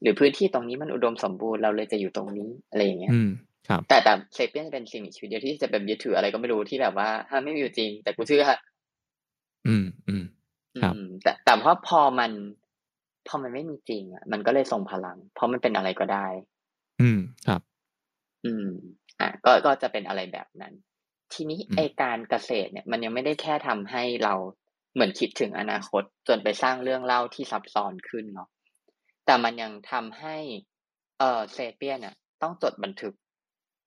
[0.02, 3.30] หรือพื้นที่ตรงนี้มันอุดมสมบูรณ์เราเลยจะอยู่ตรงนี้อะไรอย่างเงี้ย อืม
[3.68, 8.44] ครับ แต่แต่เซเปียนจะเป็นสิ่งมีชีวิตเดียวที่จะเป็นยึดถืออะไรก็ไม่รู้ที่แบบว่าถ้าไม่มีอยู่จริง แต่กูเชื่อ
[9.66, 10.24] อืมอืม
[10.82, 12.30] ครับแต่แต่เพราะพอมัน
[13.28, 16.26] พอมันไม่มีจริงอะมันก็เลยส่งพลัง เพราะมันเป็นอะไรก็ได้
[17.00, 17.60] อืมครับ
[18.44, 18.66] อืม
[19.20, 20.72] อะก็ก็จะเป็นอะไรแบบนั้น
[21.32, 24.34] ทีนี้ไอการเกษตรเนี่ยมันยังไม่ได้แค่ทำให้เรา
[24.94, 28.48] เหมือนคิดถึงอนาคต จนไปสร้างเรื่องเล่าที่ซับซ้อนขึ้นเนาะ
[29.26, 30.36] แต่มันยังทำให้
[31.18, 33.14] เออเซเปียนอะ ต้องจดบันทึก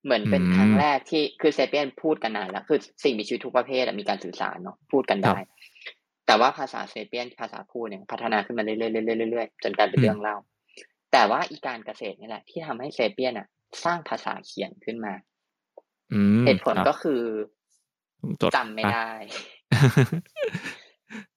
[0.03, 5.37] เหมือนเป็นครั้งแรกที่คือเซเปียนพูดกันนานแล้วคือสิ่งมีชีวิตทุกประเภทมีการสื่อสารเนาะพูดกันได้
[6.25, 10.35] แต่ว่าภาษาเซเปียนภาษาพูดเนี่ยพัฒนาขึ้นมาเรื่อยๆเรื่อยๆจนกลายเป็นเรื่องเล่า
[11.11, 13.47] แต่ว่าอีการเกษตรนี่แหละที่ทำให้เซเปียนอะ
[13.83, 15.13] สร้างภาษาเขียนขึ้นมา
[16.45, 17.21] เหตุผลก็คือ
[18.55, 19.11] จำไม่ได้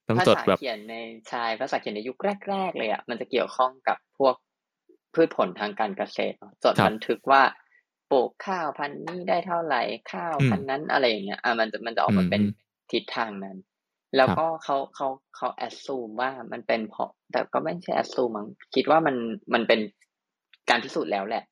[0.07, 0.95] ต้องจดแบบเขียนใน
[1.31, 2.17] ชายภาษาเขียนในยุค
[2.49, 4.35] แรกๆเลยอะมันจะเกี่ยวข้องกับพวก
[5.13, 7.43] พืชผลทางการเกษตรจดบันทึกว่า
[8.11, 12.41] ปลูกข้าวพันนี้ได้เท่าไหร่ข้าวพันนั้นอะไรอย่างเงี้ยอะมันจะมันจะออกมาเป็น
[12.91, 13.57] ทิศทางนั้น
[14.17, 19.15] แล้วก็เขาเขาเขา assume ว่ามันเป็นเพราะแต่ก็ไม่ใช่ assume มั้งคิดว่ามัน
[19.53, 19.79] มันเป็น
[20.69, 21.43] การพิสูจน์แล้วแหละ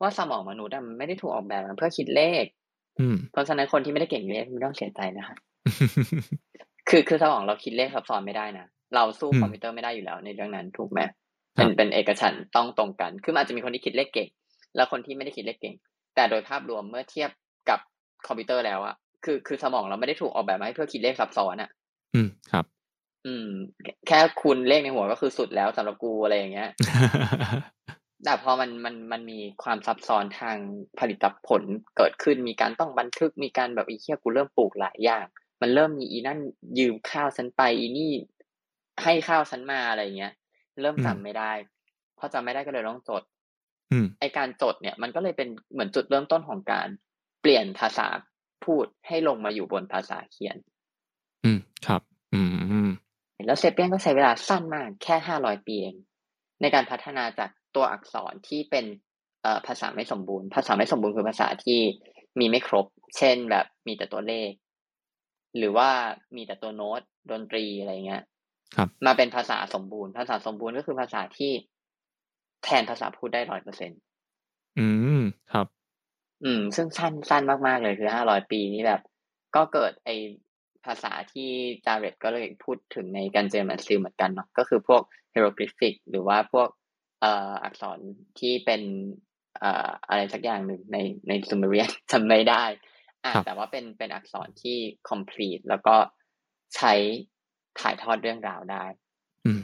[0.00, 2.44] ว่าสมองมนุษย์มันไม่ได้ถูกออกแบบมาเพื่อคิดเลข
[3.32, 5.36] เพราะฉะนั้นคนที่ไม่ได้เก่งเลขไม่ต้องเสียใจนะคะ
[6.88, 11.00] คือคือสมองเราคิดเลขซับซ้อนไม่ได้นะเราสู้คอมพิวเตอร์ไม่ได้อยู่แล้วในเรื่องนั้นถูกไหม
[11.54, 14.28] เป็นเป็นเอกฉันท์ต้องตรงกัน คืออาจจะมีคนที่คิดเลขเก่ง
[14.76, 15.74] แล้วคนที่ไม่ได้คิดเลขเก่ง
[16.14, 17.30] แต่โดยภาพรวมเมื่อเทียบ
[17.70, 17.78] กับ
[18.26, 18.94] คอมพิวเตอร์แล้วอะ
[19.24, 21.70] คือคือสมองเราไม่ได้ถูกออกแบบมาให้เพื่อคิดเลขซับซ้อนอะ
[22.14, 22.64] อืมครับ
[23.26, 23.48] อืม
[24.06, 26.68] แค่คุณเลขในหัวก็คือสุดแล้วสำหรับกูอะไรอย่างเงี้ย
[28.24, 30.56] แต่พอมันมันมันมีความซับซ้อนทาง
[30.98, 31.62] ผลิตผล
[31.96, 35.26] เกิดขึ้นมีการต้องบันทึกมีการแบบอีเคียกูเริ่มปลูกหลายอย่าง
[35.60, 36.40] มันเริ่มมีอีนั่น
[36.78, 38.12] ยืมข้าวฉันไปอีนี่
[39.02, 40.32] ให้ข้าวฉันมาอะไรเงี้ย
[40.80, 41.52] เริ่มจำไม่ได้
[42.18, 43.22] พอจำไม่ได้ก็เลยต้องจด
[44.20, 46.88] ไอการจดเนี่ย มันก็เลยเป็นเหมือนจุดเริ่มต้นของการ
[47.40, 48.08] เปลี่ยนภาษา
[48.64, 50.56] พูดให้ลงมาอยู่บนภาษาเขียน
[51.44, 52.02] อืมครับ
[52.34, 52.40] อื
[52.86, 52.90] ม
[53.46, 55.96] แล้วเซเปียนก็ใช้เวลาสั้นมากแค่ห้าร้อยปีเอง
[56.60, 58.84] ในการพัฒนาจาก ตัวอักษรที่เป็น
[59.42, 61.80] เอ่อภาษาไม่สมบูรณ์ ภาษาไม่สมบูรณ์คือภาษาที่
[62.38, 64.50] มีไม่ครบ เช่นแบบมีแต่ตัวเลข
[65.58, 65.90] หรือว่า
[66.36, 67.00] มีแต่ตัวโน้ต
[67.30, 68.22] ดนตรีอะไรเงี้ย
[68.76, 71.52] ครับมาเป็นภาษาสมบูรณ์ ภาษาสมบูรณ์ก็คือภาษาที่
[72.64, 73.90] แทนภาษาพูดได้ร้อยเปอร์เซ็น
[74.78, 74.86] อื
[75.20, 75.66] ม ครับ
[76.44, 79.02] อืม ซึ่งสั้นสั้นมากๆเลยคือห้าร้อยปีนี้แบบ
[79.56, 80.10] ก็เกิดไอ
[80.86, 81.48] ภาษาที่
[81.86, 85.02] จาเรตก็เลยพูดถึงในการเจอมันซิลเหมือนกันเนาะ ก็คือพวก
[85.32, 87.98] เฮโรกริฟิก หรือว่าพวกเอ่ออักษร
[88.38, 88.82] ที่เป็น
[89.58, 90.96] เอ่ออะไรสักอย่างหนึ่งใน
[91.28, 92.64] ในซูเมเรียนจำไม่ได้
[93.24, 94.76] อ่าแต่ว่าเป็นเป็นอักษรที่
[95.10, 95.96] complete แล้วก็
[96.76, 96.92] ใช้
[97.80, 98.84] ถ่ายทอดเรื่องราวได้
[99.46, 99.62] อืม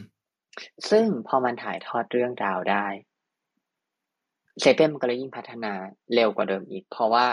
[0.90, 2.86] ซึ่งพอมันถ่ายทอดเรื่องราวได้
[4.60, 5.72] เซเปียนมันก็เลยยิ่งพัฒนา
[6.14, 7.26] เร็วกว่าเดิมอีก เพราะว่า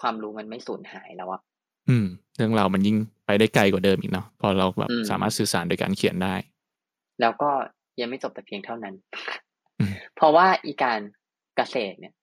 [0.00, 1.40] ความรู้มันไม่สูญหายแล้วอะ
[1.88, 2.06] อืม
[2.36, 2.96] เรื่องราวมันยิ่ง
[3.26, 6.34] ไปได้ไกลกว่าเดิมอีกเนาะพอเราแบบสามารถสื่อสารโดยการเขียนได้
[7.20, 7.50] แล้วก็
[8.00, 8.94] ยังไม่จบแต่เพียงเท่านั้น
[10.18, 11.00] เพราะว่าอีการ
[11.56, 12.14] เกษตรเนี่ย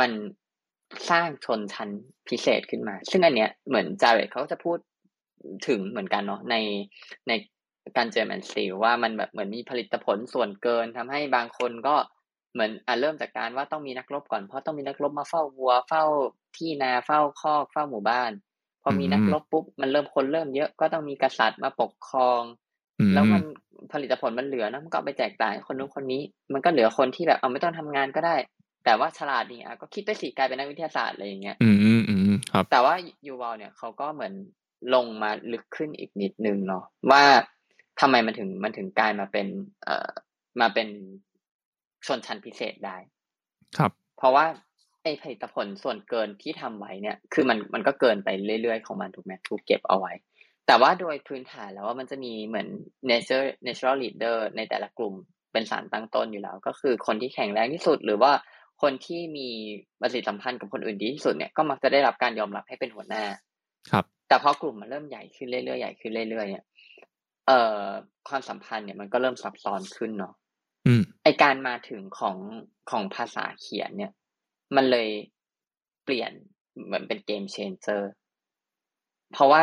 [0.00, 0.10] มัน
[1.10, 1.90] สร้างชนชั้น
[2.28, 4.78] พิเศษขึ้นมา ซึ่งอันเนี้ยเหมือนจาเรตเขาจะพูด
[5.68, 6.56] ถึงเหมือนกันเนาะใน
[7.28, 7.32] ใน
[7.96, 11.96] การเจอแมนซีว่ามันแบบเหมือนมีผลิตผลส่วนเกินทำให้บางคนก็
[12.52, 16.04] เหมือนอ่าเริ่มจากการว่าต้องมีนักรบก่อนเพราะต้องมีนักรบมาเฝ้าวัว เฝ้า
[16.56, 18.32] ที่นาเฝ้าคอกเฝ้าหมู่บ้าน
[18.82, 22.42] พอมีนักรบปุ๊บมันเริ่มคนเริ่มเยอะก็ต้องมีกษัตริย์มาปกครอง
[23.14, 23.42] แล้วมัน
[23.92, 26.22] ผลิตผลมันเหลือนะมันก็ไปแจกจ่ายคนนู้นคนนี้
[26.52, 28.36] มันก็เหลือคนที่แบบเอาไม่ต้องทำงานก็ได้
[28.84, 32.94] แต่ว่าฉลาดนี่อะก็คิดไปสิกลายเป็นนักวิทยาศาสตร์อะไรอย่างเงี้ย อืมอืมครับ แต่ว่า
[33.26, 34.34] ยูวอลเนี่ยเขาก็เหมือน
[34.94, 37.22] ลงมาลึกขึ้นอีกนิดนึงเนาะว่า
[38.00, 39.46] ทำไมมันถึงมันถึงกลายมาเป็น
[39.84, 40.10] เอ่อ
[40.60, 40.88] มาเป็น
[42.06, 42.96] ชนชั้นพิเศษได้
[43.78, 44.44] ครับ เพราะว่า
[45.02, 48.28] ไอผลิตผลส่วนเกินที่ทำไว้เนี่ย คือมันมันก็เกินไป
[48.62, 50.12] เรื่อยๆของมันถูกไหมถูกเก็บเอาไว้
[50.66, 52.68] แต่ว่าโดยพื้นฐานแล้วว่ามันจะมีเหมือน
[53.10, 55.14] nature natural leader ในแต่ละกลุ่ม
[55.52, 58.32] เป็นสารตั้งต้นอยู่แล้ว ก็คือคนที่แข็งแรงที่สุด หรือว่า
[58.82, 59.48] คนที่มี
[60.00, 63.24] ปฏิสัมพันธ์กับคนอื่นดีที่สุดเนี่ยก็มักจะได้รับการยอมรับให้เป็นหัวหน้า
[63.90, 66.64] ครับ แต่พอกลุ่มมันเริ่มใหญ่ขึ้นเรื่อยๆใหญ่ขึ้นเรื่อยๆเนี่ย
[67.46, 67.84] เอ่อ
[68.28, 70.34] ความสัมพันธ์เนี่ยมันก็เริ่มซับซ้อนขึ้นเนาะ
[70.86, 72.36] อืมไอการมาถึงของ
[72.90, 74.12] ของภาษาเขียนเนี่ย
[74.76, 75.08] มันเลย
[76.04, 76.32] เปลี่ยน
[76.84, 78.10] เหมือนเป็นเกมเชนเจอร์
[79.32, 79.60] เพราะว่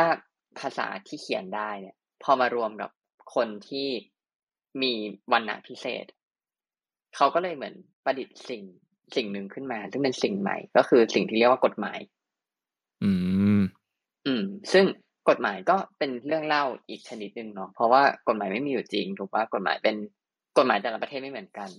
[0.58, 2.90] ภาษาที่เขียนได้เนี่ย พอมารวมกับ
[3.34, 3.88] คนที่
[4.82, 4.92] มี
[5.32, 6.04] วันณะพิเศษ
[7.16, 7.74] เขาก็เลยเหมือน
[8.04, 8.62] ประดิษฐ์สิ่ง
[9.16, 11.98] สิ่งหนึ่งขึ้นมา ซึ่งเป็นสิ่งใหม่ ก็คือสิ่งที่เรียกว่ากฎหมาย
[13.02, 13.10] อื
[13.58, 13.62] ม
[14.26, 14.84] อืม ซึ่ง
[15.28, 19.96] กฎหมายก็เป็นเรื่องเล่าอีกชนิดหนึ่งเนาะเพราะว่ากฎหมายไม่มีอยู่จริงถูกว่ากฎหมายเป็น
[20.58, 21.70] กฎหมายแต่ละประเทศไม่เหมือนกัน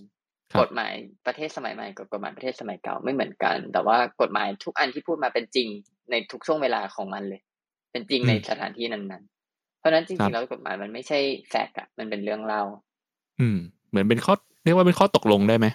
[0.52, 0.92] ครับกฎหมาย
[1.26, 5.68] ประเทศสมัยใหม่กับกฎหมายประเทศสมัยเก่าไม่เหมือนกัน แต่ว่ากฎหมายทุกอันที่พูดมาเป็นจริง
[6.10, 7.40] ในทุกช่วงเวลาของมันเลย
[7.94, 11.18] เป็นจริงในสถานที่นั้นๆ เพราะฉะนั้นจครัริบงๆแล้วกฎหมายมันไม่ใช่
[11.48, 12.62] แฟกต์อะมันเป็นเรื่องเล่า
[13.40, 13.58] อืม
[13.90, 14.34] เหมือนเป็นข้อ
[14.64, 15.66] เรียกว่าเป็นข้อตกลงได้ไหม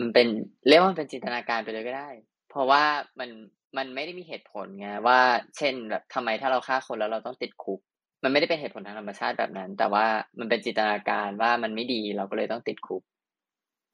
[0.00, 0.28] มันเป็น
[0.68, 2.10] เรียกว่ามันเป็นจินตนาการไปเลยก็ได้
[2.50, 2.82] เพราะว่า
[3.20, 3.30] มัน
[3.76, 5.20] มันไม่ได้มีเหตุผลไงว่า
[5.56, 7.80] เช่นแบบทำไมถ้าเราฆ่าคนแล้วเราต้องติดคุก
[8.22, 10.06] มันไม่ได้เป็นเหตุผลทางธรรมชาติแบบนั้น แต่ว่า
[10.38, 13.02] มันเป็นจินตนาการว่ามันไม่ดีเราก็เลยต้องติดคุก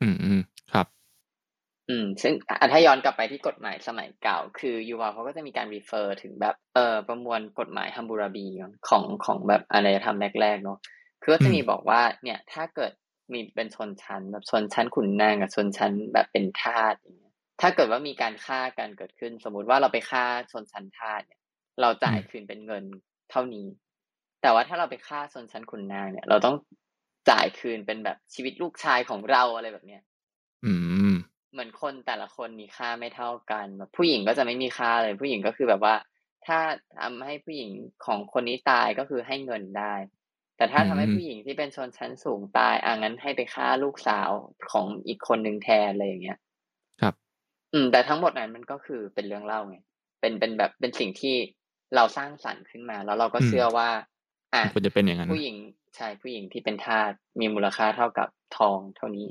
[0.03, 0.41] อืมอืม
[0.73, 0.87] ครับ
[1.93, 8.47] อืม ซึ่งอะถ้าย้อนกลับไปที่กฎหมายสมัยเก่า คือยูวาเขาก็จะมีการ refer ถึงแบบเอ่อประมวลกฎหมายฮัมบูราบี
[8.89, 10.79] ของของแบบอารยธรรมแรกๆเนาะ
[11.23, 12.93] คือก็จะมีอืมบอกว่าเนี่ยถ้าเกิด
[13.33, 21.41] มีเป็นชนชั้นแบบชนชั้นขุนนางกับชนชั้นแบบเป็นทาสอย่างเงี้ยถ้าเกิดว่ามีการฆ่ากันเกิดขึ้น สมมุติว่าเราไปฆ่าชนชั้นทาสเนี่ย
[21.81, 22.85] เราจ่ายคืนเป็นเงิน
[23.31, 23.67] เท่านี้
[24.43, 26.57] แต่ว่าถ้าเราไปฆ่าชนชั้นขุนนางเนี่ย เราต้อง
[27.31, 30.03] จ่ายคืนเป็นแบบชีวิตลูกชายของเราอะไรแบบเนี้ย
[30.65, 30.73] อื
[31.11, 31.15] ม
[31.53, 35.95] เหมือนคนแต่ละคนมีค่าไม่เท่ากันแบบผู้หญิงก็จะไม่มีค่าเลย ผู้หญิงก็คือแบบว่า
[36.47, 36.59] ถ้า
[37.01, 37.71] ทำให้ผู้หญิง
[38.05, 39.95] ของคนนี้ตายก็คือให้เงินได้
[40.57, 44.31] แต่ถ้าอืมทำให้ผู้หญิงที่เป็นชนชั้นสูงตายอะงั้นให้ไปฆ่าลูกสาว
[44.71, 46.39] ของอีกคนหนึ่งแทนอะไรอย่างเงี้ย
[47.01, 47.15] ครับ
[47.73, 49.77] อืม แต่ทั้งหมดนั้นมันก็คือเป็นเรื่องเล่าไง
[50.21, 51.37] เป็นเป็นแบบเป็นสิ่งที่
[51.95, 53.89] เราสร้างสรรค์ขึ้นมา แล้วเราก็อืมเชื่อว่า
[54.55, 55.57] อะควรจะเป็นอย่างนั้นผู้หญิง
[55.97, 59.27] ใช่ผู้หญิงที่เป็นทาสมีมูลค่าเท่ากับทองเท่านี้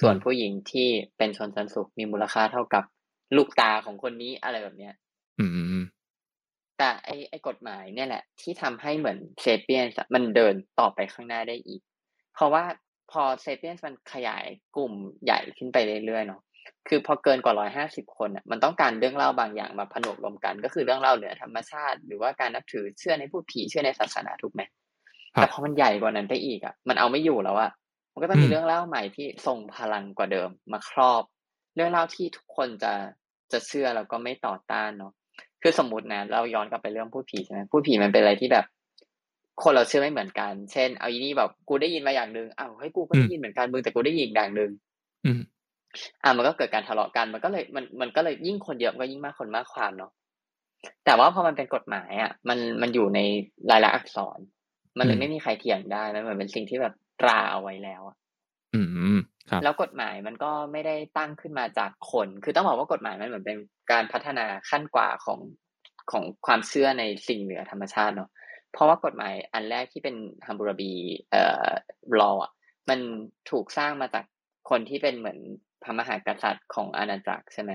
[0.00, 2.84] ส่วนอืมผู้หญิงที่เป็นชนชั้นสูงมีมูลค่าเท่ากับ
[3.36, 4.94] ลูกตาของคนนี้อะไรแบบเนี้ย
[5.38, 5.84] อืมอืม
[6.78, 11.80] แต่ไอไอกฎหมายเนี่ยแหละ ที่ทำให้เหมือนเซเปียนมันเดินต่อไปข้างหน้าได้อีก
[12.34, 12.64] เพราะว่า
[13.12, 14.44] พอเซเปียนมันขยาย
[14.76, 14.92] กลุ่ม
[15.24, 16.40] ใหญ่ขึ้นไปเรื่อยๆเนาะ
[16.88, 24.62] คือพอเกินกว่าร้อยห้าสิบคนอะมันต้องการเรื่องเล่าบางอย่างมาผนวกรวมกัน ก็คือเรื่องเล่าเหนือธรรมชาติ หรือว่าการนับถือเชื่อในพูดผีเชื่อในศาสนาถูกไหม
[25.36, 27.70] ครัแต่บพอมันใหญ่กว่านั้นไปอีกอะ มันเอาไม่อยู่แล้วอะ
[28.16, 31.22] มันก็ต้องมีอืมเรื่องเล่าใหม่ที่ทรงพลังกว่าเดิมมาครอบ
[31.74, 32.92] เรื่องเล่าที่ทุกคนจะ
[33.52, 35.12] จะเชื่อแล้วก็ไม่ต่อต้านเนาะ
[35.62, 38.66] คือสมมตินะ เราย้อนกลับไปเรื่องพูดผีใช่ไหมพูดผีมันเป็นอะไรที่แบบ
[39.62, 44.70] คนเราเชื่อไม่เหมือนกัน เช่น เอาอีนี่แบบกูได้ยินมาอย่างหนึ่งอ้าวเฮ้ยกูก็ได้ยินเหมือนกันมึงแต่กูได้ยินอีกอย่างหนึ่ง
[45.24, 45.40] อืม
[46.22, 50.12] อะมันก็เกิดการทะเลาะกันมันก็เลยมันมันก็เลยยิ่งคนเยอะมันก็ยิ่งมากคนมากความเนาะ
[51.04, 53.20] แต่ว่าพอมันเป็นกฎหมายอะ มันมันอยู่ใน
[53.70, 54.38] รายลักษณ์อักษร
[54.98, 58.16] มันเลอืยมไม่มีใครเถียงได้มันเหมือนเป็นสิ่งที่แบบ ตราเอาไว้แล้วอะ
[58.74, 59.18] อืมอืม
[59.50, 63.58] ครับแล้วกฎหมายมันก็ไม่ได้ตั้งขึ้นมาจากคน คือต้องบอกว่ากฎหมายมันเหมือนเป็น
[63.92, 65.40] การพัฒนาขั้นกว่าของ
[66.10, 68.30] ของความเชื่อในสิ่งเหนือธรรมชาติเนาะ
[68.72, 70.92] เพราะว่ากฎหมายอันแรกที่เป็นฮัมบูราบี
[71.30, 71.68] เอ่อ
[72.20, 72.52] รออะ
[72.88, 72.98] มัน
[73.50, 74.24] ถูกสร้างมาจาก
[74.70, 75.38] คนที่เป็นเหมือน
[75.82, 77.72] พระมหากษัตริย์ของอาณาจักรใช่ไหม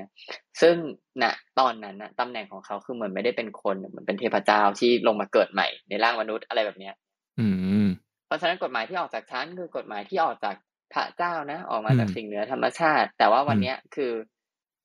[0.62, 0.76] ซึ่ง
[1.22, 1.24] ณ
[1.60, 6.96] ตอนนั้นนะตำแหน่งของเขาคือเหมือนไม่ได้เป็นคนเหมือนเป็นเทพเจ้าที่ลงมาเกิดใหม่ ในร่างมนุษย์อะไรแบบเนี้ย
[7.40, 7.81] อืมเพ
[8.32, 10.56] ราะฉะนั้นกฎหมายที่ออกจากชั้นคือกฎหมายที่ออกจาก
[10.94, 14.12] พระเจ้านะ ออกมาจากอืมสิ่งเหนือธรรมชาติ แต่ว่าวันอืมเนี้ยคือ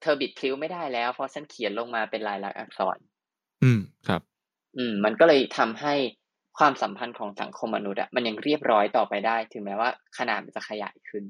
[0.02, 2.98] เธอบิดพลิ้วไม่ได้แล้ว เพราะฉันเขียนลงมาเป็นลายลักษณ์อักษร
[3.62, 4.22] อืมครับ
[4.76, 5.94] อืม มันก็เลยทำให้
[6.58, 11.24] ความสัมพันธ์ของสังคมมนุษย์อะมันยังเรียบร้อยต่อไปได้ ถึงแม้ว่าขนาดมันจะขยายขึ้น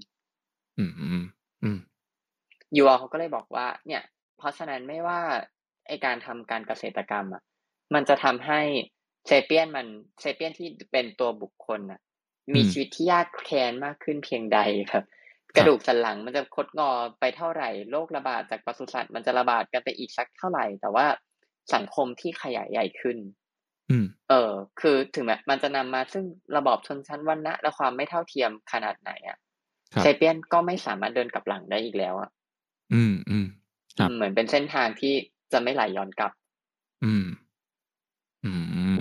[0.78, 1.24] อืมอืม
[1.62, 1.78] อืม
[2.76, 4.02] ยูอเขาก็เลยบอกว่า เนี่ย
[4.38, 5.20] เพราะฉะนั้นไม่ว่า
[5.86, 7.42] ไอการทำการเกษตรกรรมอะ
[7.94, 8.60] มันจะทำให้
[9.26, 9.86] เซเปียนมัน
[10.20, 12.00] เซเปียนที่เป็นตัวบุคคลอะ
[12.54, 14.58] มีอืมชีวิตที่ยากแค้นมากขึ้นเพียงใด
[14.92, 15.04] ครับ
[15.56, 16.90] กระดูกสันหลังมันจะคดงอ
[17.20, 21.06] ไปเท่าไหร่โรคระบาดจากปศุสัตว์มันจะระบาดกันไปอีกสักเท่าไหร่ แต่ว่า
[21.74, 23.16] สังคมที่ขยายใหญ่ขึ้น
[23.90, 26.24] อืมเออ คือถึงแม้มันจะนำมาซึ่ง
[26.56, 29.38] ระบอบชนชั้นวรรณะและความไม่เท่าเทียมขนาดไหนอะ
[29.94, 32.30] ครับเซเปียนก็ไม่สามารถเดินกลับหลังได้อีกแล้วอะ
[32.94, 33.46] อืมอืม
[33.98, 35.14] ครับเหมือนเป็นเส้นทางที่
[35.52, 36.32] จะไม่ไหลย้อนกลับ
[37.04, 37.24] อืม
[38.44, 38.52] อื
[38.96, 39.00] ม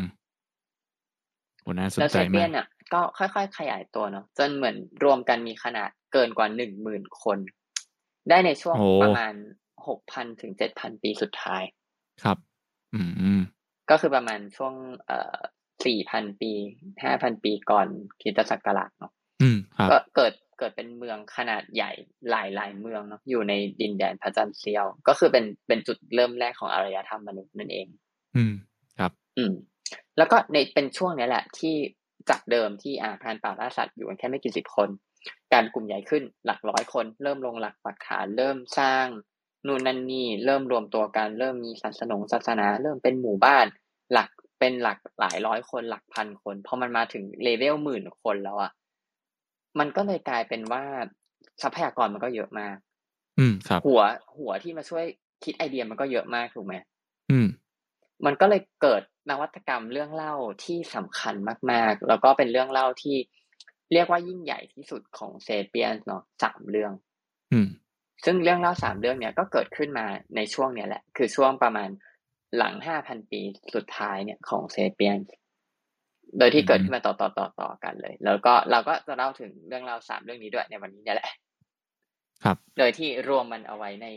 [1.61, 7.37] โหน่าสนแล้วใจเซเปีมายกนอะ ก็ค่อยๆ ขยายตัวเนาะจนเหมือนรวมกันมีขนาดเกินกว่าหนึ่งหมื่นคน
[8.29, 9.33] ได้ในช่วงโอ้ประมาณ
[9.87, 11.63] หกพันถึงเจ็ดพันปีสุดท้าย
[12.23, 12.37] ครับ
[12.93, 13.41] อืมอืม
[13.89, 14.73] ก็คือประมาณช่วง
[15.05, 15.37] เอ่อ
[15.85, 16.51] สี่พันปี
[17.03, 17.87] ห้าพันปีก่อน
[18.21, 19.11] คริสตศักราชเนาะ
[19.41, 21.91] อืมครับก็เกิดเกิดเป็นเมืองขนาดใหญ่
[22.29, 27.87] หลายหลายเมืองเนาะอยู่ในดินแดนพระจันทร์เซียว ก็คือเป็นเป็นจุดเริ่มแรกของอารยธรรมมนุษย์นั่นเอง
[28.35, 28.53] อืม
[28.99, 29.53] ครับ อืม
[30.17, 31.75] แล้วก็ในเป็นช่วงนี้แหละที่
[32.29, 34.89] จากเดิมที่อ่าพรานป่าล่าสัตว์อยู่กันแค่ไม่กี่สิบคน
[35.53, 39.05] การกลุ่มใหญ่ขึ้นหลักร้อยคน เริ่มลงหลักปักฐานเริ่มสร้าง
[39.67, 43.65] นู่นนั่นนี่เริ่มรวมตัวกันเริ่มมีศาสนงศาสนา เริ่มเป็นหมู่บ้าน
[44.13, 48.71] หลักเป็นหลักหลายร้อยคนหลักพันคนพอมันมาถึงเลเวลหมื่นคนแล้วอะ
[49.79, 50.83] มันก็เลยกลายเป็นว่า
[51.61, 52.75] ทรัพยากรมันก็เยอะมาก
[53.39, 54.01] อืมครับ หัว
[54.37, 55.05] หัวที่มาช่วย
[55.43, 56.73] คิดไอเดียมันก็เยอะมากถูกไหม
[57.31, 57.47] อืม
[58.25, 60.33] มันก็เลยเกิดนวัตกรรมเรื่องเล่า
[60.65, 61.35] ที่สำคัญ
[61.71, 63.17] มาก ๆ แล้วก็เป็นเรื่องเล่าที่
[63.93, 66.91] เรียกว่ายิ่งใหญ่ที่สุดของเซเปียนเนาะสามเรื่อง
[67.53, 67.67] อืม
[68.25, 70.05] ซึ่งเรื่องเล่าสามเรื่องเนี้ยก็เกิดขึ้นมา
[70.35, 71.89] ในช่วงเนี้ยแหละ คือช่วงประมาณ
[72.57, 73.41] หลังห้าพันปี
[73.75, 75.19] สุดท้ายเนี่ยของเซเปียน
[76.37, 81.29] โดยที่เกิดขึ้นมาต่อต่อต่อต่อกันเลย แล้วก็เราก็จะเล่าถึงเรื่องเล่าสามเรื่องนี้ด้วยในวันนี้เนี่ยแหละ
[82.43, 84.07] ครับ โดยที่รวมมันเอาไว้ใน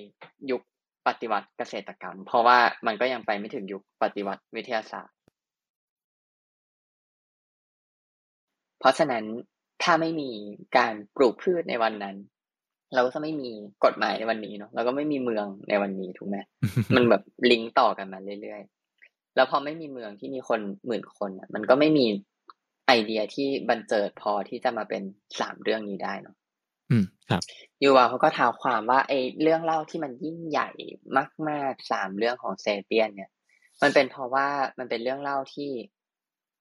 [0.50, 0.62] ยุค
[1.08, 5.16] ปฏิวัติเกษตรกรรม เพราะว่ามันก็ยังไปไม่ถึงยุคปฏิวัติวิทยาศาสตร์
[8.80, 9.24] เพราะฉะนั้น
[9.82, 10.30] ถ้าไม่มี
[10.76, 12.16] การปลูกพืชในวันนั้น
[12.94, 13.50] เราก็จะไม่มี
[13.84, 16.36] กฎหมายในวันนี้เนาะเราก็ไม่มีเมืองในวันนี้ถูกไหม
[16.94, 22.06] มันแบบลิงก์ต่อกันมาเรื่อยๆแล้วพอไม่มีเมืองที่มีคนหมื่นคนอะมันก็ไม่มี
[22.86, 25.02] ไอเดียที่บันเจิดพอที่จะมาเป็น
[25.40, 26.36] สามเรื่องนี้ได้เนาะ
[26.90, 27.42] อืมครับ
[27.82, 30.68] ยูวาเขาก็ท้าวความว่าไอ้เรื่องเล่าที่มันยิ่งใหญ่
[31.48, 33.30] มากๆสามเรื่องของเซเปียน เนี่ย
[33.82, 34.46] มันเป็นเพราะว่า
[34.78, 35.70] มันเป็นเรื่องเล่าที่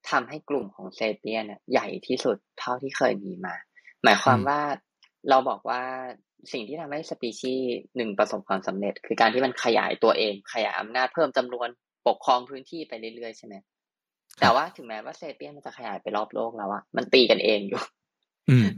[0.10, 3.56] ทำให้กลุ่มของเซเปียนเนี่ยใหญ่ที่สุดเท่าที่เคยมีมา
[4.04, 4.60] หมายความว่า
[5.30, 5.82] เราบอกว่า
[6.52, 11.68] สิ่งที่ทำให้สปีชีส์หนึ่งประสบความสำเร็จ คือการที่มันขยายตัวเอง ขยายอำนาจเพิ่มจำนวน
[12.08, 13.56] ปกครองพื้นที่ไปเรื่อยๆใช่ไหม
[14.40, 17.97] แต่ว่าถึงแม้ว่าเซเปียนมันจะขยายไปรอบโลกแล้วอะมันตีกันเองอยู่อืม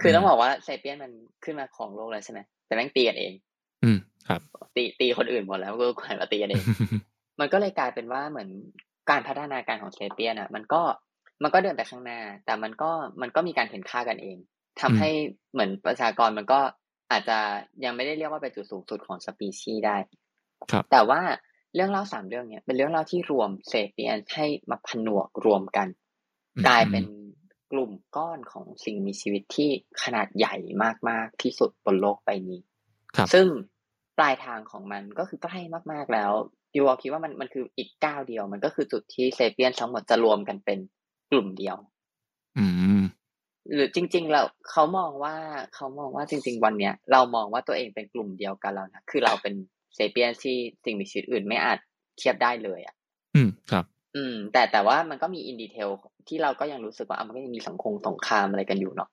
[0.01, 1.11] คือต้องบอกว่าเซเปียนมัน
[1.43, 3.33] ขึ้นมาของโลกแล้วใช่ไหมแต่แม่งตีกันเอง
[3.83, 3.97] อืม
[4.27, 4.41] ครับ
[4.75, 6.63] ตีตีคนอื่นหมดแล้วก็กลายมาตีกันเอง
[7.39, 8.49] มันก็เลยกลายเป็นว่าเหมือน
[9.09, 10.81] การพัฒนาการของเซเปียนอะ มันก็
[11.43, 12.91] มันก็เดินไปข้างหน้า แต่มันก็
[13.21, 14.37] มันก็มีการเห็นค่ากันเอง
[14.81, 15.09] ทำให้
[15.53, 16.59] เหมือนประชากรมันก็
[17.11, 17.37] อาจจะ
[17.83, 19.97] ยังไม่ได้เรียกว่าเป็นจุดสูงสุดของสปีชีส์ได้
[20.71, 21.21] ครับ แต่ว่า
[21.75, 25.87] เรื่องเล่าสามเรื่องเนี้ยเป็นเรื่องเล่าที่รวมเซเปียนให้มาผนวกรวมกัน
[26.67, 27.05] กลายเป็น
[27.71, 29.69] กลุ่มก้อนของสิ่งมีชีวิตที่
[30.03, 30.55] ขนาดใหญ่
[31.09, 32.59] มากๆที่สุดบนโลกใบนี้
[33.15, 33.47] ครับซึ่ง
[34.17, 35.59] ปลายทางของมันก็คือใกล้
[35.91, 36.31] มากๆแล้ว
[36.75, 40.79] ยูวอคิดว่ามันมันคืออีกก้าวเดียว มันก็คือจุดที่เซเปียนทั้งหมดจะรวมกันเป็น
[41.31, 41.77] กลุ่มเดียว
[42.57, 42.65] อื
[42.99, 43.01] ม
[43.73, 45.35] หรือจริงๆแล้วเขามองว่า
[45.75, 49.53] เขามองว่าจริง ๆ วันเนี้ยเรามองว่าตัวเองเป็นกลุ่มเดียวกันแล้วนะคือเราเป็น
[49.95, 51.79] เซเปียนที่สิ่งมีชีวิตอื่นไม่อาจ
[52.17, 52.95] เทียบได้เลยอะ
[53.35, 55.89] อืมครับ อืม แต่แต่ว่ามันก็มีอินดีเทล
[56.29, 59.09] ที่เราก็ยังรู้สึกว่าอะมันก็ยังมีสังคมสงครามอะไรกันอยู่เนาะ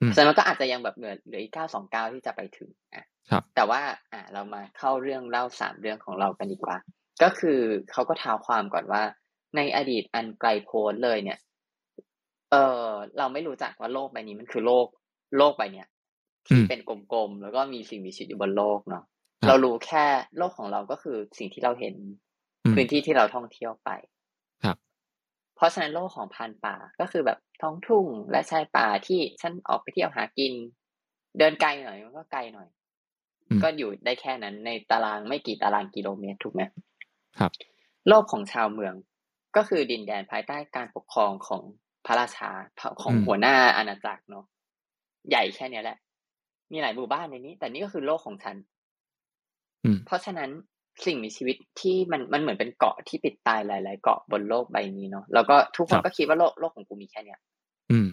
[0.00, 3.80] อืมฉะนั้นมันก็อาจจะยังแบบเหลือเหลืออีกเก้าสองเก้าที่จะไปถึงอะครับแต่ว่า
[4.12, 6.76] อ่าเรามาเข้าเรื่องเล่าสามเรื่องของเรากันดีกว่า
[7.22, 7.60] ก็คือ
[7.92, 9.02] เขาก็ท้าวความก่อนว่า
[9.56, 11.38] ในอดีตอันไกลโพ้นเลยเนี่ย
[12.50, 12.56] เอ
[12.86, 12.88] อ
[13.18, 14.86] เราไม่รู้จักว่าโลกใบนี้มันคือโลก
[15.38, 15.88] โลกใบเนี้ย
[16.50, 19.04] อืที่มเป็นกลมๆแล้วก็มีสิ่งมีชีวิตอยู่บนโลกเนาะ
[19.40, 20.04] ครับเรารู้แค่
[20.38, 21.94] โลกของเราก็คือสิ่งที่เราเห็น
[22.64, 24.13] อืมพื้นที่ที่เราท่องเที่ยวไปครับ
[25.56, 30.52] เพราะฉะนั้นโลกของพันป่าก็คือแบบท้องทุ่งและชายป่าที่ฉันออกไปเที่ยวหากิน
[31.38, 32.68] เดินไกลหน่อยมันก็ไกลหน่อย
[33.48, 36.62] อืมก็อยู่ได้แค่นั้นในตารางไม่กี่ตารางกิโลเมตรถูกไหม
[37.38, 37.50] ครับ
[38.08, 38.94] โลกของชาวเมือง
[39.56, 41.62] ก็คือดินแดนภายใต้การปกครองของ
[42.06, 42.50] พระราชา
[43.02, 44.44] ของอืมหัวหน้าอาณาจักรเนาะ
[45.30, 45.98] ใหญ่แค่เนี้ยแหละ
[46.72, 48.56] มีหลายหมู่บ้านในนี้ แต่นี่ก็คือโลกของฉัน
[49.84, 50.50] อืมเพราะฉะนั้น
[51.04, 57.40] สิ่งมีชีวิตที่มันมันเหมือนเป็นเกาะที่ปิดตายหลาย ๆ เกาะบนโลกใบนี้เนาะแล้วก็ทุกคครันบก็คิดว่าโลกโลกของกูมีแค่เนี้ย
[57.90, 58.08] อืม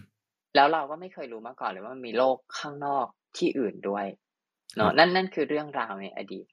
[0.56, 3.06] แล้วเราก็ไม่เคยรู้มาก่อนเลยว่ามันมีโลกข้างนอก
[3.38, 4.18] ที่อื่นด้วยค
[4.72, 6.46] รัเนาะบนั่นนั่นคือเรื่องราวในอดีต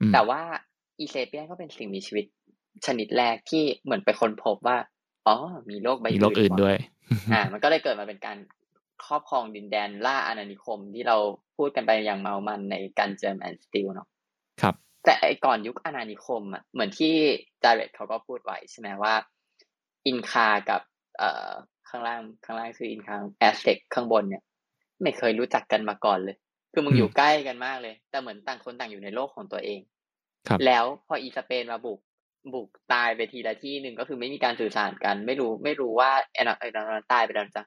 [0.00, 0.40] อืมแต่ว่า
[0.98, 2.26] อีเซเปียนก็เป็นสิ่งมีชีวิต
[2.86, 4.78] ชนิดแรกที่เหมือนไปค้นพบว่า
[5.26, 5.36] อ๋อ
[5.70, 6.76] มีโลกใบมีโลกอื่นว่ะด้วย
[7.32, 8.38] อ่า มันก็เลยเกิดมาเป็นการ
[9.06, 11.16] ครอบครองดินแดนล่าอาณานิคมที่เรา
[11.56, 14.08] พูดกันไปอย่างเมามันใน Guns Germs and Steel เนาะ
[14.62, 17.14] ครับ แต่ไอก่อนยุคอาณานิคมอะเหมือนที่
[17.62, 19.14] Jared เขาก็พูดไว้ใช่ไหมว่า
[20.06, 20.80] อินคากับ
[21.18, 21.50] เอ่อ
[21.88, 24.42] ข้างล่างข้างล่างคืออินคาแอสเท็กข้างบนเนี่ย
[25.02, 26.36] ไม่เคยรู้จักกันมาก่อนเลย
[26.72, 29.80] คือมึงอืมอยู่ใกล้กันมากเลย แต่เหมือนต่างคนต่างอยู่ในโลกของตัวเอง
[30.48, 32.00] ครับแล้วพออีสเปนมาบุก
[32.54, 37.64] บุกตายไปทีละที่หนึ่งก็คือไม่มีการสื่อสารกัน ไม่รู้ไม่รู้ว่าไอ้นนไอ้นนตายไปแล้วจ้ะ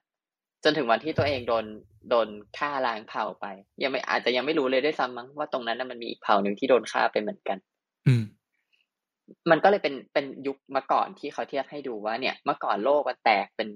[0.64, 1.66] จนถึงวันที่ตัวเองโดน
[2.10, 2.28] โดน
[2.58, 3.46] ฆ่าล้างเผ่าไป
[3.84, 7.58] ยังไม่อาจจะยังไม่รู้เลยด้วยซ้ำมั้งว่าตรงนั้นน่ะมันมีอีกเผ่าหนึ่งที่โดนฆ่าไปเหมือนกัน
[8.08, 8.24] อืม
[9.52, 13.70] มันก็เลยเป็นเป็นยุคมาก่อนที่เขาเทียบให้ดูว่าเนี่ยเมื่อก่อนโลกมันแตกเป็น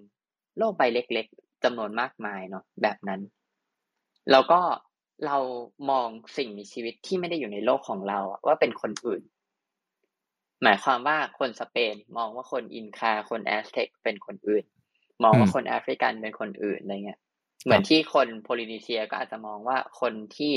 [0.57, 3.21] โลกใบเล็ก ๆจำนวนมากมายเนาะแบบนั้น
[4.31, 4.59] แล้วก็
[5.25, 5.37] เรา
[5.89, 6.07] มอง
[6.37, 9.21] สิ่งมีชีวิตที่ไม่ได้อยู่ในโลกของเราว่าเป็นคนอื่น
[10.63, 14.65] หมายความว่าคนสเปนมองว่าคนอินคาคนแอสเท็กเป็นคนอื่น
[15.23, 17.19] มองว่าคนแอฟริกันเป็นคนอื่นอะไรเงี้ย
[17.63, 20.53] เหมือนที่คนโพลินีเซียก็อาจจะมองว่าคนที่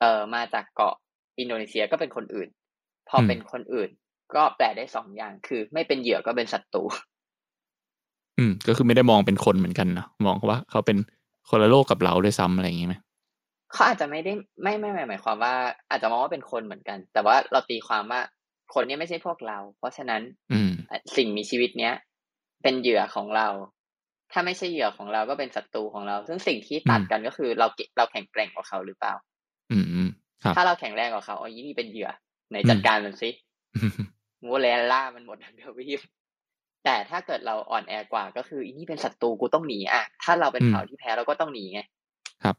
[0.00, 0.94] เอ่อมาจากเกาะ
[1.38, 2.48] อินโดนีเซียก็เป็นคนอื่น
[3.08, 3.90] พอเป็นคนอื่น
[4.34, 6.82] ก็แปลได้สองอย่างคือ ไม่เป็นเหยื่อก็เป็นศัตรู
[8.38, 10.98] อืม ก็คือไม่ได้มองเป็นคนเหมือนกันเนาะมองว่าเขาเป็น
[11.48, 12.94] คนละโลกกับเราด้วยซ้ำอะไรอย่างงี้ไหม
[13.72, 14.32] เขาอาจจะไม่ได้
[14.62, 15.54] ไม่ไม่หมายความว่า
[15.90, 18.20] อาจจะมองว่าเป็นคนเหมือนกัน แต่ว่าเราตีความว่า
[18.74, 20.70] คนนี้ไม่ใช่พวกเรา เพราะฉะนั้น อืม
[21.16, 21.94] สิ่งมีชีวิตเนี้ย
[22.62, 23.48] เป็นเหยื่อของเรา
[24.32, 27.66] ถ้าไม่ใช่เหยื่อของเราก็เป็นศัตรูของเรา ซึ่งสิ่งที่ตัดกันก็คือเรา
[27.96, 29.14] เราแข็งแกร่งกว่าเขาหรือเปล่า
[29.72, 30.08] อืม
[30.56, 32.10] ถ้าเราแข็งแรงกว่าเขาอ๋อยี่นี่เป็นเหยื่อ
[32.50, 33.30] ไหนจัดการมันสิ
[34.44, 36.00] มูเลล่ามันหมดทั้งทวีป
[36.84, 41.80] แต่ถ้าเกิดเราอ่อนแอกว่าก็คืออีนี่เป็นศัตรูกูต้องหนีอะถ้าเราเป็นเผ่าที่แพ้เราก็ต้องหนีไง
[42.44, 42.56] ครับ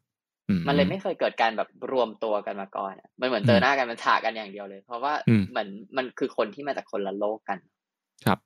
[0.68, 5.14] มันเลยไม่เคยเกิดการแบบรวมตัวกันมาก่อนมันเหมือนเจอหน้ากันมันฉากกันอย่างเดียวเลย เพราะว่า
[5.49, 7.57] เหมือนมันคือคนที่มาจากคนละโลกกัน
[8.26, 8.39] ครับ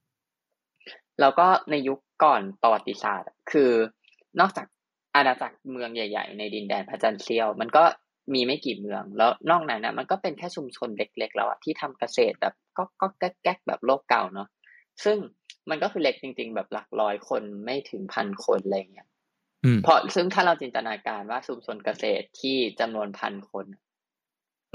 [1.22, 3.72] แล้วก็ในยุคก่อนประวัติศาสตร์ คือ
[4.40, 4.68] นอกจาก
[5.16, 7.84] อาณาจักรเมืองใหญ่ ๆ ในดินแดนพระจันทร์เซียว มันก็
[8.34, 14.48] มีไม่กี่เมือง แล้วนอกนั้นนะมันก็เป็นแค่ชุมชนเล็ก ๆ แล้วอะที่ทำเกษตรแบบก็ก็แก๊กๆแบบโลกเก่าเนาะ
[15.04, 15.18] ซึ่ง
[15.70, 19.08] มันก็คือเล็กจริง ๆ แบบหลักร้อยคนไม่ถึงพันคนอะไรเงี้ย
[19.84, 23.66] เพราะซึ่งถ้าเราจินตนาการว่าชุมชนเกษตรที่จำนวนพันคน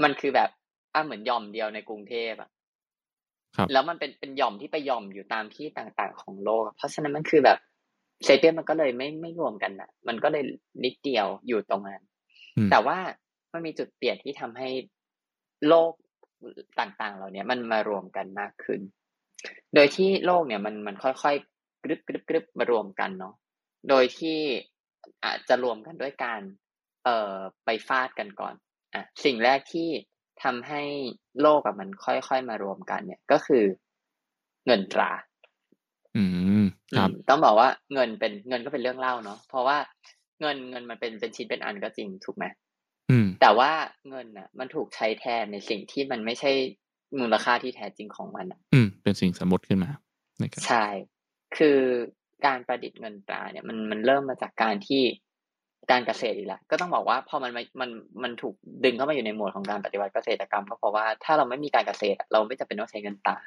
[0.03, 0.49] มันคือแบบ
[0.93, 2.49] อ่าเหมือนย่อมเดียวในกรุงเทพอะ
[3.71, 7.57] แล้วมันเป็นเป็นย่อมที่ไปย่อมอยู่ตามที่ต่างๆของโลก เพราะฉะนั้นมันคือแบบ
[8.23, 10.43] เซเปียนมันก็เลยไม่ไม่รวมกันอะ มันก็เลย
[10.83, 12.01] นิดเดียวอยู่ตรงนั้น
[12.71, 12.97] แต่ว่า
[13.51, 14.69] มันมีจุดเปลี่ยนที่ทำให้
[15.67, 15.91] โลก
[16.79, 18.81] ต่างๆเหล่านี้มันมารวมกันมากขึ้น
[19.73, 23.35] โดยที่โลกเนี่ยมันมันค่อยๆกรึบกรึบกรึบมารวมกันเนาะ
[23.89, 24.39] โดยที่
[25.23, 26.41] อาจจะรวมกันด้วยการ
[27.03, 28.53] เอ่อไปฟาดกันก่อน
[28.93, 29.89] อะสิ่งแรกที่
[30.43, 30.81] ทำให้
[31.41, 33.63] โลกกับมันค่อยๆมารวมกัน เนี่ยก็คือ
[34.65, 35.11] เงินตรา
[36.17, 36.23] อื
[36.63, 36.65] ม
[36.97, 39.77] ครับต้องบอกว่าเงินเป็นเงินก็เป็นเรื่องเล่าเนาะเพราะว่า
[40.41, 42.45] เงินเงินมันเป็นเป็นชิ้นเป็นอันก็จริงถูกไหม
[43.41, 43.71] แต่ว่า
[44.09, 46.51] เงินอะ มันถูกใช้แทนในสิ่งที่มันไม่ใช่
[47.19, 49.91] มูลค่าที่แท้จริงของมันอะ อืม เป็นสิ่งสมมติขึ้นมา
[50.67, 50.85] ใช่
[51.57, 51.79] คือ
[52.45, 55.03] การประดิษฐ์เงินตราเนี่ยมันมันเริ่มมาจากการที่
[55.91, 57.89] การเกษตรอีกแล้วก็ต้องบอกว่าพอมันมัน
[58.23, 58.55] มันถูก
[58.85, 63.37] ดึงเข้ามาอยู่ในหมวดของการปฏิวัติเกษตรกรรม ก็เพราะว่าถ้าเราไม่มีการเกษตร เราไม่จำเป็นต้องใช้เงินตรา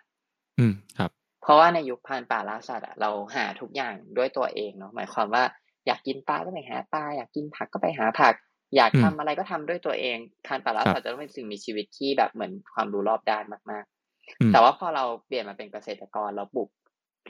[0.59, 1.11] อืมครับ
[1.43, 5.45] เพราะว่าในยุคพานป่าล่าสัตว์เราหาทุกอย่างด้วยตัวเองเนาะหมายความว่า
[5.87, 8.35] อยากกินปลาก็ไปหาปลาอยากกินผักก็ไปหาผัก
[8.77, 13.85] อยากทำอะไรก็ทำด้วยตัวเองพรานป่าล่าสัตว์จะต้องเป็นสิ่งมีชีวิตที่แบบเหมือนความรู้รอบด้านมาก
[14.17, 16.69] ๆ แต่ว่าพอเราเปลี่ยนมาเป็นเกษตรกรเราปลูก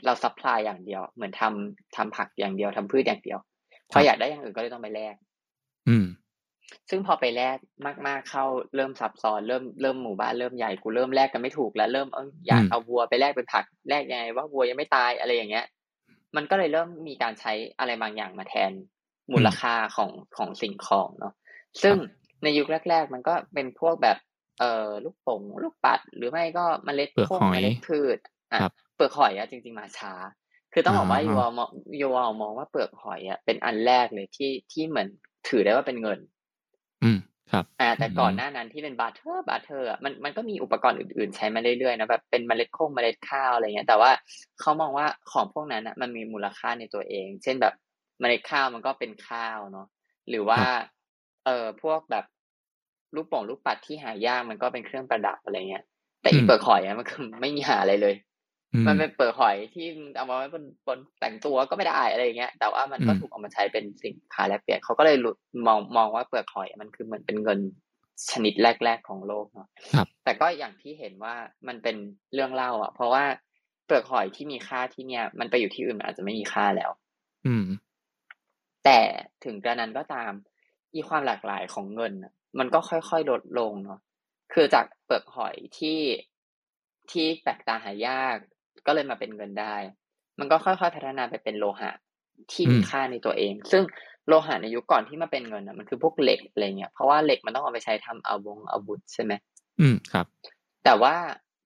[0.05, 3.39] เรา supply อย่างเดียว เหมือนทำทำผักอย่างเดียวทำพืชอย่างเดียว
[3.91, 5.15] พออยากได้อย่างอื่นก็เลยต้องไปแลก
[5.89, 6.05] อืม
[6.89, 7.57] ซึ่งพอไปแลก
[8.07, 8.45] มาก ๆเข้า
[8.75, 15.65] เริ่มซับซ้อนเริ่มเริ่มหมู่บ้านเริ่มใหญ่กูเริ่มแลกกันไม่ถูกแล้วเริ่มเอออยากเอาวัวไปแลกเป็นผักแลกยังไงว่าวัวยังไม่ตายอะไรอย่างเงี้ย
[16.35, 18.71] มันก็เลยเริ่มมีการใช้อะไรบางอย่างมาแทน
[19.33, 21.33] มูลค่าของของสิ่งของเนาะ
[21.83, 21.95] ซึ่ง
[22.43, 24.17] ในยุคแรก ๆ มันก็เป็นพวกแบบ
[24.59, 28.17] เอ่อลูกโป่งลูกปัด หรือไม่ก็เมล็ดพวกเมล็ดพืช
[28.51, 28.59] อะ
[28.95, 30.13] เปลือกหอยอะจริง ๆ มาช้า
[30.73, 31.49] คือต้องบอกว่ายูวอล
[32.01, 35.07] ยูวอลมองว่าเปลือกหอยอะเป็นอันแรกเลยที่ที่เหมือน
[35.47, 36.19] ถือได้ว่าเป็นเงิน
[37.03, 37.17] อืม
[37.51, 44.11] ครับอ่าแต่ก่อนหน้านั้นที่เป็น barter barter อะมันมันก็มีอุปกรณ์อื่นๆ ใช้มาเรื่อยๆนะแบบเป็นเมล็ดโกโก้เมล็ดข้าวอะไรเงี้ย แต่ว่า
[44.59, 47.73] เขามองว่าของพวกนั้นอะมันมีมูลค่าในตัวเอง เช่นแบบ
[48.19, 49.87] เมล็ดข้าวมันก็เป็นข้าวเนาะ
[50.29, 50.61] หรือว่า
[51.45, 52.25] เอ่อพวกแบบ
[53.15, 55.83] ลูกโป่งลูกปัดที่หายากมันก็เป็นเครื่องประดับอะไรเงี้ย
[56.21, 58.15] แต่อีเปลือกหอยอะมันคือไม่มีหาอะไรเลย
[58.87, 59.87] มันเป็นเปลือกหอยที่
[60.17, 65.17] เอามาไว้บนบนแต่งตัวก็ไม่ได้อะไรเงี้ย แต่ว่ามันก็ถูกเอามาใช้เป็นสิ่งค่าแลกเปลี่ยนเขาก็เลย
[65.67, 67.59] มองมองว่าเปลือกหอยมันคือเหมือนเป็นเงิน
[68.31, 69.67] ชนิดแรก ๆของโลกเนาะ
[70.23, 71.35] แต่ก็อย่างที่เห็นว่า
[71.67, 71.95] มันเป็น
[72.33, 73.23] เรื่องเล่า อะ เพราะว่า
[73.85, 76.91] เปลือกหอยที่มีค่าที่เนี่ย มันไปอยู่ที่อื่นมันอาจจะไม่มีค่าแล้ว
[77.47, 77.65] อืม
[78.85, 78.99] แต่
[79.45, 80.31] ถึงกระนั้นก็ตาม
[80.93, 82.13] อีความหลากหลายของเงิน
[82.59, 83.99] มันก็ค่อยๆลดลงเนาะ
[84.53, 85.99] คือจากเปลือกหอยที่
[87.11, 88.37] ที่แปลกตาหายาก
[88.87, 89.75] ก็เลยมาเป็นเงินได้
[90.39, 91.91] มันก็ค่อยๆพัฒนาไปเป็นโลหะ
[92.51, 93.83] ที่มีค่าในตัวเอง ซึ่ง
[94.27, 99.33] โลหะในยุคก่อนที่มาเป็นเงินอะมันคือพวกเหล็กอะไรเงี้ยเพราะว่าเหล็กมันต้องเอาไปใช้ทำอาวงอาวุธใช่ไหม
[99.79, 100.25] อืมครับ
[100.83, 101.15] แต่ว่า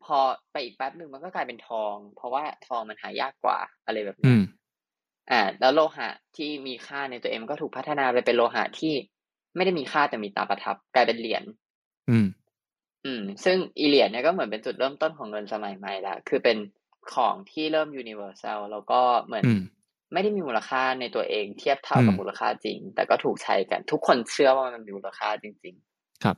[0.06, 0.18] พอ
[0.52, 4.36] ไปอีกแป๊บหนึ่งมันก็กลายเป็นทอง เพราะว่าทองมันหายากกว่าอะไรแบบนี้
[5.32, 8.94] อ่า แล้วโลหะที่มีค่าในตัวเองมันก็ถูกพัฒนาไปเป็นโลหะที่
[9.56, 11.44] ไม่ได้มีค่าแต่มีตราประทับ กลายเป็นเหรียญ
[12.10, 12.28] อืม
[13.06, 16.58] อืม ซึ่งอีเหรียญเนี่ยก็เหมือนเป็นจุดเริ่มต้นของเงินสมัยใหม่ละคือเป็น
[17.14, 19.44] ของที่เริ่ม universal แล้วก็เหมือน
[20.14, 26.38] ไม่ได้มีมูลค่าในตัวเองเทียบเท่ากับมูลค่าจริง แต่ก็ถูกใช้กัน ทุกคนเชื่อว่ามันมีมูลค่าจริง ๆ ครับ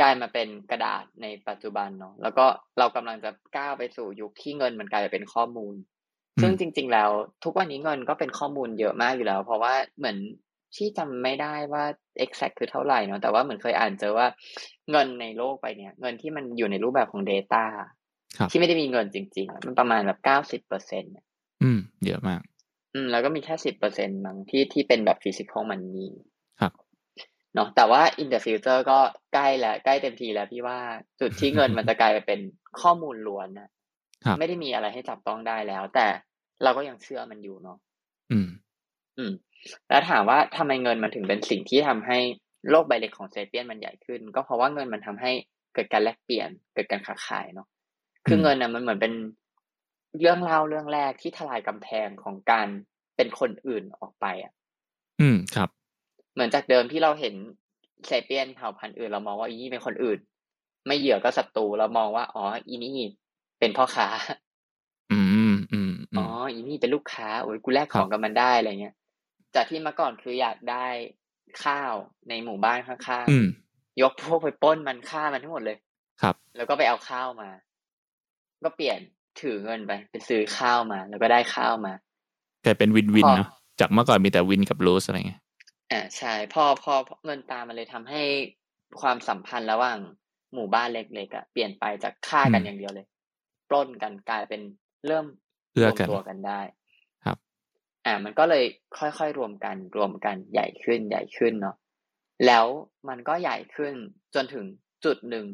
[0.00, 2.46] กลายมาเป็นกระดาษในปัจจุบันเนาะแล้วก็
[2.78, 5.74] เรากำลังจะก้าวไปสู่ยุคที่เงินมันกลายเป็นข้อมูล
[6.42, 7.10] ซึ่งจริง ๆ แล้ว
[7.44, 10.18] ทุกวันนี้เงินก็เป็นข้อมูลเยอะมากอยู่แล้ว เพราะว่าเหมือน
[10.76, 11.84] ที่จำไม่ได้ว่า
[12.24, 14.26] exact คือเท่าไหร่เนาะแต่ว่าเหมือนเคยอ่านเจอว่า
[14.90, 17.64] เงินในโลกไปเนี่ย เงินที่มันอยู่ในรูปแบบของ Data
[18.50, 21.12] ที่ไม่ได้มีเงินจริง ๆ มันประมาณแบบเก้าสิบเปอร์เซ็นต์
[21.62, 22.40] อืม เยอะมาก
[22.94, 26.08] อืม แล้วก็มีแค่สิบเปอร์เซ็นต์มั้งที่ที่เป็นแบบฟิสิกอลมันนี
[26.60, 26.72] ครับ
[27.54, 28.98] เนาะแต่ว่า in the future ก็
[29.34, 30.78] ใกล้แล้วใกล้เต็มทีแล้วพี่ว่า
[31.20, 32.40] จุดที่เงินมันจะกลายไปเป็น
[32.80, 33.68] ข้อมูลล้วนนะ
[34.38, 36.06] ไม่ได้มีอะไรให้จับต้องได้แล้ว แต่
[36.62, 37.78] เราก็ยังเชื่อมันอยู่เนาะ
[38.32, 38.48] อืม
[39.18, 39.32] อืม
[39.88, 42.18] แล้วถามว่าทำไมเงินมันถึงเป็นสิ่งที่ทำให้
[42.70, 45.32] โลกใบเล็กของเซเปียนมันใหญ่ขึ้น ก็เพราะว่าเงินมันทำให้
[45.74, 47.66] เกิดการแลกเปลี่ยนเกิดการค้าขายเนาะ
[48.26, 49.14] คือเงินน่ะมันเหมือนเป็น
[50.20, 52.68] เรื่องเล่าเรื่องแรกที่ทลายกำแพงของการ
[53.16, 54.52] เป็นคนอื่นออกไปอะ
[55.20, 55.68] อืมครับ
[56.34, 57.34] เหมือนจากเดิมที่เราเห็น
[58.06, 60.18] เซเปียนเผ่าพันธุ์อื่น เรามองว่าอีนี่เป็นคนอื่น
[60.86, 62.98] ไม่เหยื่อก็ศัตรูเรามองว่า อ๋อ อีนี่
[63.58, 64.08] เป็นพ่อค้า
[65.12, 65.20] อื
[65.52, 68.94] มอืมอ๋อ อีนี่เป็นลูกค้าโอ้ยกูแลกของกับมันได้อะไรเงี้ย
[69.54, 70.86] จากที่เมื่อก่อนคืออยากได้
[71.64, 71.94] ข้าว
[72.28, 75.78] ในหมู่บ้านข้างๆยกพวกไปป้นมันฆ่ามันทั้งหมดเลย
[76.22, 77.50] ครับ แล้วก็ไปเอาข้าวมา
[78.64, 78.98] ก็เปลี่ยน
[79.40, 81.94] ถือเงินไปไปซื้อข้าวมา แล้วก็ได้ข้าวมา
[82.64, 83.48] กลายเป็นวินวินเนาะ
[83.80, 85.42] จากเมื่อก่อนมีแต่วินกับลูสอะไรเงี้ย
[85.92, 86.94] อ่าใช่พอพอ
[87.24, 88.22] เงินตามมันเลยทำให้
[89.00, 89.98] ความสัมพันธ์ระหว่าง
[90.54, 93.06] หมู่บ้านเล็กๆอะเปลี่ยนไปจากฆ่ากันอย่างเดียวเลย
[93.68, 94.60] ปล้นกันกลายเป็น
[95.06, 95.26] เริ่ม
[95.80, 96.60] รวมตัวกันได้
[97.24, 97.36] ครับ
[98.06, 98.64] อ่า มันก็เลย
[98.98, 101.76] ค่อยๆรวมกันรวมกันใหญ่ขึ้นใหญ่ขึ้นเนาะ
[102.46, 102.66] แล้ว
[103.08, 103.94] มันก็ใหญ่ขึ้น
[104.34, 104.64] จนถึง
[105.04, 105.46] จุดหนึ่ง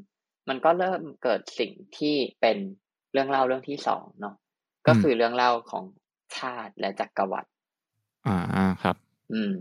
[0.49, 4.35] มันก็เริ่มเกิดสิ่งที่เป็นเรื่องเล่าเรื่องที่สองเนาะ
[4.87, 5.85] ก็คือเรื่องเล่าของ
[6.39, 7.51] ชาติและจักรวรรดิ
[8.27, 8.97] อ่าครับ
[9.33, 9.55] อืม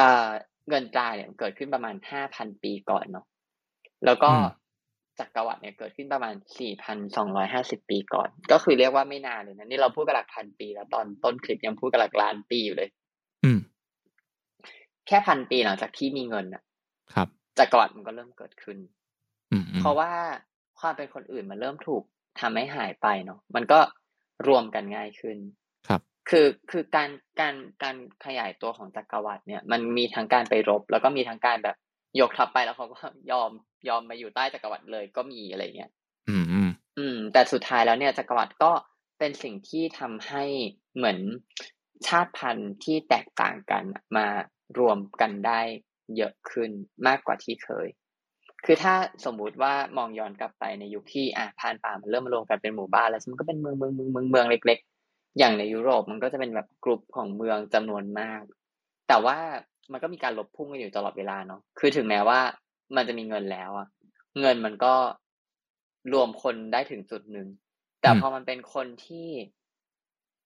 [0.00, 0.28] อ่า
[0.68, 3.26] เงินตราเนี่ยเกิดขึ้นประมาณห้าพันปีก่อนเนาะ
[4.04, 4.30] แล้วก็
[5.18, 12.88] จักรวรรดิเนี่ยเกิดขึ้นประมาณสี่พันสองร้อยห้าสิบปีก่อน ก็คือเรียกว่าไม่นานเลยนะนี่เราพูดกันหลักพันปี แล้วตอนต้นคลิปยังพูดกันหลักล้านปีอยู่เลย
[13.44, 13.58] อืม
[15.06, 16.62] แค่พันปีหลังจากที่มีเงินอะ
[17.14, 17.28] ครับ
[17.58, 18.78] จักรวรรดิมันก็เริ่มเกิดขึ้น
[19.52, 20.10] อืมเพราะว่า
[20.80, 22.02] ความเป็นคนอื่นมันเริ่มถูก
[22.40, 23.80] ทำให้หายไปเนาะมันก็
[24.48, 25.38] รวมกันง่ายขึ้น
[25.88, 26.00] ครับ
[26.30, 27.10] คือคือการ
[27.40, 31.76] การการขยายตัวของจักรวรรดิเนี่ย มันมีทั้งการไปรบ แล้วก็มีทั้งการแบบ
[32.20, 32.98] ยกทัพไปแล้วเขาก็
[33.32, 33.50] ยอม
[33.88, 35.90] ยอมมาอยู่ใต้จักรวรรดิเลยก็มีอะไรเงี้ย
[36.28, 36.44] อืม
[36.98, 38.72] อืม แต่สุดท้ายแล้วเนี่ยจักรวรรดิก็
[39.18, 40.44] เป็นสิ่งที่ทำให้
[40.96, 41.18] เหมือน
[42.06, 43.84] ชาติพันธุ์ที่แตกต่างกัน
[44.16, 44.26] มา
[44.78, 45.60] รวมกันได้
[46.16, 46.70] เยอะขึ้น
[47.06, 47.86] มากกว่าที่เคย
[48.64, 54.78] คือถ้าสมมุติว่ามองย้อนกลับไปในยุคที่อะผ่านป่ามันเริ่มมารวมกันเป็นหมู่บ้านแล้วมันก็เป็นเมืองเมืองเมืองเมืองเมืองเล็ก
[55.08, 58.42] ๆ อย่างในยุโรปมันก็จะเป็นแบบกลุ่มของเมืองจำนวนมาก
[59.08, 59.38] แต่ว่า
[59.92, 62.40] มันก็มีการลบพุ่งกันอยู่ตลอดเวลาเนาะคือถึงแม้ว่า
[62.96, 63.88] มันจะมีเงินแล้วอะ
[64.40, 64.94] เงินมันก็
[66.12, 67.48] รวมคนได้ถึงจุดหนึ่ง
[68.00, 69.28] แต่พอมันเป็นคนที่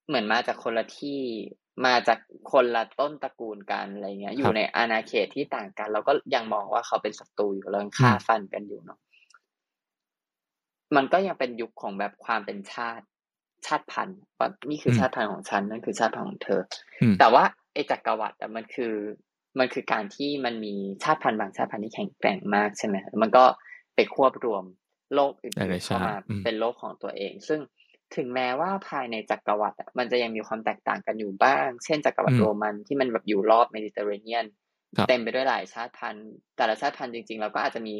[0.06, 1.20] เหมือนมาจากคนละที่
[1.84, 2.18] มาจาก
[2.52, 8.98] คนละต้นตระกูลกันอะไรเงี้ย อยู่ในอาณาเขตที่ต่างกัน เราก็ยังมองว่าเขาเป็นศัตรูอยู่เราฆ่าฟันกันอยู่เนาะ
[10.96, 13.04] มันก็ยังเป็นยุคของแบบความเป็นชาติ
[13.66, 16.62] ชาติพันธุ์ว่านี่คือชาติพันธุ์ของฉันนั่นคือชาติพันธุ์ของเธอ
[17.18, 17.44] แต่ว่า
[17.74, 18.94] ไอ้จักรวรรดิมันคือ
[19.58, 23.44] มันคือการที่มันมีชาติพันธุ์บางชาติพันธุ์ที่แข็งแกร่งมากใช่ไหมมันก็
[23.94, 24.64] ไปควบรวม
[25.14, 27.60] โลกอื่นๆเข้ามาเป็นโลกของตัวเอง ซึ่ง
[28.16, 34.46] ถึงแม้ว่าภายในจักรวรรดิมันจะยังมีความแตกต่างกันอยู่บ้าง เช่นจักรวรรดิโรมันที่มันแบบอยู่รอบเมดิเตอร์เรเนียน
[35.08, 37.96] เต็มไปด้วยหลายชาติพันธุ์ แต่ละชาติพันธุ์จริงๆเราก็อาจจะมี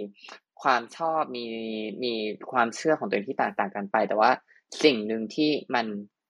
[0.63, 1.45] ความชอบมี
[2.05, 2.15] มี
[2.53, 4.31] ความเชื่อของตัวเองที่ต่างๆกันไป แต่ว่า
[4.85, 5.87] สิ่งหนึ่งที่มัน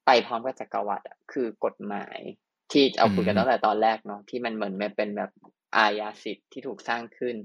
[0.07, 2.19] ไปพร้อมกับจักรวรรดิคือกฎหมาย
[2.73, 5.31] ที่เอาคุยกันตั้งแต่ตอนแรกเนาะที่มันเหมือนเป็นแบบ
[5.77, 7.37] อาญาสิทธิ์ที่ถูกสร้างขึ้น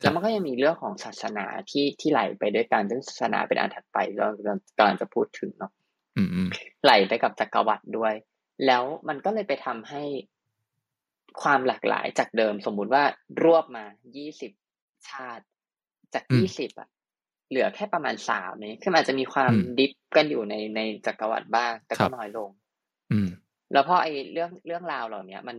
[0.00, 4.28] แล้วมันก็ยังมีเรื่องของศาสนาที่ที่ไหลไปด้วยกันซึ่งศาสนาเป็นอันถัดไปเรา
[4.78, 5.72] กำลังจะพูดถึงเนาะ
[6.84, 8.14] ไหลไปกับจักรวรรดิด้วย
[8.66, 10.02] แล้วมันก็เลยไปทำให้
[11.42, 13.04] ความหลากหลายจากเดิมสมมุติว่า
[13.42, 13.84] รวบมา
[14.16, 14.52] ยี่สิบ
[15.08, 15.44] ชาติ
[16.14, 16.88] จากยี่สิบอะ
[17.50, 22.50] เหลือแค่ประมาณสามนี้คืออาจจะมีความดิฟกันอยู่ในในจักรวรรดิบ้าง แต่ก็น้อยลง
[23.12, 23.28] อืม
[23.72, 25.56] แล้วพอไอ้เรื่องเรื่องราวเหล่านี้มัน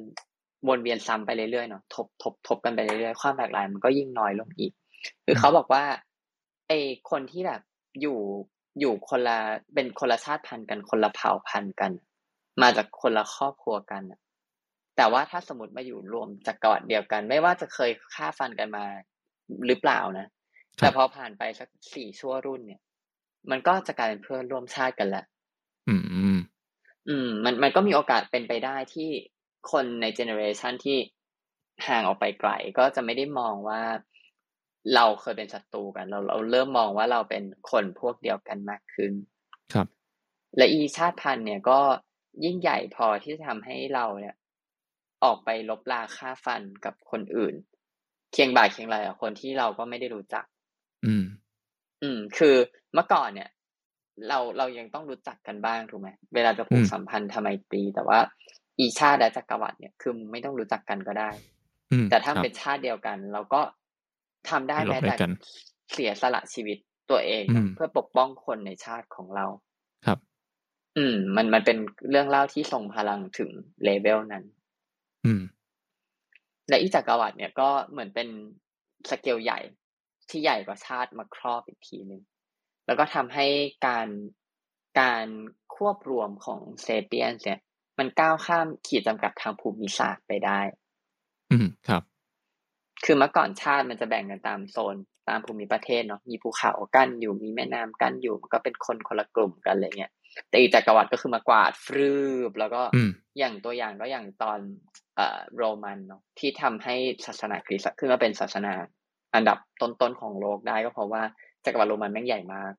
[0.70, 4.72] วนเวียนซ้ำไปเรื่อยๆเนาะทบทบทบกันไปเรื่อยๆความหลากหลายมันก็ยิ่งน้อยลงอีก
[5.26, 5.84] คือเขาบอกว่า
[6.68, 6.80] ไอ้
[7.10, 7.62] คนที่แบบ
[8.02, 8.20] อยู่
[8.80, 9.38] อยู่คนละ
[9.74, 11.92] เป็นคนละชาติพันธุ์กันคนละเผ่าพันธุ์กัน
[12.62, 14.04] มาจากคนละครอบครัวกัน
[14.98, 18.86] แต่ว่าถ้าสมมติมาอยู่รวมจากกอดเดียวกัน ไม่ว่าจะเคยฆ่าฟันกันมา
[19.68, 20.28] หรือเปล่านะ
[20.78, 22.82] แต่พอผ่านไปสักสี่ชั่วรุ่นเนี่ย
[23.52, 25.26] มันก็จะกลายเป็นเพื่อนร่วมชาติกันแหละ
[25.88, 26.04] อืม
[27.10, 29.10] อืม มันมันก็มีโอกาสเป็นไปได้ที่
[29.72, 30.98] คนในเจเนอเรชันที่
[31.88, 33.82] ห่างออกไปไกลก็จะไม่ได้มองว่า
[34.96, 39.14] เราเคยเป็นศัตรูกัน เราเราเริ่มมองว่าเราเป็นคนพวกเดียวกันมากขึ้น
[39.74, 39.88] ครับ
[40.58, 41.80] และอีชาติพันธุ์เนี่ยก็
[42.46, 44.36] ยิ่งใหญ่พอที่จะทำให้เราเนี่ย
[45.24, 47.54] ออกไปลบลาค่าฟันกับคนอื่น
[48.32, 50.46] เคียงบ่าเคียงไหลกับคนที่เราก็ไม่ได้รู้จัก
[51.06, 51.24] อืม
[52.02, 52.56] อืม คือ
[52.94, 53.50] เมื่อก่อนเนี่ย
[54.28, 58.20] เราเรายังต้องรู้จักกันบ้างถูกไหมเวลาจะผูกสัมพันธ์ทำไมตรีแต่ว่า
[58.80, 61.30] อีชาติและจักรวรรดิเนี่ยคือไม่ต้องรู้จักกันก็ได้
[61.92, 63.62] อืมแต่ถ้าครับเป็นชาติเดียวกัน เราก็
[64.50, 65.32] ทำได้ให้ลบแม้ให้แต่กัน
[65.94, 66.78] เสียสละชีวิต
[67.10, 69.46] ตัวเองอืมเพื่อปกป้องคนในชาติของเรา
[70.06, 70.20] ครับ
[70.98, 71.78] อืม มันมันเป็น
[72.10, 73.50] เรื่องเล่าที่ทรงพลังถึง
[73.84, 74.44] เลเวลนั้น
[75.26, 75.42] อืม
[76.70, 78.28] และอีจักรวรรดิเนี่ยก็เหมือนเป็น
[79.10, 79.60] สเกลใหญ่
[80.30, 82.22] ที่ใหญ่กว่าชาติมาครอบอีกทีหนึ่ง
[82.86, 83.48] แล้วก็ทำให้
[83.88, 84.08] การ
[85.02, 85.28] การ
[85.76, 87.60] ควบรวมของเซเปียนเนี่ย
[88.00, 90.60] มันก้าวข้ามขีดจำกัดทางภูมิศาสตร์ไปได้
[91.52, 92.04] อืมครับ
[93.06, 94.96] คือเมื่อก่อนชาติมันจะแบ่งกันตามโซน
[95.30, 100.12] ตามภูมิประเทศเนาะมีภูเขากั้นอยู่มีแม่น้ำกั้นอยู่มันก็เป็นคนคนละกลุ่มกันอะไรเงี้ย
[100.50, 102.14] แต่อีจักรวรรดิก็คือมากวาดฟรื
[102.50, 103.10] บแล้วก็อืม
[103.40, 104.60] อย่างตัวอย่างก็อย่างตอน
[105.16, 106.96] เอ่อโรมันเนาะที่ทำให้
[107.26, 108.74] ศาสนาคริสต์ขึ้นมาเป็นศาสนา
[109.36, 111.22] อันดับต้นๆของโลกได้ก็เพราะว่า
[111.66, 112.74] จักรวรรดิโรมันแม่งใหญ่มาก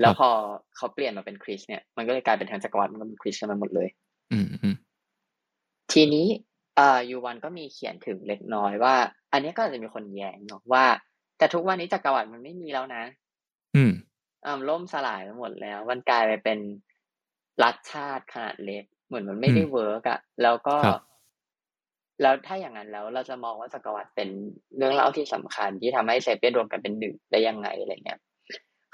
[0.00, 0.28] แล้วพอ
[0.76, 4.03] เขาเปลี่ยนมาเป็นคริสต์เนี่ยมันก็เลยกลายเป็นทางจักรวรรดิมันก็เป็นคริสต์กันมาหมดเลยอืมอืม
[5.92, 6.26] ทีนี้
[6.76, 8.94] เอ่อยูวันก็มีเขียนถึงเล็กน้อยว่า
[9.32, 10.84] อันนี้ก็อาจจะมีคนแย้งเนาะว่า
[11.38, 13.04] แต่ทุกวันนี้จักรวรรดิมันไม่มีแล้วนะ
[13.76, 13.92] อืม
[14.44, 16.58] อ่าล่มสลายไปหมดแล้ว มันกลายไปเป็น
[17.62, 21.02] รัฐชาติขนาดเล็ก เหมือนมันไม่ได้อืม work อะแล้วก็ครับ
[22.22, 24.28] แล้วถ้าอย่างนั้นแล้วเราจะมองว่าจักรวรรดิเป็น
[24.76, 28.20] เรื่องเล่าที่สำคัญที่ทำให้เซเปียนรวมกันเป็นหนึ่งได้ยังไงอะไรเงี้ย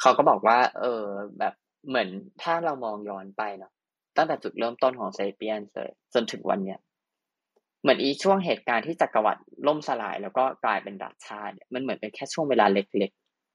[0.00, 1.04] เขาก็บอกว่า เออ
[1.38, 1.54] แบบ
[1.88, 2.08] เหมือน
[2.42, 3.72] ถ้าเรามองย้อนไปเนาะ
[4.16, 6.80] ตั้งแต่จุดเริ่มต้นของเซเปียนเลยจนถึงวันเนี้ย
[7.80, 13.10] เหมือนอีช่วงเหตุการณ์ที่จักรวรรดิล่มสลาย แล้วก็กลายเป็นรัฐชาติเนี่ยมันเหมือนเป็นแค่ช่วงเวลาเล็ก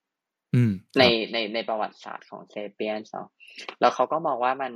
[0.06, 3.28] ๆอืมในในในประวัติศาสตร์ของเซเปียนเนาะ
[3.80, 4.74] แล้วเขาก็มองว่ามัน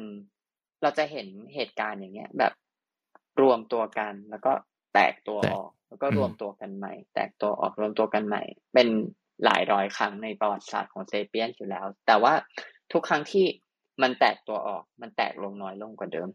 [0.82, 2.54] เราจะเห็นเหตุการณ์อย่างเงี้ย แบบ
[3.42, 4.54] รวมตัวกันแล้วก็
[4.94, 8.44] แตกตัวแตกออก แล้วก็อืมรวมตัวกันใหม่ แตกตัวออกรวมตัวกันใหม่
[8.74, 8.88] เป็น
[9.46, 12.34] หลายร้อยครั้งในประวัติศาสตร์ของเซเปียนอยู่แล้ว แต่ว่า
[12.94, 13.46] ทุกครั้งที่
[14.02, 16.30] มันแตกตัวออก มันแตกลงน้อยลงกว่าเดิม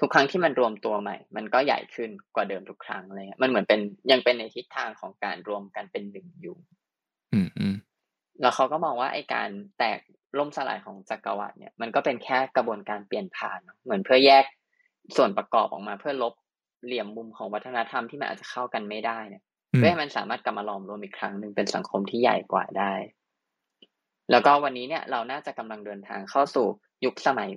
[0.00, 3.80] ทุกครั้งที่มันรวมตัวใหม่ มันก็ใหญ่ขึ้นกว่าเดิมทุกครั้งอะไรเงี้ยมันเหมือนเป็น
[4.10, 6.56] ยังเป็นในทิศทางของการรวมกันเป็นหนึ่งอยู่
[7.32, 7.76] อืมอืม
[8.40, 9.48] แล้วเขาก็มองว่าไอ้การ
[9.78, 9.98] แตก
[10.38, 14.44] ล่มสลายของจักรวรรดิเนี่ย มันก็เป็นแค่กระบวนการเปลี่ยนผ่านเนอะเหมือนเพื่อแยก
[15.16, 16.34] ส่วนประกอบออกมาเพื่อลบ
[16.84, 19.42] เหลี่ยมมุมของวัฒนธรรมที่มันอาจจะเข้ากันไม่ได้เนี่ย
[19.72, 22.92] อืมเพื่อให้มันสามารถกลับมาหลอมรวมอีกครั้งหนึ่งเป็นสังคมที่ใหญ่กว่าได้
[24.30, 26.66] แล้วก็วันนี้เนี่ยเราน่าจะกำลังเดินทางเข้าสู่
[27.04, 27.50] ยุคสมัย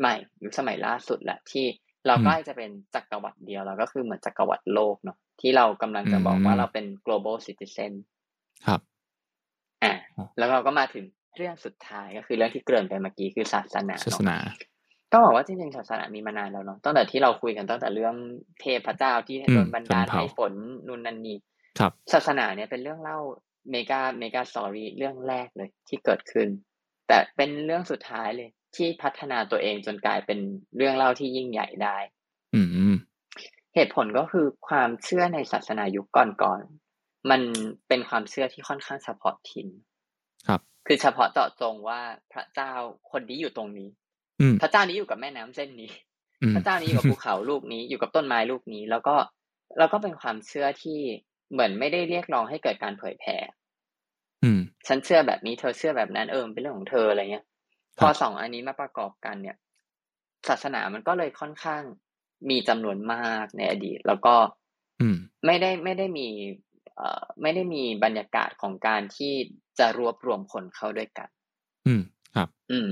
[0.00, 0.14] ใหม่
[0.44, 1.66] ยุคสมัยล่าสุดแหละที่
[2.06, 7.92] เราใกล้จะเป็นจักรวรรดิเดียวแล้วก็คือเหมือนจักรวรรดิโลกเนาะที่เรากำลังจะบอกว่าเราเป็น global citizen
[8.66, 8.80] ครับ
[9.84, 11.04] อะครับแล้วเราก็มาถึง
[11.36, 14.38] เรื่องสุดท้ายก็คือเรื่องที่เกริ่นไปเมื่อกี้คือศาสนาศาสเนาะนา
[15.12, 18.14] ต้องบอกว่าจริงๆศาสนามีมานานแล้วเนาะตั้งแต่ที่เราคุยกันตั้งแต่เรื่อง
[18.60, 20.52] เทพเจ้าที่อืมดลบันดาลชนเผ่าให้ฝน
[20.86, 21.36] นู่นนั่นนี่
[21.78, 23.18] ครับศาสนาเนี่ยเป็นเรื่องเล่า
[23.70, 26.48] mega mega story เรื่องแรกเลยที่เกิดขึ้น
[27.08, 30.38] แต่เป็นเรื่องสุดท้ายเลย ที่พัฒนาตัวเองจนกลายเป็น
[30.76, 31.96] เรื่องเล่าที่ยิ่งใหญ่ได้
[32.54, 32.96] อืมอืม
[33.74, 37.40] เหตุผลก็คือความเชื่อในศาสนายุคก่อนๆมัน
[37.88, 39.68] เป็นความเชื่อที่ค่อนข้างเฉพาะถิ่น
[40.48, 42.00] ครับ คือเฉพาะเจาะจงว่า
[42.32, 42.72] พระเจ้า
[43.10, 43.88] คนนี้อยู่ตรงนี้
[44.40, 45.90] อืมพระเจ้านี้อยู่กับแม่น้ำเส้นนี้
[46.42, 49.16] อืมพระเจ้านี้อยู่กับภูเขาลูกนี้อยู่กับต้นไม้ลูกนี้ แล้วก็
[49.78, 51.00] แล้วก็เป็นความเชื่อที่
[51.52, 53.57] เหมือนไม่ได้เรียกร้องให้เกิดการเผยแผ่อืม
[54.86, 57.44] ฉันเชื่อแบบนี้เธอเชื่อแบบนั้นเออมันเป็นเรื่องของเธออะไรเงี้ย
[57.96, 59.56] ครับพอสองอันนี้มาประกอบกันเนี่ย
[60.48, 61.82] ศาสนามันก็เลยค่อนข้าง
[62.50, 64.34] มีจำนวนมากในอดีต แล้วก็
[65.00, 65.16] อืม
[65.46, 66.28] ไม่ได้ไม่ได้มี
[66.96, 69.34] เอ่อไม่ได้มีบรรยากาศของการที่
[69.78, 71.28] จะรวบรวมคนเข้าด้วยกัน
[71.86, 72.02] อืม
[72.34, 72.88] ครับ อืม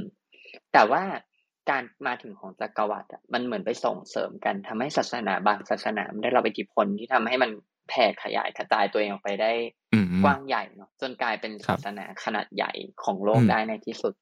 [0.72, 1.02] แต่ว่า
[1.70, 7.50] การมาถึงของจักรวรรดิอะมันเหมือนไปส่งเสริมกันทำให้ศาสนาบางศาสนามันได้รับอิทธิพลที่ทำให้มัน
[7.88, 9.52] แผ่ขยายกระจายตัวเองออกไปได้
[9.94, 12.72] อืมกว้างใหญ่เนาะจนกลายเป็นครับศาสนาขนาดใหญ่
[13.04, 14.14] ของโลกอืมได้ในที่สุด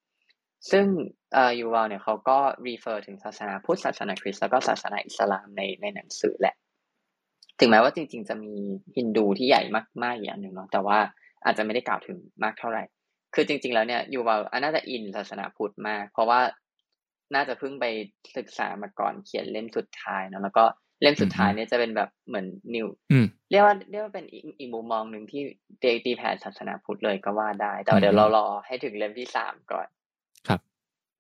[0.71, 0.87] ซึ่ง
[1.35, 6.55] เอ่อยูวัลเนี่ยเขาก็ refer ถึงศาสนาพุทธศาสนาคริสต์แล้วก็ศาสนาอิสลามในในหนังสือแหละ
[7.61, 8.55] ถึงแม้ว่าจริง ๆ จะมี
[8.97, 9.63] ฮินดูที่ใหญ่
[10.03, 10.99] มากๆอย่างหนึ่งเนาะแต่ว่า
[11.45, 12.85] อาจจะไม่ได้กล่าวถึงมากเท่าไหร่
[13.35, 16.41] คือจริง ๆ แล้วเนี่ยยูวัลน่าจะอินศาสนาพุทธมากเพราะว่า
[17.35, 17.85] น่าจะเพิ่งไป
[18.37, 20.65] ศึกษามาก่อนเขียนเล่มสุดท้ายเนาะแล้วก็
[21.03, 25.43] เล่มสุดท้ายเนี่ยจะเป็นแบบเหมือนนิวอืมเรียกว่าเรียกว่าเป็นอีกอีกมุมมองหนึ่งที่
[25.83, 29.87] ตีตีแผ่ศาสนาพุทธเลยก็ว่าได้ แต่ว่าเดี๋ยวเรารอให้ถึงเล่มที่สามก่อน
[30.49, 30.61] ครับ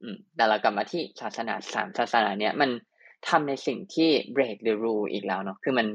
[0.02, 2.70] อืมแต่เรากลับมาที่ศาสนาสามศาสนาเนี้ยมัน
[3.28, 5.86] ทำในสิ่งที่ break the rule อีกแล้วเนาะคือมัน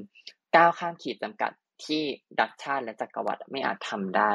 [0.55, 1.51] ก้าวข้ามขีดจำกัด
[1.85, 2.03] ที่
[2.39, 4.31] รัฐชาติและจักรวรรดิไม่อาจทำได้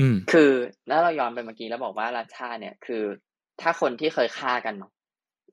[0.00, 0.50] อืมคือ
[0.88, 3.02] แล้วเราย้อนไปเมื่อกี้แล้วบอกว่ารัฐชาติเนี่ยคือ
[3.60, 4.92] ถ้าคนที่เคยฆ่ากันเนาะ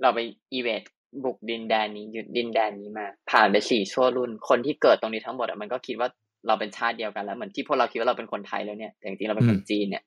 [0.01, 0.19] เราไป
[0.53, 0.83] อีเวท
[1.23, 6.09] บุกดินแดนนี้ยึดดินแดนนี้มา ผ่านไปสี่ชั่วรุ่น คนที่เกิดตรงนี้ทั้งหมดอะมันก็คิดว่า
[6.47, 10.03] เราเป็นชาติเดียวกันแล้วเหมือนที่พวกเราคิดว่าเราเป็นคนไทยแล้วเนี่ยแต่จริงๆเราเป็นคนจีนเนี่ย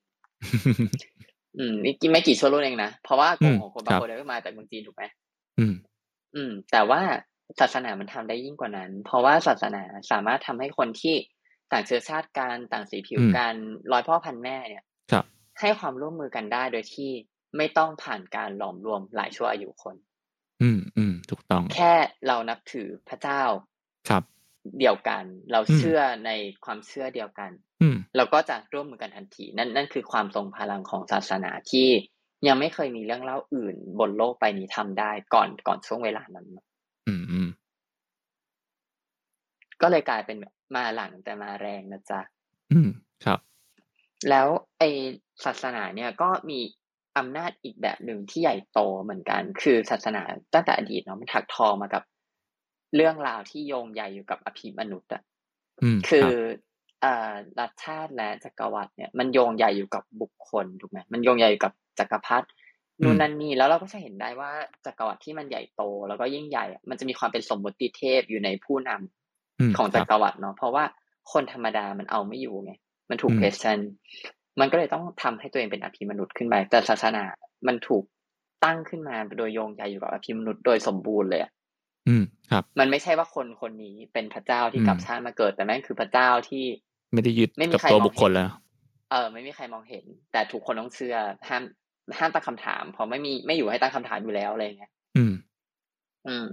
[1.59, 5.05] อืมนี่ไม่กี่ชั่วรุ่นเองนะเพราะว่ากลุ่มของคนบางคนเนี่ยก็มาจากเมืองจีนถูกไหม
[5.59, 5.75] อืม
[6.35, 7.01] อืม แต่ว่า
[7.61, 11.15] ศาสนามันทำได้ยิ่งกว่านั้น เพราะว่าศาสนาสามารถทำให้คนที่
[11.73, 13.55] ต่างเชื้อชาติกันต่างสีผิวอืมกัน
[13.93, 15.25] ร้อยพ่อพันแม่เนี่ยครับ
[15.61, 17.11] ให้ความร่วมมือกันได้โดยที่
[17.57, 19.97] ไม่ต้องผ่านการหลอมรวมหลายชั่วอายุคน
[20.63, 21.95] อืมอืมถูกต้อง แค่
[22.27, 23.43] เรานับถือพระเจ้า
[24.09, 24.23] ครับ
[24.79, 26.31] เดียวกัน เราอืมเชื่อใน
[26.65, 27.51] ความเชื่อเดียวกัน
[27.83, 31.89] อืมเราก็จะร่วมมือกันทันที นั่นนั่นคือความทรงพลังของศาสนาที่
[32.47, 36.47] ยังไม่เคยมีเรื่องเล่าอื่น บนโลกใบนี้ทำได้ก่อนก่อนช่วงเวลานั้น
[37.09, 37.49] อืมอืม
[39.83, 40.37] ก็เลยกลายเป็น
[40.75, 42.21] มาหลังแต่มาแรงนะจ๊ะ
[42.73, 42.89] อืม
[43.25, 43.39] ครับ
[44.31, 44.83] แล้วไอ
[45.45, 46.59] ศาสนาเนี่ยก็มี
[47.19, 50.23] อำนาจอีกแบบหนึ่งที่ใหญ่โตเหมือนกัน คือศาสนา
[50.55, 52.03] ตั้งแต่อดีตเนาะมันถักทอมากับ
[52.95, 55.23] เรื่องราวที่โยงใยอยู่กับอภิมนุษย์อะ
[55.83, 56.35] อืมคือรับ
[57.01, 62.47] เอ่อรัฐชาติและจักรวรรดิเนี่ยมันโยงใยอยู่กับบุคคลถูกไหมมันโยงใยอยู่กับจักรพรรดิ
[63.03, 64.51] นู่นนั่นนี่แล้วเราก็จะเห็นได้ว่า
[64.87, 68.99] จักรวรรดิที่มันใหญ่โต แล้วก็ยิ่งใหญ่อะมันจะมีความเป็นสมมติเทพอยู่ในผู้นำ
[69.61, 70.85] มของคจัรับกรวรรดิเนาะเพราะว่า
[71.33, 72.73] คนธรรมดามันเอาไม่อยู่ไง
[73.11, 73.79] มันถูกอืมเพชชัน
[74.61, 77.25] มันก็เลยต้องทำให้ตัวเองเป็นอภิมนุษย์ขึ้นไป แต่ศาสนา
[77.67, 78.05] มันถูก
[78.65, 81.51] ตั้งขึ้นมาโดยโยงใยอยู่กับอภิมนุษย์โดยสมบูรณ์เลยอะ
[82.09, 86.65] อืมครับ มันไม่ใช่ว่าคนคนนี้เป็นพระเจ้าที่อืมกลับชาติมาเกิด แต่แม่งคือพระเจ้าที่
[87.13, 88.51] ไม่ได้ยึดไม่มีกับใครตัวมองบุคคลเห็นแล้ว
[89.11, 91.17] เออ ไม่มีใครมองเห็น แต่ทุกคนต้องเชื่อ
[91.49, 91.63] ห้าม
[92.19, 95.33] ห้ามตั้งคำถามเพราะไม่มีไม่อยู่ให้ตั้งคำถามอยู่แล้วอะไรเงี้ย อืม
[96.27, 96.47] อืม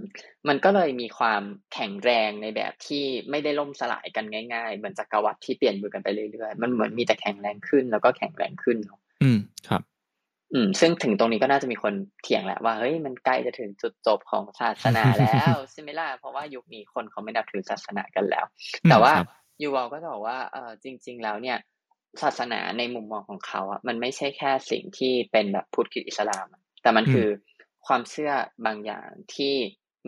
[0.48, 1.42] มันก็เลยมีความ
[1.74, 4.24] แข็งแรงในแบบที่ไม่ได้ล่มสลายกัน
[4.54, 9.38] ง่ายๆ เหมือนจักรวรรดิที่เปลี่ยนมือกันไปเรื่อยๆ มันเหมือนมีแต่แข็งแรงขึ้นแล้วก็แข็งแรงขึ้นเนาะอืม
[9.68, 9.82] ครับ
[10.52, 18.44] อืม ซึ่งถึงตรงนี้ก็น่าจะมีคนเถียงแหละว่าเฮ้ยมันใกล้จะถึงจุดจบของศาสนาแล้วใช่ไหมล่ะเพราะว่ายุคนี้คนเขาไม่นับถือศาสนากันแล้ว
[18.84, 19.28] อืมแต่ว่าครับ
[19.62, 21.58] ยูวอลก็จะบอกว่าเออจริง ๆ แล้วเนี่ย
[22.22, 27.28] ศาสนาในมุมมองของเขาอะมันไม่ใช่แค่สิ่งที่เป็นแบบพุทธคริสต์อิสลามอะแต่มันอืมคือ
[27.86, 28.32] ความเชื่อ
[28.66, 29.54] บางอย่างที่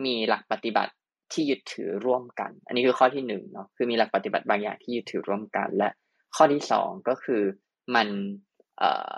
[0.05, 0.93] มีหลักปฏิบัติ
[1.33, 5.89] ที่ยึดถือร่วมกัน อันนี้คือข้อที่หนึ่งเนาะคือมีหลักปฏิบัติบางอย่างที่ยึดถือร่วมกัน และ
[6.35, 7.43] ข้อที่สองก็คือ
[7.95, 8.07] มัน
[8.77, 9.13] เอ่อ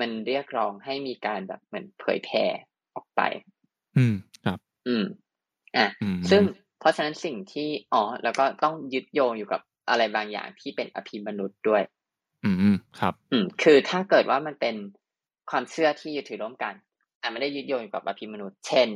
[0.00, 2.44] มันเรียกร้องให้มีการแบบเหมือนเผยแผ่
[2.94, 3.20] ออกไป
[3.96, 4.14] อืม
[4.44, 4.58] ครับ
[4.88, 5.04] อืม
[5.76, 6.42] อะอืมซึ่ง
[6.80, 11.82] เพราะฉะนั้นสิ่งที่อ๋อแล้วก็ต้องยึดโยงอยู่กับอะไรบางอย่างที่เป็นอภิมนุษย์ด้วย
[12.44, 14.76] อืมอืมครับ อืมคือถ้าเกิดว่ามันเป็น
[15.50, 16.74] ความเชื่อที่ยึดถือร่วมกัน
[17.24, 18.88] แต่ไม่ได้ยึดโยงอยู่กับอภิมนุษย์ เช่น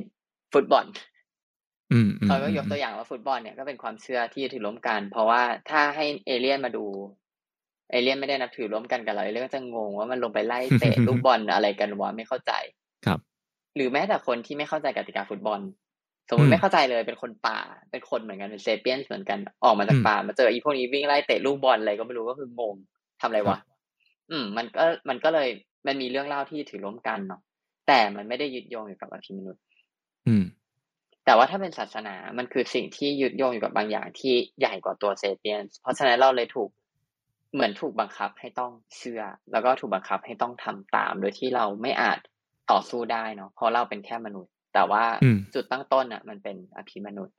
[0.52, 0.84] ฟุตบอล
[1.92, 6.84] อืมอืมเราก็ยกตัวอย่างว่าฟุตบอลเนี่ยก็เป็นความเชื่อที่ยึดถือร่วมกัน เพราะว่าถ้าให้เอเลี่ยนมาดู
[7.90, 12.52] เอเลี่ยนไม่ได้นับถือร่วมกันกับเราเอเลี่ยนก็จะงงว่ามันลงไปไล่เตะลูกบอลอะไรกันวะไม่เข้าใจ
[13.06, 13.18] ครับ
[13.76, 15.60] หรือแม้แต่คนที่ไม่เข้าใจกติกาฟุตบอล
[16.28, 17.58] สมมติอืมไม่เข้าใจเลยเป็นคนป่า
[17.90, 22.74] เป็นคนเหมือนกันเป็นเซเปียนเหมือนกันออกมาจากอืมป่ามาเจออีพวกนี้วิ่งไล่เตะลูกบอลอะไรก็ไม่รู้ก็คืองง
[23.20, 23.58] ทำอะไรครัวะบ
[24.30, 25.48] อืม มันก็มันก็เลย
[25.86, 27.40] มันมีเรื่องเล่าที่ถือร่วมกันเนาะ
[27.88, 29.62] แต่มันไม่ได้ยึดโยงอยู่กับอภิมนุษย์
[30.28, 30.44] อืม
[31.24, 36.68] แต่ว่าถ้าเป็นศาสนา มันคือสิ่งที่ยึดโยงอยู่กับบางอย่างที่ใหญ่กว่าตัวเซเปียน เพราะฉะนั้นเราเลยถูก
[37.52, 42.18] เหมือนถูกบังคับให้ต้องเชื่อ แล้วก็ถูกบังคับให้ต้องทำตาม โดยที่เราไม่อาจ
[42.70, 47.36] ต่อสู้ได้เนาะ เพราะเราเป็นแค่มนุษย์ แต่ว่าอืมจุดตั้งต้นอะ มันเป็นอภิมนุษย์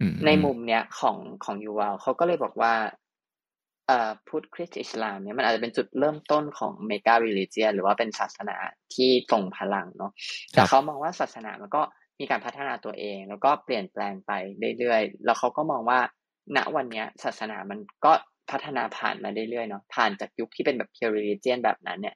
[0.00, 3.05] อืมในมุมเนี้ยของของยูวาลเขาก็เลยบอกว่าเอ่อ
[4.28, 8.56] พุทธคริสต์อิสลามเนี่ยมันอาจจะเป็นจุดเริ่มต้นของเมกา r ิลิเจียหรือว่าเป็นศาสนา
[8.94, 10.12] ที่ทรงพลังเนาะ
[10.52, 11.82] แต่เขามองว่าศาสนามันก็
[12.20, 14.32] มีการพัฒนาตัวเอง แล้วก็เปลี่ยนแปลงไป
[14.78, 16.00] เรื่อยๆแล้วเขาก็มองว่า
[16.56, 18.12] ณวันเนี้ยศาสนามันก็
[18.50, 22.14] พัฒนาผ่านมาเรื่อยๆเนาะผ่านจากยุคที่เป็นแบบ pure religion แบบนั้นเนี่ย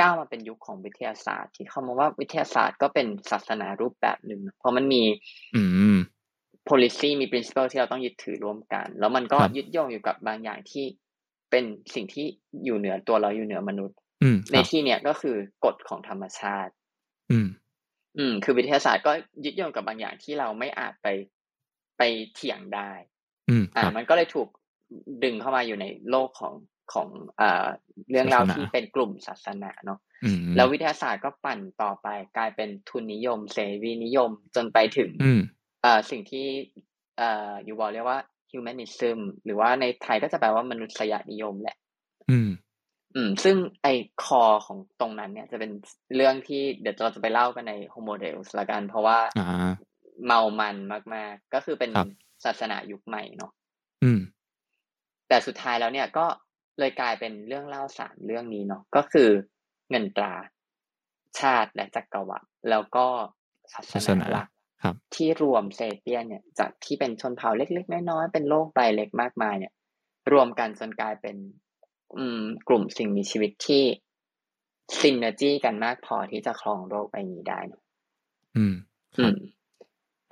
[0.00, 5.02] ก้าวมาเป็นยุคของวิทยาศาสตร์ ที่เขามองว่าวิทยาศาสตร์ก็เป็นศาสนารูปแบบหนึ่งเพราะมันมี
[5.56, 5.62] อื
[5.96, 5.98] ม
[6.68, 10.84] policy มี principle ที่เราต้องยึดถือร่วมกัน แล้วมันก็ครับยึดโยงอยู่กับบางอย่างที่
[11.50, 11.64] เป็น
[11.94, 12.26] สิ่งที่
[12.64, 16.72] อยู่เหนือตัวเราอยู่เหนือมนุษย์อืมในครับที่เนี้ยก็คือกฎของธรรมชาติ
[17.30, 17.48] อืม
[18.18, 19.12] อืม คือวิทยาศาสตร์ก็
[19.44, 21.06] ยึดโยงกับบางอย่างที่เราไม่อาจไป
[21.98, 22.02] ไป
[22.34, 22.90] เถียงได้
[23.50, 24.48] อืม อ่าครับมันก็เลยถูก
[25.24, 26.54] ดึงเข้ามาอยู่ในโลกของ
[26.92, 27.08] ของ
[27.40, 27.66] อ่า
[28.10, 35.40] เรื่องราวศาสนาที่เป็นกลุ่มศาสนาเนาะอืมแล้ววิทยาศาสตร์ก็ปั่นต่อไปกลายเป็นทุนนิยม เสรีนิยมจนไปถึงอืม
[35.82, 36.46] เอ่อสิ่งที่
[37.18, 38.20] เอ่อ Yuval เรียกว่า
[38.50, 41.76] humanism หรือว่าในไทยก็จะแปลว่ามนุษยนิยมแหละ
[42.30, 42.50] อืม
[43.14, 43.92] อืม ซึ่งไอ้
[44.24, 45.70] core ของตรงนั้นเนี่ยจะเป็น
[46.16, 49.70] เรื่องที่เดี๋ยวเราจะไปเล่ากันใน Homo Deus ละกัน เพราะว่าอ่า
[50.26, 50.76] เมามัน
[51.14, 52.08] มาก ๆ ก็คือเป็นครับ
[52.44, 53.52] ศาสนายุคใหม่เนาะ
[54.02, 54.20] อืม
[55.28, 56.26] แต่สุดท้ายแล้วเนี่ยก็
[56.78, 59.28] เลยกลายเป็นเรื่องเล่าสามเรื่องนี้เนาะก็คือ
[59.90, 60.34] เงินตรา
[61.40, 63.06] ชาติและจักรวรรดิแล้วก็
[63.72, 64.59] ศาศาสสนานาหลักครับ
[65.14, 69.72] ที่รวมเซเปียนเนี่ยจากที่เป็นชนเผ่าเล็ก ๆ น้อยๆเป็นโลกใบเล็กมากมายเนี่ย
[70.32, 71.36] รวมกันจนกลายเป็น
[72.18, 73.84] อืม กลุ่มสิ่งมีชีวิตที่
[75.00, 77.82] ซินเนอร์จีกันมากพอที่จะครองโลกใบนี้ได้เนอะ
[78.56, 78.74] อืม
[79.16, 79.36] คอืรับม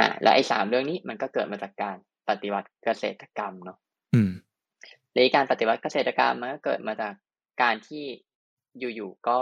[0.00, 1.96] อ่าแล้วไอ้สามเรื่องนี้มันก็เกิดมาจากการ
[2.28, 3.78] ปฏิวัติเกษตรกรรมเนาะ
[4.14, 4.30] อืม
[5.12, 7.14] และการปฏิวัติเกษตรกรรมมันก็เกิดมาจาก
[7.62, 8.04] การที่
[8.78, 9.40] อยู่ๆก็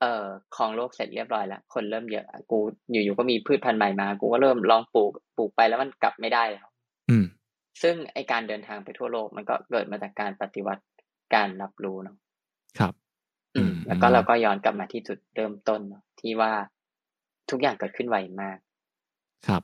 [0.00, 2.58] เอ่อครองโลกเสร็จเรียบร้อยแล้วคนเริ่มเยอะกู
[2.90, 6.66] อยู่ๆก็มีพืชพันธุ์ใหม่มา กูก็เริ่มลองปลูกปลูกไปแล้วมันกลับไม่ได้แล้ว
[7.10, 7.24] อืม
[7.82, 10.82] ซึ่งไอการเดินทางไปทั่วโลกมันก็เกิดมาจากการปฏิวัติ
[11.34, 12.16] การรับรู้เนาะ
[12.78, 12.92] ครับ
[13.56, 16.52] อืมอืม แล้วก็เราก็ย้อนกลับมาที่จุดเริ่มต้นเนาะที่ว่า
[17.50, 18.58] ทุกอย่างเกิดขึ้นไวมาก
[19.48, 19.62] ครับ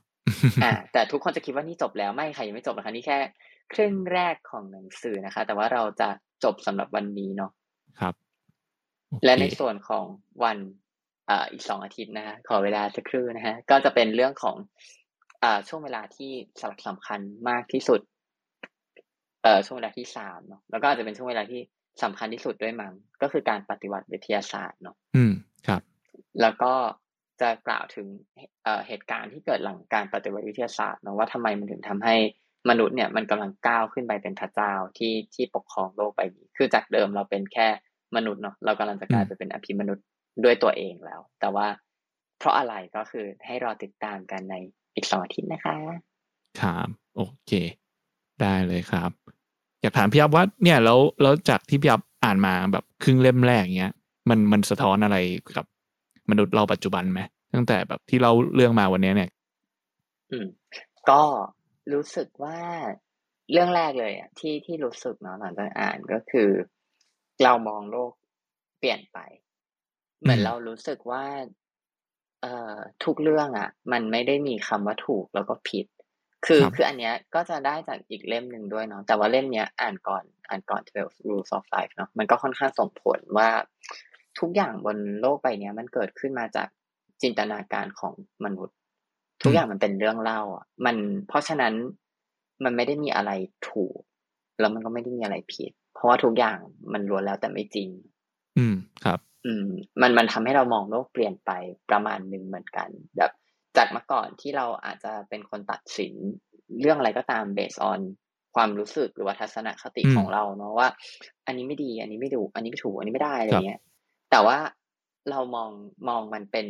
[0.63, 3.17] อ่า แต่ทุกคนจะคิดว่านี่จบแล้วไม่ค่ะยังไม่จบนะคะนี่แค่
[3.73, 6.09] ครึ่งแรกของหนังสือนะคะ แต่ว่าเราจะ
[6.43, 7.51] จบสำหรับวันนี้เนาะ
[7.99, 8.26] ครับโอเค
[9.25, 10.05] และในส่วนของ
[10.43, 10.57] วัน
[11.29, 14.57] อ่าอีกสองอาทิตย์นะฮะขอเวลาสักครู่นะฮะก็จะเป็นเรื่องของ
[15.43, 17.19] อ่าช่วงเวลาที่สลักสำคัญ
[17.49, 18.01] มากที่สุด
[19.43, 21.61] เอ่อช่วงเวลาที่สามเนาะแล้วก็อาจจะเป็นช่วงเวลาที่
[22.03, 25.33] สำคัญที่สุดด้วยมั้งก็คือการปฏิวัติวิทยาศาสตร์เนาะอืม
[25.67, 25.81] ครับ
[26.41, 26.73] แล้วก็
[27.41, 28.07] จะกล่าวถึง
[28.63, 32.15] เอ่อเหตุการณ์ที่เกิดหลังการปฏิวัติวิทยาศาสตร์เนาะว่าทำไมมันถึงทำให้
[32.69, 37.67] มนุษย์เนี่ยมันกำลังก้าวขึ้นไปเป็นพระเจ้าที่ที่ปกครองโลกใบนี้คือจากเดิมเราเป็นแค่
[38.15, 40.05] มนุษย์เนาะเรากำลังจะกลายไปเป็นอภิมนุษย์
[40.43, 41.67] ด้วยตัวเองแล้ว แต่ว่า
[42.39, 44.55] เพราะอะไรก็คือให้รอติดตามกันใน
[44.95, 45.73] อีกสองอาทิตย์นะคะ
[46.61, 47.51] ครับโอเค
[48.41, 49.11] ได้เลยครับ
[49.81, 53.93] อยากถามพี่อัพว่าเนี่ยแล้วแล้วจากที่พี่อัพอ่านมาแบบครึ่งเล่มแรกเงี้ย
[54.29, 55.17] มันมันสะท้อนอะไร
[55.57, 55.65] กับ
[56.29, 57.19] มนุษย์เราปัจจุบันไหม
[57.53, 59.29] ตั้งแต่แบบที่เราเรื่องมาวันนี้เนี่ย
[60.31, 60.47] อืม
[61.09, 61.21] ก็
[61.93, 62.59] รู้สึกว่า
[63.51, 66.49] เรื่องแรกเลยอะที่ที่รู้สึกเนาะหลังจากอ่านก็คือ
[67.43, 68.11] เรามองโลก
[68.79, 69.17] เปลี่ยนไป
[70.21, 71.23] เหมือนอืมเรารู้สึกว่า
[72.41, 75.85] เอ่อทุกเรื่องอะ มันไม่ได้มีคำว่าถูกแล้วก็ผิด
[76.45, 83.49] คือครับคืออันเนี้ยก็จะได้จากอีกเล่มหนึ่งด้วยเนาะแต่ว่าเล่มเนี้ย อ่านก่อนอ่านก่อน12 rules of life เนาะมันก็ค่อนข้างส่งผลว่า
[84.39, 86.67] ทุกอย่างบนโลกใบเนี้ย มันเกิดขึ้นมาจาก
[87.21, 88.13] จินตนาการของ
[88.45, 88.75] มนุษย์
[89.43, 90.95] ทุกอย่างมันเป็นเรื่องเล่า อะ มัน
[91.27, 91.73] เพราะฉะนั้น
[92.63, 93.31] มันไม่ได้มีอะไร
[93.69, 93.99] ถูก
[94.59, 96.57] แล้วมันก็ไม่ได้มีอะไรผิด เพราะว่าทุกอย่าง
[96.93, 97.89] มันล้วนแล้วแต่ไม่จริง
[98.57, 98.75] อืม
[99.05, 99.67] ครับ อืม
[100.01, 101.51] มันมันทำให้เรามองโลกเปลี่ยนไป
[101.89, 103.31] ประมาณหนึ่งเหมือนกัน แบบ
[103.77, 106.13] จากเมื่อก่อนที่เราอาจจะเป็นคนตัดสิน
[106.81, 107.99] เรื่องอะไรก็ตาม based on
[108.55, 110.87] ความรู้สึกหรือว่าทัศนคติอืมของเราเนาะว่า
[111.47, 113.81] อันนี้ไม่ดี อันนี้ไม่ถูกอันนี้ไม่ถูกอันนี้ไม่ได้อะไรครับเงี้ย
[114.31, 114.57] แต่ว่า
[115.29, 115.69] เรามอง
[116.09, 116.67] มองมันเป็น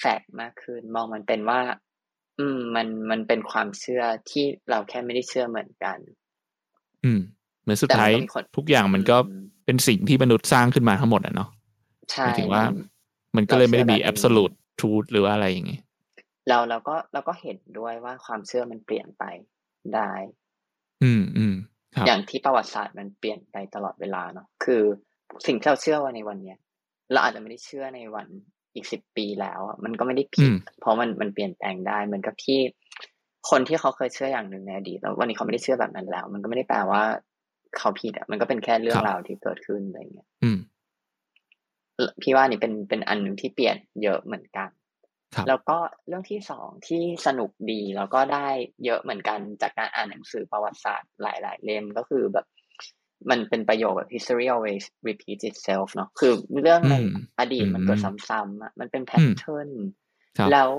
[0.00, 1.60] แฟกต์มากขึ้น มองมันเป็นว่า
[2.38, 5.98] อืม มันมันเป็นความเชื่อที่เราแค่ไม่ได้เชื่อเหมือนกัน
[7.04, 7.37] อืมเห
[7.68, 11.48] มือนสุดแต่มันท้ายก็มีคนทุกอย่างมันก็อืมเป็นสิ่งที่มนุษย์สร้างขึ้นมาทั้งหมดอะเนาะ
[12.10, 12.84] หใช่มายถึงว่ามัน
[13.36, 15.78] มันก็เลยไม่ได้มีเราเชื่อแบบนี้ absolute truth หรือว่าอะไรอย่างงี้
[16.48, 19.24] เราเราก็เราก็เห็นด้วยว่าความเชื่อมันเปลี่ยนไป
[19.94, 20.10] ได้
[21.02, 21.54] อืมอืม
[21.94, 24.82] ครับอย่างที่ประวัติศาสตร์มันเปลี่ยนไปตลอดเวลาเนาะคือ
[25.46, 26.58] สิ่งที่เราเชื่อว่าในวันเนี้ย
[27.12, 28.26] เราอาจจะไม่ได้เชื่อในวัน
[28.74, 32.58] อีกสิบปีแล้วอะมันก็ไม่ได้ผิดอืมเพราะมันมันเปลี่ยนแปลงได้เหมือนกับที่
[33.50, 37.02] คนที่เขาเคยเชื่ออย่างหนึ่งในอดีตแล้ววันนี้เขาไม่ได้เชื่อแบบนั้นแล้ว มันก็ไม่ได้แปลว่า
[37.76, 40.58] เขาผิดอะมันก็เป็นแค่เรื่องราวที่เกิดขึ้นอะไรเงี้ยอืม
[42.22, 44.68] พี่ว่านี่เป็นเป็นอันหนึ่งที่เปลี่ยนเยอะเหมือนกัน
[45.34, 45.78] ครับแล้วก็
[46.08, 48.48] เรื่องที่สองที่สนุกดีแล้วก็ได้
[48.84, 52.46] เยอะเหมือนกันจากการอ่านหนังสือประวัติศาสตร์หลาย ๆ เล่มก็คือแบบ
[53.30, 56.32] มันเป็นประโยคแบบ history always repeats itself เนาะคือ
[56.62, 57.08] เรื่องในอืม
[57.38, 59.70] อดีตมันเกิดอืมซ้ำๆอะมันเป็นแพทเทิร์น
[60.38, 60.70] ครับแล้ว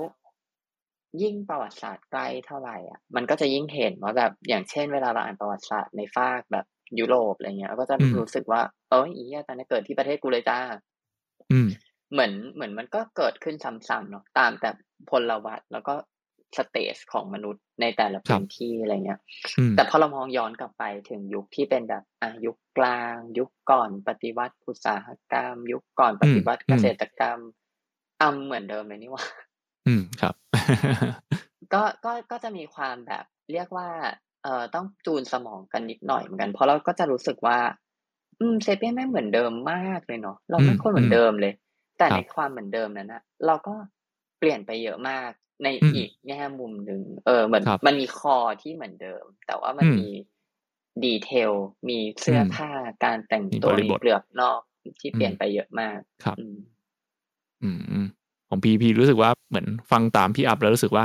[1.22, 6.66] ยิ่งประวัติศาสตร์ใกล้เท่าไหร่อะ มันก็จะยิ่งเห็นว่าแบบอย่างเช่น เวลาเราอ่านประวัติศาสตร์ในฝั่งแบบ
[6.98, 8.60] ยุโรปอะไรเงี้ยเราก็จะอืมรู้สึกว่า
[8.90, 10.58] เอ้ยอีอาตอนนี้เกิดที่ประเทศกูเลยจ้า
[11.52, 11.68] อืม
[12.12, 14.70] เหมือนเหมือนมันก็เกิดขึ้นซ้ำๆเนาะตามแต่
[15.10, 15.94] พลวัตแล้วก็
[16.56, 19.20] stage ของมนุษย์ในแต่ละครับพื้นที่อะไรเงี้ย
[19.58, 27.38] อืมแต่พอเรามองย้อนกลับไปถึงยุคที่เป็นแบบอะยุคกลาง ยุคก่อนปฏิวัติอุตสาหกรรม ยุคก่อนปฏิวัติเกษตรกรรม
[28.22, 29.24] อำเหมือนเดิมเลยนี่หว่า
[29.86, 30.34] อืมครับ
[31.74, 33.88] ก็ก็ก็จะมีความแบบเรียกว่า
[34.42, 37.58] เอ่อต้องจูนสมองกันนิดหน่อยเหมือนกัน เพราะเราก็จะรู้สึกว่า
[38.40, 41.52] อืมเซเปียนไม่เหมือนเดิมมากเลยเนาะเราไม่อืมค่อยเหมือนเดิมเลย
[41.98, 43.74] แต่ครับในความเหมือนเดิมนั้นนะเราก็
[44.38, 45.30] เปลี่ยนไปเยอะมาก
[45.62, 50.08] ในอืมอีกแง่มุมหนึ่งเออเหมือนครับมันมีคอที่เหมือนเดิม แต่ว่ามันอืมมี
[51.04, 51.52] ดีเทล
[51.88, 52.70] มีเสื้อผ้า
[53.04, 54.60] การแต่งตัวมีเปลือกนอก
[55.00, 56.36] ที่เปลี่ยนไปเยอะมากครับ
[57.62, 57.70] อื
[58.02, 58.04] ม
[58.48, 61.04] ของพีพีรู้สึกว่าเหมือนฟังตามพี่อัพแล้วรู้สึกว่า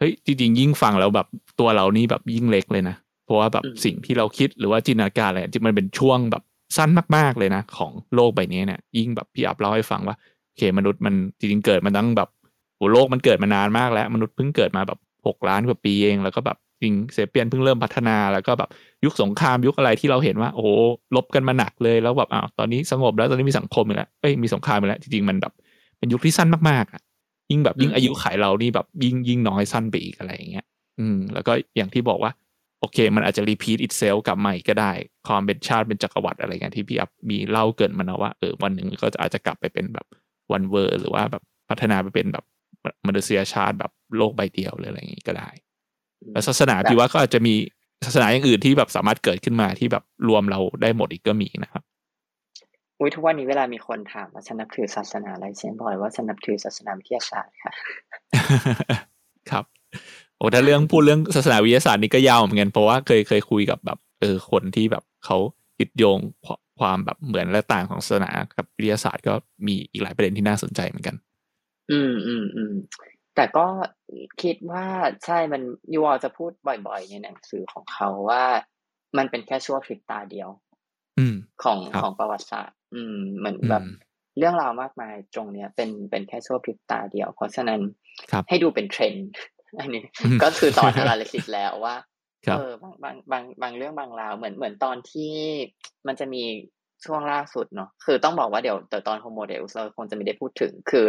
[0.00, 1.26] เฮ้ยจริงๆยิ่งฟังแล้วแบบ
[1.60, 6.42] ตัวเรานี่แบบยิ่งเล็กเลยนะ เพราะว่าแบบสิ่งที่เราคิดหรือว่าจินตนาการอะไรที่มันเป็นช่วงแบบ
[6.76, 10.16] สั้นมากๆเลยนะ ของโลกใบนี้เนี่ยยิ่งแบบพี่อัพเล่าให้ฟังว่า
[10.46, 12.28] โอเคมนุษย์มันจริงๆเกิดมาตั้งแบบ
[12.76, 18.70] โอ้โลกมันเกิดมานานมากแล้ว มนุษย์เพิ่งเกิดมาแบบหกล้านกว่าปีเองแล้วก็แบบจริง Sapiens เพิ่งเริ่มพัฒนาแล้วก็แบบ
[19.04, 20.66] ยุคสงครามยุคอะไรที่เราเห็นว่า โอ้
[21.16, 25.52] รบกันมาหนักเลยแล้วแบบอ้าวตอนนี้สงบแล้วตอนนี้มีสังคมแล้วเอ้ยมีสงครามแล้วจริงๆมันแบบ
[25.98, 27.02] เป็นยุคที่สั้นมากๆอะ
[27.50, 30.66] ยิ่งแบบยิ่งอายุขัยเรานี่แบบยิ่งยิ่งน้อยสั้นไปอีกอะไรอย่างเงี้ย
[31.00, 32.32] อืม แล้วก็อย่างที่บอกว่า
[32.80, 34.92] โอเค มันอาจจะ repeat itself กลับมาอีกก็ได้
[35.28, 40.06] ความเป็นชาติเป็นจักรวรรดิอะไรเงี้ยที่พี่อัพมีเล่าเกริ่นมานะว่าเออวันหนึ่งก็อาจจะกลับไปเป็นแบบ
[40.52, 42.44] one world หรือว่าแบบพัฒนาไปเป็นแบบ
[43.06, 45.50] มนุษยชาติแบบโลกใบเดียวหรืออะไรอย่างงี้ก็ได้
[46.32, 47.54] แล้วศาสนาพี่ว่าก็อาจจะมี
[48.04, 51.82] ศาสนาอย่างอื่นที่แบบสามารถเกิดขึ้นมาที่แบบรวมเราได้หมดอีกก็มีนะครับ
[53.00, 57.72] อุ้ยทุกวันนี้เวลามีคนถามว่าฉันนับถือศาสนาอะไรฉันบอกว่าฉันนับถือศาสนาวิทยาศาสตร์ค่ะ
[59.50, 59.64] ครับ
[60.36, 65.38] โอ้ถ้าเรื่องพูดเรื่องศาสนาวิทยาศาสตร์นี่ก็ยาวเหมือนกันเพราะว่าเคยเคยคุยกับแบบ เออคนที่แบบเขา
[65.80, 66.18] ยึดโยง
[66.80, 69.34] ความแบบเหมือนและต่างของศาสนากับวิทยาศาสตร์ก็
[69.66, 71.16] มีอีกหลายประเด็นที่น่าสนใจเหมือนกัน
[71.90, 72.74] อืมอืมอืม
[73.36, 73.66] แต่ก็
[74.42, 74.86] คิดว่า
[75.24, 75.62] ใช่มัน
[75.94, 78.44] ยูอจะพูดบ่อย ๆ ในหนังสือของเขาว่า
[79.16, 80.48] มันเป็นแค่ชั่วพริบตาเดียว
[81.62, 83.84] ของของประวัติศาสตร์ อืมเหมือนแบบ
[84.38, 87.80] เรื่องราวมากมายตรงเนี้ย เป็นเป็นแค่ชั่วพริบตาเดียว เพราะฉะนั้น
[88.48, 89.28] ให้ดูเป็นเทรนด์
[89.80, 90.04] อันนี้
[90.42, 91.96] ก็คือตอน analysis แล้วว่า
[92.58, 95.34] เออบางบางบางบางเรื่องบางราวเหมือนเหมือนตอนที่
[96.06, 96.42] มันจะมี
[97.04, 101.06] ช่วงล่าสุดเนาะคือต้องบอกว่าเดี๋ยวแต่ตอน Homo Deus เราคงจะไม่ได้พูดถึงคือ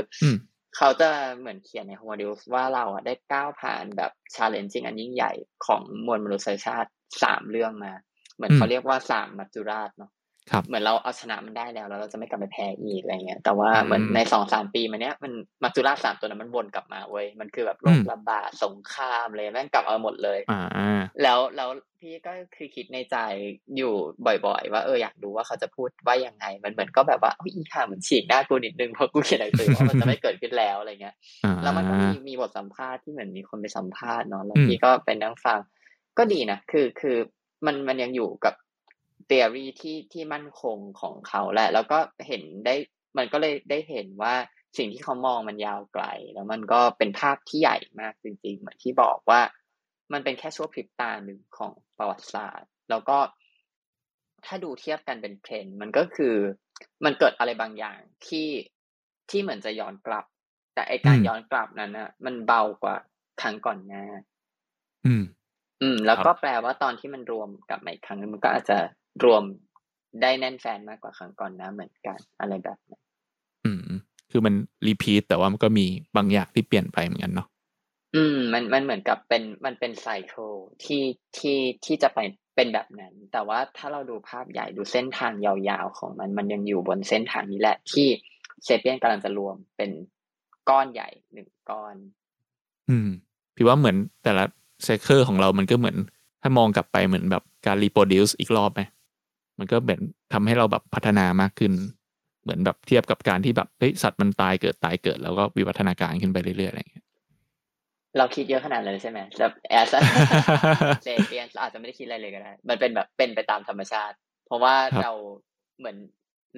[0.78, 1.10] เขาจะ
[1.40, 5.32] เหมือนเขียนใน Homo Deus ว่าเราอะได้ก้าวผ่านแบบ challenging อันยิ่งใหญ่
[5.66, 6.90] ของมวลมนุษยชาติ
[7.24, 7.94] สามเรื่องมา
[8.42, 10.12] เหมือนเขาเรียกว่าสามมัจจุราชเนาะ
[10.68, 20.40] เหมือนเราเอาชนะมันได้แล้วแล้วเราจะไม่กลับไปแพ้อีกอะไรเงี้ย แต่ว่าเหมือนในสองสามปีมาเนี้ยมันมัจจุราชสามตัวนั้นมันวนกลับมาเว้ยมันคือแบบโรคระบาดสงครามเลยแม่งกลับมาหมดเลย
[21.24, 21.70] แล้วแล้ว
[22.00, 23.18] พี่ก็คือคิดในใจ
[23.78, 23.94] อยู่
[24.46, 31.16] บ่อยๆ ว่าเอออยากดูว่าเขาจะพูดว่ายังไง มันเหมือนก็แบบว่าอีห่าเหมือนฉีกหน้ากูนิดนึงเพราะกูเขียนหนังสือว่ามันจะไม่เกิดขึ้นแล้วอะไรเงี้ย
[31.64, 35.60] แล้วมันก็มีมีบทสัมภาษณ์ที่เหมือนมีคนไปสัมภาษณ์เนาะแล้วพี่ก็เป็นนั่งฟัง
[36.18, 37.18] ก็ดีนะคือคือ
[37.66, 38.54] มันมันยังอยู่กับ
[39.28, 41.98] เทอรี่ที่ที่มั่นคงของเขาแหละ แล้วก็
[42.28, 42.76] เห็นได้
[43.18, 44.36] มันก็เลยได้เห็นว่า
[44.78, 49.42] สิ่งที่เขามองมันยาวไกล แล้วมันก็เป็นภาพที่ใหญ่มากจริงๆ เหมือนที่บอกว่า
[50.14, 53.18] มันเป็นแค่ชั่วพริบตาหนึ่งของประวัติศาสตร์ แล้วก็
[54.46, 56.36] ถ้าดูเทียบกันเป็นเทรนด์มันก็คือ
[57.06, 58.50] มันเกิดอะไรบางอย่างที่
[59.30, 60.26] ที่เหมือนจะย้อนกลับ
[60.74, 62.96] แต่ไอการย้อนกลับนั้นนะมันเบากว่า
[63.42, 64.06] ครั้งก่อนหน้า
[65.06, 65.24] อืม
[65.82, 68.78] อืม แล้วก็แปลว่าตอนที่มันรวมกับใหม่ครั้งนึงมันก็อาจจะ
[69.26, 69.44] รวม
[70.22, 73.02] ได้แน่นแฟนมากกว่าครั้งก่อนนะเหมือนกัน อะไรแบบนั้น
[73.66, 73.82] อืม
[74.32, 74.54] คือมัน
[74.88, 75.86] repeat แต่ว่ามันก็มี
[76.16, 77.48] บางอย่างที่เปลี่ยนไปเหมือนกันเนาะ
[78.16, 80.52] อืม มันมันเหมือนกับเป็นมันเป็น cycle
[80.84, 81.04] ที่
[81.38, 82.20] ที่ที่จะไป
[82.56, 88.08] เป็นแบบนั้น แต่ว่าถ้าเราดูภาพใหญ่ดูเส้นทางยาวๆของมัน มันยังอยู่บนเส้นทางนี้แหละ ที่
[88.64, 89.92] Sapiens กำลังจะรวมเป็น
[90.70, 91.96] ก้อนใหญ่หนึ่งก้อน
[92.90, 93.10] อืม
[93.56, 94.44] พี่ว่าเหมือนแต่ละ
[94.84, 95.98] cycle ของเรามันก็เหมือน
[96.42, 98.82] ถ้ามองกลับไปเหมือนแบบการ reproduce อีกรอบไหม
[99.60, 100.00] มันก็แบบ
[100.34, 101.72] ทำให้เราแบบพัฒนามากขึ้น
[102.44, 107.06] เหมือนแบบเทียบกับการที่แบบเฮ้ยสัตว์มันตายเกิดตายเกิด แล้วก็วิวัฒนาการขึ้นไปเรื่อยๆอะไรอย่างเงี้ย
[108.18, 109.88] เราคิดเยอะขนาดนั้นใช่ไหมแบบแอส
[111.04, 115.12] เซเปียนอาจจะไม่ได้คิดอะไรเลยก็ได้ มันเป็นแบบเป็นไปตามธรรมชาติ เพราะว่าเรา
[115.80, 115.98] เหมือน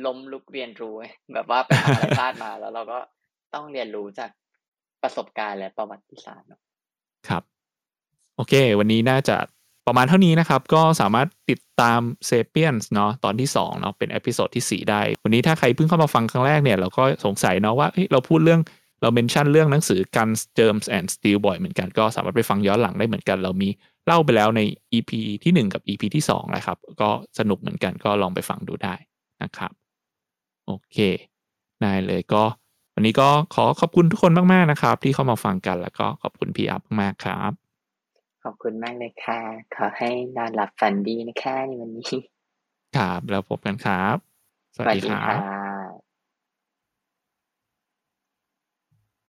[0.05, 0.95] ล้มลุกเรียนรู้
[1.33, 2.99] แบบว่าเป็นธรรมชาติมาแล้วเราก็
[3.53, 4.29] ต้องเรียนรู้จาก
[5.03, 6.49] ประสบการณ์และประวัติศาสตร์
[7.29, 7.43] ครับ
[8.35, 9.37] โอเค วันนี้น่าจะ
[9.87, 18.61] ประมาณเท่านี้นะครับ ก็สามารถติดตาม Sapiens เนาะตอนที่2เนาะเป็น episode ที่ 4 ได้ วันนี้ถ้าใครเพิ่งเข้ามาฟังครั้งแรกเนี่ย เราก็สงสัยเนาะว่าเฮ้ยเราพูดเรื่อง
[19.01, 23.69] เรา mention เรื่องหนังสือ Guns Germs and Steel บ่อยเหมือนกัน ก็สามารถไปฟังย้อนหลังได้เหมือนกัน เรามี
[24.05, 24.61] เล่าไปแล้วใน
[24.93, 25.11] EP
[25.43, 28.95] ที่ 1 กับ EP ที่2นะครับ ก็สนุกเหมือนกันก็ลองไปฟังดูได้
[29.43, 29.71] นะครับ
[30.65, 30.97] โอเค
[31.81, 32.43] ได้เลยก็
[32.95, 37.62] วันนี้ก็ขอขอบคุณทุกคนมาก ๆ นะครับ ที่เข้ามาฟังกันแล้วก็ขอบคุณพี่อัพมากครับ
[38.43, 39.39] ขอบคุณมากเลยค่ะ
[39.75, 42.03] ขอให้นอนหลับฝันดีนะคะในวันนี้
[42.95, 44.17] ครับ แล้วพบกันครับ
[44.75, 45.62] สวัสดีครับ